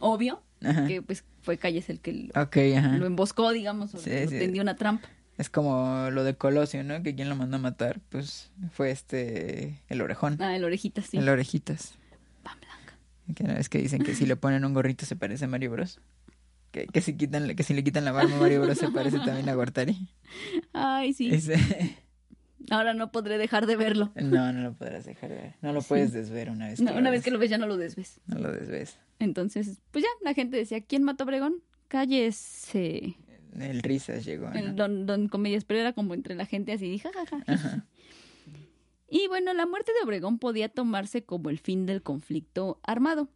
obvio, 0.00 0.42
Ajá. 0.62 0.86
que 0.86 1.02
pues 1.02 1.24
fue 1.42 1.58
Calles 1.58 1.90
el 1.90 2.00
que 2.00 2.30
lo, 2.34 3.06
emboscó, 3.06 3.50
digamos, 3.52 3.94
o 3.94 3.98
Sí, 3.98 4.10
lo 4.10 4.30
sí. 4.30 4.38
tendió 4.38 4.62
una 4.62 4.76
trampa. 4.76 5.08
Es 5.38 5.48
como 5.50 6.08
lo 6.10 6.24
de 6.24 6.34
Colosio, 6.36 6.84
¿no? 6.84 7.02
Que 7.02 7.14
quien 7.14 7.28
lo 7.28 7.36
mandó 7.36 7.56
a 7.56 7.60
matar, 7.60 8.00
pues 8.08 8.50
fue 8.72 8.90
este, 8.90 9.80
el 9.88 10.00
orejón, 10.00 10.36
Ah, 10.40 10.56
el 10.56 10.64
orejita, 10.64 11.02
sí. 11.02 11.18
el 11.18 11.28
orejitas. 11.28 11.94
Que 13.34 13.44
no 13.44 13.52
es 13.52 13.68
que 13.68 13.78
dicen 13.78 14.02
que 14.02 14.14
si 14.14 14.26
le 14.26 14.36
ponen 14.36 14.64
un 14.64 14.74
gorrito 14.74 15.06
se 15.06 15.16
parece 15.16 15.44
a 15.44 15.48
Mario 15.48 15.70
Bros. 15.70 16.00
Que, 16.70 16.86
que 16.86 17.00
si 17.00 17.16
quitan, 17.16 17.54
que 17.54 17.62
si 17.62 17.74
le 17.74 17.84
quitan 17.84 18.04
la 18.04 18.12
barba 18.12 18.34
a 18.34 18.40
Mario 18.40 18.62
Bros 18.62 18.78
se 18.78 18.88
parece 18.90 19.18
también 19.18 19.48
a 19.48 19.54
Gortari. 19.54 20.08
Ay, 20.72 21.12
sí. 21.12 21.30
Ahora 22.70 22.94
no 22.94 23.10
podré 23.12 23.38
dejar 23.38 23.66
de 23.66 23.76
verlo. 23.76 24.12
No, 24.14 24.52
no 24.52 24.62
lo 24.62 24.72
podrás 24.74 25.04
dejar 25.04 25.30
de 25.30 25.36
ver. 25.36 25.54
No 25.62 25.72
lo 25.72 25.82
puedes 25.82 26.12
desver 26.12 26.50
una 26.50 26.68
vez 26.68 26.78
que 26.78 26.84
No, 26.84 26.94
una 26.94 27.10
vez 27.10 27.22
que 27.22 27.30
lo 27.30 27.38
ves 27.38 27.50
ya 27.50 27.58
no 27.58 27.66
lo 27.66 27.76
desves. 27.76 28.20
No 28.26 28.38
lo 28.38 28.52
desves. 28.52 28.98
Entonces, 29.18 29.80
pues 29.90 30.04
ya, 30.04 30.08
la 30.22 30.34
gente 30.34 30.56
decía, 30.56 30.80
¿quién 30.80 31.02
mató 31.02 31.24
a 31.24 31.26
Obregón? 31.26 31.56
Calles, 31.88 32.74
eh, 32.74 33.14
El 33.58 33.82
risas 33.82 34.24
llegó. 34.24 34.48
¿no? 34.48 34.58
el 34.58 34.76
don, 34.76 35.06
don 35.06 35.28
Comedias, 35.28 35.64
pero 35.64 35.80
era 35.80 35.92
como 35.92 36.14
entre 36.14 36.34
la 36.34 36.46
gente 36.46 36.72
así, 36.72 36.98
jajaja. 36.98 37.42
Ajá. 37.46 37.84
Y 39.14 39.28
bueno, 39.28 39.52
la 39.52 39.66
muerte 39.66 39.92
de 39.92 40.04
Obregón 40.04 40.38
podía 40.38 40.70
tomarse 40.70 41.22
como 41.22 41.50
el 41.50 41.58
fin 41.58 41.84
del 41.84 42.02
conflicto 42.02 42.80
armado, 42.82 43.28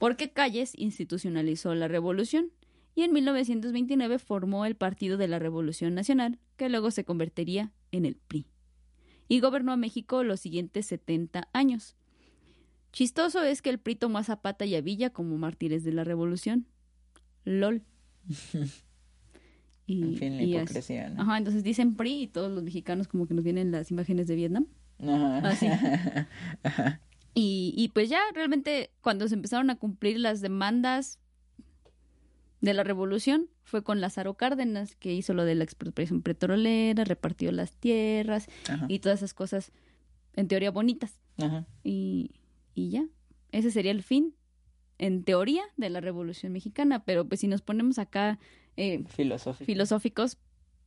porque 0.00 0.32
Calles 0.32 0.72
institucionalizó 0.76 1.76
la 1.76 1.86
revolución 1.86 2.50
y 2.96 3.02
en 3.02 3.12
1929 3.12 4.18
formó 4.18 4.66
el 4.66 4.74
Partido 4.74 5.16
de 5.16 5.28
la 5.28 5.38
Revolución 5.38 5.94
Nacional, 5.94 6.40
que 6.56 6.68
luego 6.68 6.90
se 6.90 7.04
convertiría 7.04 7.72
en 7.92 8.04
el 8.04 8.16
PRI. 8.16 8.48
Y 9.28 9.38
gobernó 9.38 9.70
a 9.70 9.76
México 9.76 10.24
los 10.24 10.40
siguientes 10.40 10.86
70 10.86 11.50
años. 11.52 11.94
Chistoso 12.90 13.44
es 13.44 13.62
que 13.62 13.70
el 13.70 13.78
PRI 13.78 13.94
tomó 13.94 14.18
a 14.18 14.24
Zapata 14.24 14.64
y 14.64 14.74
a 14.74 14.80
Villa 14.80 15.10
como 15.10 15.38
mártires 15.38 15.84
de 15.84 15.92
la 15.92 16.02
revolución. 16.02 16.66
LOL. 17.44 17.84
Y, 19.88 20.02
En 20.02 20.16
fin, 20.16 20.36
la 20.36 20.42
y 20.42 20.56
hipocresía, 20.56 21.10
¿no? 21.10 21.22
Ajá, 21.22 21.38
entonces 21.38 21.62
dicen 21.62 21.94
PRI 21.94 22.22
y 22.22 22.26
todos 22.26 22.50
los 22.50 22.64
mexicanos 22.64 23.06
como 23.06 23.28
que 23.28 23.34
nos 23.34 23.44
vienen 23.44 23.70
las 23.70 23.92
imágenes 23.92 24.26
de 24.26 24.34
Vietnam. 24.34 24.66
Ajá. 25.00 25.38
Así. 25.48 25.66
Ajá. 26.62 27.00
Y, 27.38 27.74
y 27.76 27.88
pues 27.88 28.08
ya 28.08 28.18
realmente 28.32 28.88
cuando 29.02 29.28
se 29.28 29.34
empezaron 29.34 29.68
a 29.68 29.76
cumplir 29.76 30.18
las 30.18 30.40
demandas 30.40 31.18
de 32.62 32.72
la 32.72 32.82
revolución 32.82 33.50
fue 33.62 33.82
con 33.84 34.00
Lázaro 34.00 34.34
Cárdenas 34.38 34.96
que 34.96 35.12
hizo 35.12 35.34
lo 35.34 35.44
de 35.44 35.54
la 35.54 35.64
expropiación 35.64 36.22
petrolera, 36.22 37.04
repartió 37.04 37.52
las 37.52 37.72
tierras 37.72 38.48
Ajá. 38.70 38.86
y 38.88 39.00
todas 39.00 39.18
esas 39.18 39.34
cosas 39.34 39.72
en 40.34 40.48
teoría 40.48 40.70
bonitas. 40.70 41.20
Ajá. 41.36 41.66
Y, 41.84 42.30
y 42.74 42.88
ya, 42.88 43.06
ese 43.52 43.70
sería 43.70 43.90
el 43.90 44.02
fin 44.02 44.34
en 44.96 45.22
teoría 45.22 45.64
de 45.76 45.90
la 45.90 46.00
revolución 46.00 46.52
mexicana, 46.54 47.04
pero 47.04 47.28
pues 47.28 47.40
si 47.40 47.48
nos 47.48 47.60
ponemos 47.60 47.98
acá 47.98 48.38
eh, 48.78 49.04
Filosófico. 49.08 49.66
filosóficos, 49.66 50.38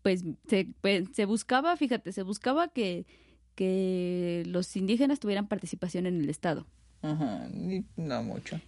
pues 0.02 0.24
se, 0.48 0.68
pues, 0.82 1.10
se 1.14 1.26
buscaba, 1.26 1.78
fíjate, 1.78 2.12
se 2.12 2.24
buscaba 2.24 2.70
que, 2.70 3.06
que 3.60 4.44
los 4.48 4.74
indígenas 4.78 5.20
tuvieran 5.20 5.48
participación 5.50 6.06
en 6.06 6.22
el 6.22 6.30
Estado, 6.30 6.66
Ajá. 7.02 7.46
No 7.98 8.24
mucho. 8.24 8.62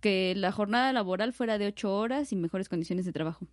que 0.00 0.34
la 0.36 0.50
jornada 0.50 0.92
laboral 0.92 1.32
fuera 1.32 1.58
de 1.58 1.68
ocho 1.68 1.94
horas 1.96 2.32
y 2.32 2.36
mejores 2.36 2.68
condiciones 2.68 3.04
de 3.04 3.12
trabajo. 3.12 3.46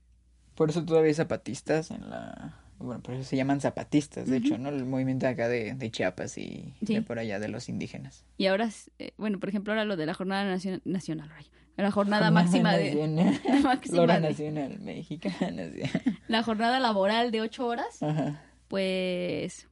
Por 0.56 0.72
eso 0.72 0.84
todavía 0.84 1.10
hay 1.10 1.14
zapatistas 1.14 1.92
en 1.92 2.10
la... 2.10 2.56
Bueno, 2.80 3.04
por 3.04 3.14
eso 3.14 3.24
se 3.24 3.36
llaman 3.36 3.62
zapatistas, 3.62 4.28
de 4.28 4.38
hecho, 4.38 4.58
¿no? 4.58 4.70
El 4.70 4.84
movimiento 4.86 5.28
acá 5.28 5.48
de, 5.48 5.76
de 5.76 5.92
Chiapas 5.92 6.38
y 6.40 6.74
Sí. 6.86 6.96
de 6.96 7.02
por 7.04 7.20
allá 7.20 7.38
de 7.40 7.50
los 7.50 7.70
indígenas. 7.70 8.26
Y 8.38 8.48
ahora, 8.48 8.70
eh, 8.98 9.12
bueno, 9.18 9.40
por 9.40 9.50
ejemplo, 9.50 9.74
ahora 9.74 9.86
lo 9.86 9.96
de 9.96 10.06
la 10.08 10.14
jornada 10.16 10.44
nacion- 10.56 10.82
nacional, 10.86 11.30
rayo, 11.30 11.50
la 11.78 11.92
jornada 11.92 12.32
máxima 12.32 12.76
de... 12.76 12.96
La 13.48 13.60
máxima 13.60 13.96
Flora 13.96 14.16
de- 14.20 14.30
nacional 14.30 14.80
mexicana. 14.80 15.64
sí. 15.76 15.82
la 16.28 16.42
jornada 16.42 16.80
laboral 16.80 17.30
de 17.32 17.42
ocho 17.42 17.68
horas, 17.68 18.02
Ajá. 18.02 18.42
pues... 18.70 19.68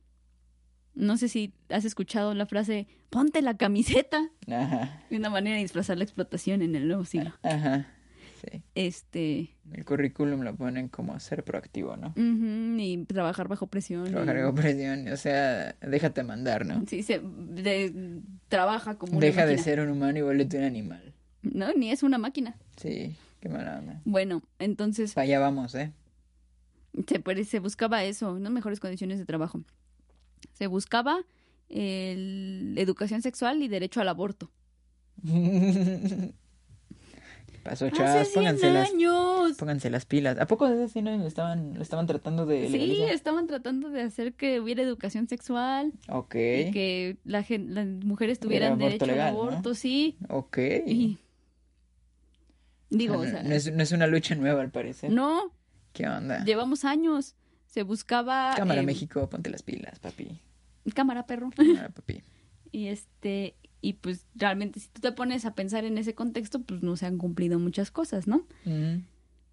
No 0.97 1.15
sé 1.17 1.29
si 1.29 1.53
has 1.69 1.85
escuchado 1.85 2.33
la 2.33 2.47
frase, 2.47 2.87
ponte 3.11 3.41
la 3.43 3.55
camiseta, 3.55 4.29
Ajá. 4.47 5.01
una 5.11 5.29
manera 5.29 5.55
de 5.55 5.61
disfrazar 5.61 5.97
la 5.97 6.03
explotación 6.03 6.61
en 6.63 6.75
el 6.75 6.87
nuevo 6.87 7.05
siglo. 7.05 7.33
Ajá. 7.43 7.87
Sí. 8.41 8.61
Este, 8.75 9.55
El 9.73 9.85
currículum 9.85 10.41
lo 10.41 10.55
ponen 10.55 10.87
como 10.89 11.19
ser 11.19 11.43
proactivo, 11.43 11.97
¿no? 11.97 12.09
Ujú, 12.09 12.79
y 12.79 13.03
trabajar 13.07 13.47
bajo 13.47 13.67
presión. 13.67 14.05
Trabajar 14.05 14.37
y- 14.37 14.41
bajo 14.41 14.55
presión, 14.55 15.07
o 15.07 15.17
sea, 15.17 15.75
déjate 15.81 16.23
mandar, 16.23 16.65
¿no? 16.65 16.83
Sí, 16.87 17.01
se 17.03 17.19
de- 17.23 18.21
trabaja 18.47 18.95
como 18.97 19.13
una 19.17 19.25
Deja 19.25 19.45
de 19.45 19.57
ser 19.57 19.79
un 19.79 19.89
humano 19.89 20.17
y 20.19 20.21
vuélvete 20.23 20.57
un 20.57 20.63
animal. 20.65 21.13
No, 21.43 21.71
ni 21.73 21.91
es 21.91 22.03
una 22.03 22.17
máquina. 22.17 22.55
Sí, 22.75 23.15
qué 23.39 23.49
mala 23.49 23.79
onda. 23.79 24.01
Bueno, 24.05 24.41
entonces 24.59 25.13
Para 25.13 25.25
allá 25.25 25.39
vamos, 25.39 25.73
¿eh? 25.75 25.91
se, 27.07 27.19
pare- 27.19 27.43
se 27.45 27.59
buscaba 27.59 28.03
eso, 28.03 28.33
unas 28.33 28.51
mejores 28.51 28.79
condiciones 28.79 29.17
de 29.19 29.25
trabajo. 29.25 29.61
Se 30.53 30.67
buscaba 30.67 31.19
el- 31.69 32.75
educación 32.77 33.21
sexual 33.21 33.61
y 33.63 33.67
derecho 33.67 34.01
al 34.01 34.09
aborto. 34.09 34.51
¿Qué 37.47 37.59
pasó, 37.63 37.85
Hace? 37.87 38.25
100 38.25 38.33
Pónganse 38.33 38.71
las, 38.71 38.89
años. 38.91 39.57
pónganse 39.57 39.89
las 39.89 40.05
pilas. 40.05 40.37
¿A 40.39 40.47
poco 40.47 40.65
así 40.65 41.01
no 41.01 41.15
lo 41.17 41.25
estaban, 41.27 41.73
lo 41.75 41.81
estaban 41.81 42.05
tratando 42.07 42.45
de 42.45 42.67
Sí, 42.67 42.73
legalizar? 42.73 43.09
estaban 43.11 43.47
tratando 43.47 43.89
de 43.89 44.01
hacer 44.03 44.33
que 44.33 44.59
hubiera 44.59 44.83
educación 44.83 45.27
sexual 45.27 45.93
Ok, 46.09 46.35
y 46.35 46.71
que 46.71 47.17
la 47.25 47.45
las 47.49 47.87
mujeres 47.87 48.39
tuvieran 48.39 48.77
derecho 48.77 49.05
legal, 49.05 49.27
al 49.29 49.33
¿no? 49.33 49.39
aborto, 49.41 49.73
sí. 49.75 50.17
ok. 50.29 50.57
Y- 50.85 51.17
digo, 52.89 53.15
O 53.15 53.19
o 53.19 53.23
sea, 53.23 53.31
sea, 53.33 53.43
no, 53.43 53.53
es, 53.55 53.71
no 53.73 53.83
es 53.83 53.91
una 53.91 54.07
lucha 54.07 54.35
nueva 54.35 54.61
al 54.61 54.71
parecer. 54.71 55.11
no, 55.11 55.51
¿Qué 55.93 56.07
onda? 56.07 56.43
llevamos 56.45 56.85
años. 56.85 57.35
Se 57.67 57.83
buscaba 57.83 58.53
Cámara 58.55 58.81
eh, 58.81 58.85
México, 58.85 59.29
ponte 59.29 59.49
las 59.49 59.61
pilas, 59.61 59.99
papi. 59.99 60.39
cámara 60.93 61.25
perro. 61.27 61.49
Cámara, 61.55 61.89
papi. 61.89 62.21
y 62.71 62.87
este 62.87 63.55
y 63.81 63.93
pues 63.93 64.25
realmente 64.35 64.79
si 64.79 64.87
tú 64.89 65.01
te 65.01 65.11
pones 65.11 65.45
a 65.45 65.53
pensar 65.53 65.85
en 65.85 65.97
ese 65.97 66.15
contexto, 66.15 66.61
pues 66.61 66.81
no 66.81 66.97
se 66.97 67.05
han 67.05 67.17
cumplido 67.17 67.59
muchas 67.59 67.91
cosas, 67.91 68.27
¿no? 68.27 68.45
Mm, 68.65 69.03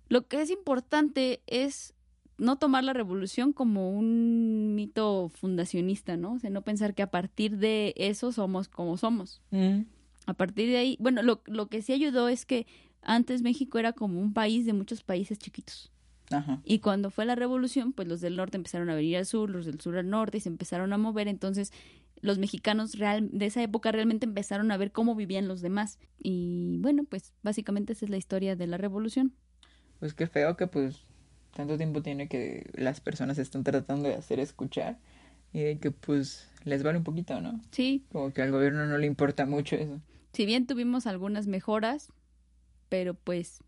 Lo 0.08 0.26
que 0.26 0.40
es 0.40 0.50
importante 0.50 1.42
es 1.46 1.92
no 2.38 2.56
tomar 2.56 2.82
la 2.84 2.94
revolución 2.94 3.52
como 3.52 3.90
un 3.90 4.74
mito 4.74 5.30
fundacionista, 5.34 6.16
¿no? 6.16 6.32
O 6.32 6.38
sea, 6.38 6.50
no 6.50 6.62
pensar 6.62 6.94
que 6.94 7.02
a 7.02 7.10
partir 7.10 7.58
de 7.58 7.92
eso 7.96 8.32
somos 8.32 8.68
como 8.68 8.96
somos. 8.96 9.40
mm, 9.50 9.80
A 10.26 10.34
partir 10.34 10.68
de 10.70 10.78
ahí, 10.78 10.96
bueno, 10.98 11.22
lo, 11.22 11.42
lo 11.46 11.68
que 11.68 11.82
sí 11.82 11.92
ayudó 11.92 12.28
es 12.28 12.46
que 12.46 12.66
antes 13.02 13.42
México 13.42 13.78
era 13.78 13.92
como 13.92 14.18
un 14.20 14.32
país 14.32 14.64
de 14.64 14.72
muchos 14.72 15.02
países 15.04 15.38
chiquitos. 15.38 15.92
Ajá. 16.30 16.60
Y 16.64 16.78
cuando 16.78 17.10
fue 17.10 17.24
la 17.26 17.34
revolución, 17.34 17.92
pues 17.92 18.08
los 18.08 18.20
del 18.20 18.36
norte 18.36 18.56
empezaron 18.56 18.88
a 18.90 18.94
venir 18.94 19.16
al 19.18 19.26
sur, 19.26 19.50
los 19.50 19.66
del 19.66 19.80
sur 19.80 19.96
al 19.98 20.08
norte 20.08 20.38
y 20.38 20.40
se 20.40 20.48
empezaron 20.48 20.92
a 20.92 20.98
mover. 20.98 21.28
Entonces, 21.28 21.72
los 22.20 22.38
mexicanos 22.38 22.98
real, 22.98 23.28
de 23.32 23.46
esa 23.46 23.62
época 23.62 23.92
realmente 23.92 24.24
empezaron 24.26 24.70
a 24.70 24.76
ver 24.78 24.90
cómo 24.92 25.14
vivían 25.14 25.48
los 25.48 25.60
demás. 25.60 25.98
Y 26.18 26.78
bueno, 26.78 27.04
pues 27.04 27.34
básicamente 27.42 27.92
esa 27.92 28.06
es 28.06 28.10
la 28.10 28.16
historia 28.16 28.56
de 28.56 28.66
la 28.66 28.78
revolución. 28.78 29.34
Pues 30.00 30.14
qué 30.14 30.26
feo 30.26 30.56
que 30.56 30.66
pues 30.66 31.04
tanto 31.54 31.76
tiempo 31.76 32.02
tiene 32.02 32.26
que 32.28 32.70
las 32.74 33.00
personas 33.00 33.38
están 33.38 33.62
tratando 33.62 34.08
de 34.08 34.14
hacer 34.14 34.40
escuchar 34.40 34.98
y 35.52 35.60
de 35.60 35.78
que 35.78 35.90
pues 35.90 36.50
les 36.64 36.82
vale 36.82 36.98
un 36.98 37.04
poquito, 37.04 37.40
¿no? 37.40 37.60
Sí, 37.70 38.04
Como 38.10 38.32
que 38.32 38.42
al 38.42 38.50
gobierno 38.50 38.86
no 38.86 38.96
le 38.98 39.06
importa 39.06 39.44
mucho 39.46 39.76
eso. 39.76 40.00
si 40.32 40.46
bien 40.46 40.66
tuvimos 40.66 41.06
algunas 41.06 41.46
mejoras, 41.46 42.10
pero 42.88 43.14
pues 43.14 43.62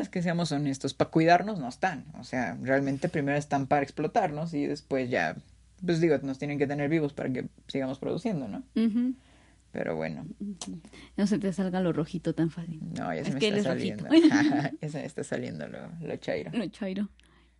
es 0.00 0.08
que 0.08 0.22
seamos 0.22 0.52
honestos, 0.52 0.94
para 0.94 1.10
cuidarnos 1.10 1.58
no 1.58 1.68
están. 1.68 2.04
O 2.18 2.24
sea, 2.24 2.56
realmente 2.62 3.08
primero 3.08 3.36
están 3.38 3.66
para 3.66 3.82
explotarnos 3.82 4.54
y 4.54 4.66
después 4.66 5.10
ya, 5.10 5.36
pues 5.84 6.00
digo, 6.00 6.16
nos 6.22 6.38
tienen 6.38 6.58
que 6.58 6.66
tener 6.66 6.88
vivos 6.88 7.12
para 7.12 7.30
que 7.32 7.48
sigamos 7.68 7.98
produciendo, 7.98 8.48
¿no? 8.48 8.62
Pero 9.72 9.94
bueno, 9.94 10.26
no 11.16 11.26
se 11.26 11.38
te 11.38 11.52
salga 11.52 11.80
lo 11.80 11.92
rojito 11.92 12.34
tan 12.34 12.50
fácil. 12.50 12.80
no, 12.98 13.14
ya 13.14 13.22
se 13.22 13.28
Es 13.28 13.34
me 13.34 13.40
que 13.40 13.48
está 13.48 13.58
es 13.58 13.64
saliendo. 13.64 14.08
ya 14.80 14.88
se 14.88 14.98
me 14.98 15.06
está 15.06 15.22
saliendo 15.24 15.68
lo, 15.68 15.78
lo 16.00 16.16
chairo. 16.16 16.50
Lo 16.52 16.66
chairo. 16.68 17.08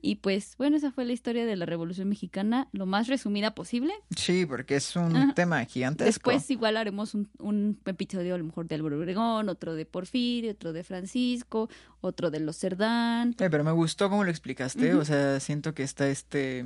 Y 0.03 0.17
pues 0.17 0.55
bueno, 0.57 0.77
esa 0.77 0.91
fue 0.91 1.05
la 1.05 1.13
historia 1.13 1.45
de 1.45 1.57
la 1.57 1.67
Revolución 1.67 2.09
Mexicana, 2.09 2.69
lo 2.73 2.87
más 2.87 3.07
resumida 3.09 3.55
posible. 3.55 3.93
Sí, 4.17 4.47
porque 4.47 4.77
es 4.77 4.97
un 4.97 5.15
Ajá. 5.15 5.35
tema 5.35 5.65
gigantesco. 5.65 6.31
Después 6.31 6.51
igual 6.51 6.77
haremos 6.77 7.15
un, 7.15 7.29
un 7.39 7.79
episodio 7.85 8.35
a 8.35 8.39
lo 8.39 8.45
mejor 8.45 8.67
de 8.67 8.77
Álvaro 8.77 8.97
Obregón, 8.99 9.49
otro 9.49 9.75
de 9.75 9.85
Porfirio, 9.85 10.53
otro 10.53 10.73
de 10.73 10.85
Francisco, 10.85 11.69
otro 12.01 12.31
de 12.31 12.41
los 12.41 12.57
Cerdán. 12.57 13.37
Eh, 13.39 13.49
pero 13.51 13.63
me 13.63 13.73
gustó 13.73 14.09
cómo 14.09 14.25
lo 14.25 14.31
explicaste, 14.31 14.95
o 14.95 15.05
sea, 15.05 15.39
siento 15.41 15.75
que 15.75 15.83
está 15.83 16.09
este, 16.09 16.65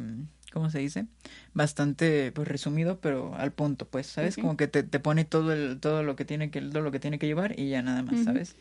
¿cómo 0.52 0.70
se 0.70 0.78
dice? 0.78 1.06
Bastante, 1.52 2.30
pues, 2.32 2.46
resumido, 2.46 3.00
pero 3.00 3.34
al 3.34 3.52
punto, 3.52 3.86
pues, 3.88 4.06
¿sabes? 4.06 4.36
Como 4.36 4.56
que 4.56 4.68
te, 4.68 4.84
te 4.84 5.00
pone 5.00 5.24
todo 5.24 5.52
el, 5.52 5.80
todo 5.80 6.02
lo 6.02 6.14
que 6.14 6.24
tiene 6.24 6.50
que, 6.50 6.60
todo 6.60 6.82
lo 6.82 6.92
que 6.92 7.00
tiene 7.00 7.18
que 7.18 7.26
llevar 7.26 7.58
y 7.58 7.68
ya 7.68 7.82
nada 7.82 8.02
más. 8.02 8.22
¿sabes? 8.24 8.54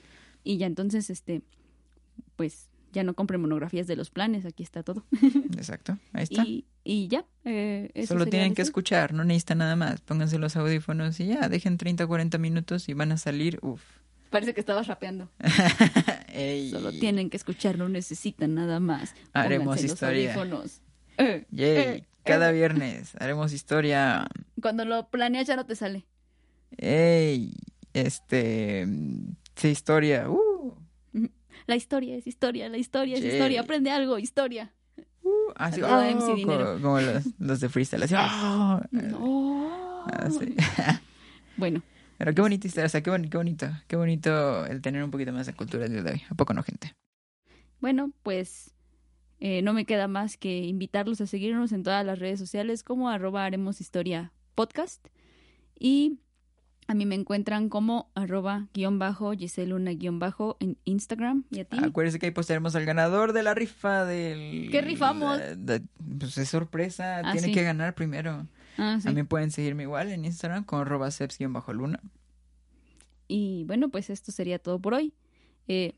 Y 0.43 0.58
ya 0.58 0.66
entonces, 0.66 1.10
este, 1.10 1.43
pues 2.36 2.70
ya 2.94 3.04
no 3.04 3.14
compren 3.16 3.41
monografías 3.41 3.88
de 3.88 3.96
los 3.98 4.10
planes, 4.10 4.46
aquí 4.46 4.64
está 4.64 4.84
todo. 4.84 5.04
Exacto, 5.58 5.98
ahí 6.14 6.24
está. 6.24 6.44
Y, 6.44 6.66
y 6.86 7.08
ya. 7.10 7.26
eh, 7.44 7.89
eso 7.94 8.14
Solo 8.14 8.26
tienen 8.28 8.50
que 8.56 8.62
historia. 8.62 8.64
escuchar, 8.70 9.14
no 9.14 9.24
necesitan 9.26 9.58
nada 9.58 9.76
más. 9.76 10.00
Pónganse 10.02 10.38
los 10.39 10.56
audífonos 10.56 11.20
y 11.20 11.26
ya, 11.28 11.50
dejen 11.50 11.78
30 11.78 12.06
o 12.06 12.08
40 12.08 12.38
minutos 12.38 12.88
y 12.88 12.94
van 12.94 13.12
a 13.12 13.18
salir, 13.18 13.60
uff, 13.62 13.82
Parece 14.30 14.54
que 14.54 14.62
estabas 14.62 14.88
rapeando. 14.88 15.30
Solo 16.72 16.91
tienen 16.91 17.30
que 17.30 17.38
escuchar, 17.38 17.78
no 17.78 17.89
necesitan 17.89 18.56
nada 18.56 18.80
más. 18.80 19.14
Haremos 19.34 19.66
Pónganse 19.66 19.84
los 19.84 19.94
historia. 19.94 20.34
audífonos. 20.34 20.82
Eh, 21.18 21.46
Yay. 21.52 21.68
eh, 21.78 22.04
Cada 22.24 22.50
eh. 22.50 22.54
viernes 22.54 23.12
haremos 23.20 23.54
historia. 23.54 24.26
Cuando 24.62 24.86
lo 24.86 25.10
planeas 25.10 25.46
ya 25.48 25.56
no 25.56 25.66
te 25.66 25.76
sale. 25.76 26.06
Ey. 26.78 27.54
Este. 27.94 28.88
Sí, 29.56 29.68
historia. 29.68 30.28
Uh. 30.30 30.39
La 31.66 31.76
historia 31.76 32.16
es 32.16 32.28
historia, 32.28 32.70
la 32.70 32.78
historia 32.78 33.18
es 33.18 33.24
historia. 33.24 33.61
Aprende 33.61 33.91
algo, 33.91 34.20
historia. 34.20 34.74
Uh. 35.24 35.51
Así, 35.55 35.82
Saluda 35.82 36.09
a 36.09 36.16
oh. 36.16 36.36
Como, 36.36 36.82
como 36.82 37.01
los, 37.01 37.24
los 37.39 37.59
de 37.59 37.70
freestyle. 37.70 38.03
Así, 38.03 38.16
oh. 38.16 38.82
No. 38.91 40.05
Ah. 40.07 40.30
Bueno, 41.55 41.84
Pero 42.18 42.34
qué 42.34 42.41
bonita 42.41 42.66
historia, 42.66 42.88
o 42.88 42.89
sea, 42.89 43.03
qué, 43.03 43.11
qué 43.30 43.38
bonito, 43.38 43.68
qué 43.88 43.95
bonito 43.95 44.66
el 44.66 44.82
tener 44.82 45.03
un 45.03 45.11
poquito 45.11 45.32
más 45.32 45.45
de 45.45 45.53
cultura 45.53 45.86
el 45.86 45.91
día 45.91 46.01
de 46.01 46.11
hoy. 46.14 46.24
¿A 46.30 46.34
poco 46.34 46.53
no, 46.55 46.64
gente? 46.64 46.95
bueno, 47.84 48.14
pues 48.24 48.74
eh, 49.41 49.61
no 49.61 49.74
me 49.74 49.84
queda 49.84 50.07
más 50.07 50.38
que 50.38 50.59
invitarlos 50.59 51.20
a 51.20 51.28
seguirnos 51.28 51.74
en 51.74 51.84
todas 51.84 52.05
las 52.05 52.18
redes 52.18 52.39
sociales 52.39 52.82
como 52.82 53.09
arroba 53.09 53.43
haremos 53.43 53.82
historia 53.82 54.32
podcast. 54.55 55.05
Y 55.78 56.20
a 56.88 56.94
mí 56.94 57.06
me 57.06 57.16
encuentran 57.16 57.70
como 57.70 58.12
arroba 58.16 58.68
guion 58.74 59.00
bajo 59.00 59.32
Giseluna 59.34 59.92
guion 59.92 60.20
bajo 60.20 60.58
en 60.60 60.78
Instagram. 60.86 61.46
¿Y 61.52 61.60
a 61.62 61.66
ti? 61.66 61.78
Acuérdense 61.82 62.20
que 62.20 62.26
ahí 62.28 62.32
postearemos 62.32 62.76
al 62.76 62.86
ganador 62.86 63.34
de 63.34 63.44
la 63.44 63.54
rifa 63.54 64.06
del... 64.06 64.70
¿Qué 64.72 64.82
rifamos? 64.82 65.40
pues 66.20 66.38
es 66.38 66.50
sorpresa, 66.50 67.20
Ah, 67.24 67.32
tiene 67.32 67.48
sí. 67.48 67.54
que 67.54 67.64
ganar 67.64 67.96
primero. 67.96 68.48
Ah, 68.78 68.98
sí. 69.00 69.06
También 69.06 69.28
pueden 69.28 69.52
seguirme 69.52 69.84
igual 69.84 70.10
en 70.12 70.26
Instagram 70.26 70.64
con 70.66 70.82
arroba 70.82 71.10
seps-luna. 71.12 72.00
Y 73.28 73.64
bueno, 73.66 73.90
pues 73.90 74.10
esto 74.10 74.32
sería 74.32 74.60
todo 74.60 74.80
por 74.80 74.94
hoy. 74.94 75.14
Eh, 75.68 75.94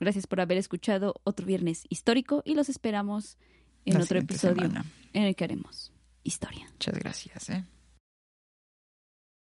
gracias 0.00 0.26
por 0.26 0.40
haber 0.40 0.58
escuchado 0.58 1.14
otro 1.24 1.46
viernes 1.46 1.84
histórico 1.88 2.42
y 2.44 2.54
los 2.54 2.68
esperamos 2.68 3.38
en 3.84 3.94
la 3.94 4.00
otro 4.04 4.18
episodio 4.18 4.62
semana. 4.62 4.84
en 5.14 5.22
el 5.22 5.34
que 5.34 5.44
haremos 5.44 5.92
historia. 6.24 6.66
Muchas 6.72 6.98
gracias, 6.98 7.48
¿eh? 7.50 7.64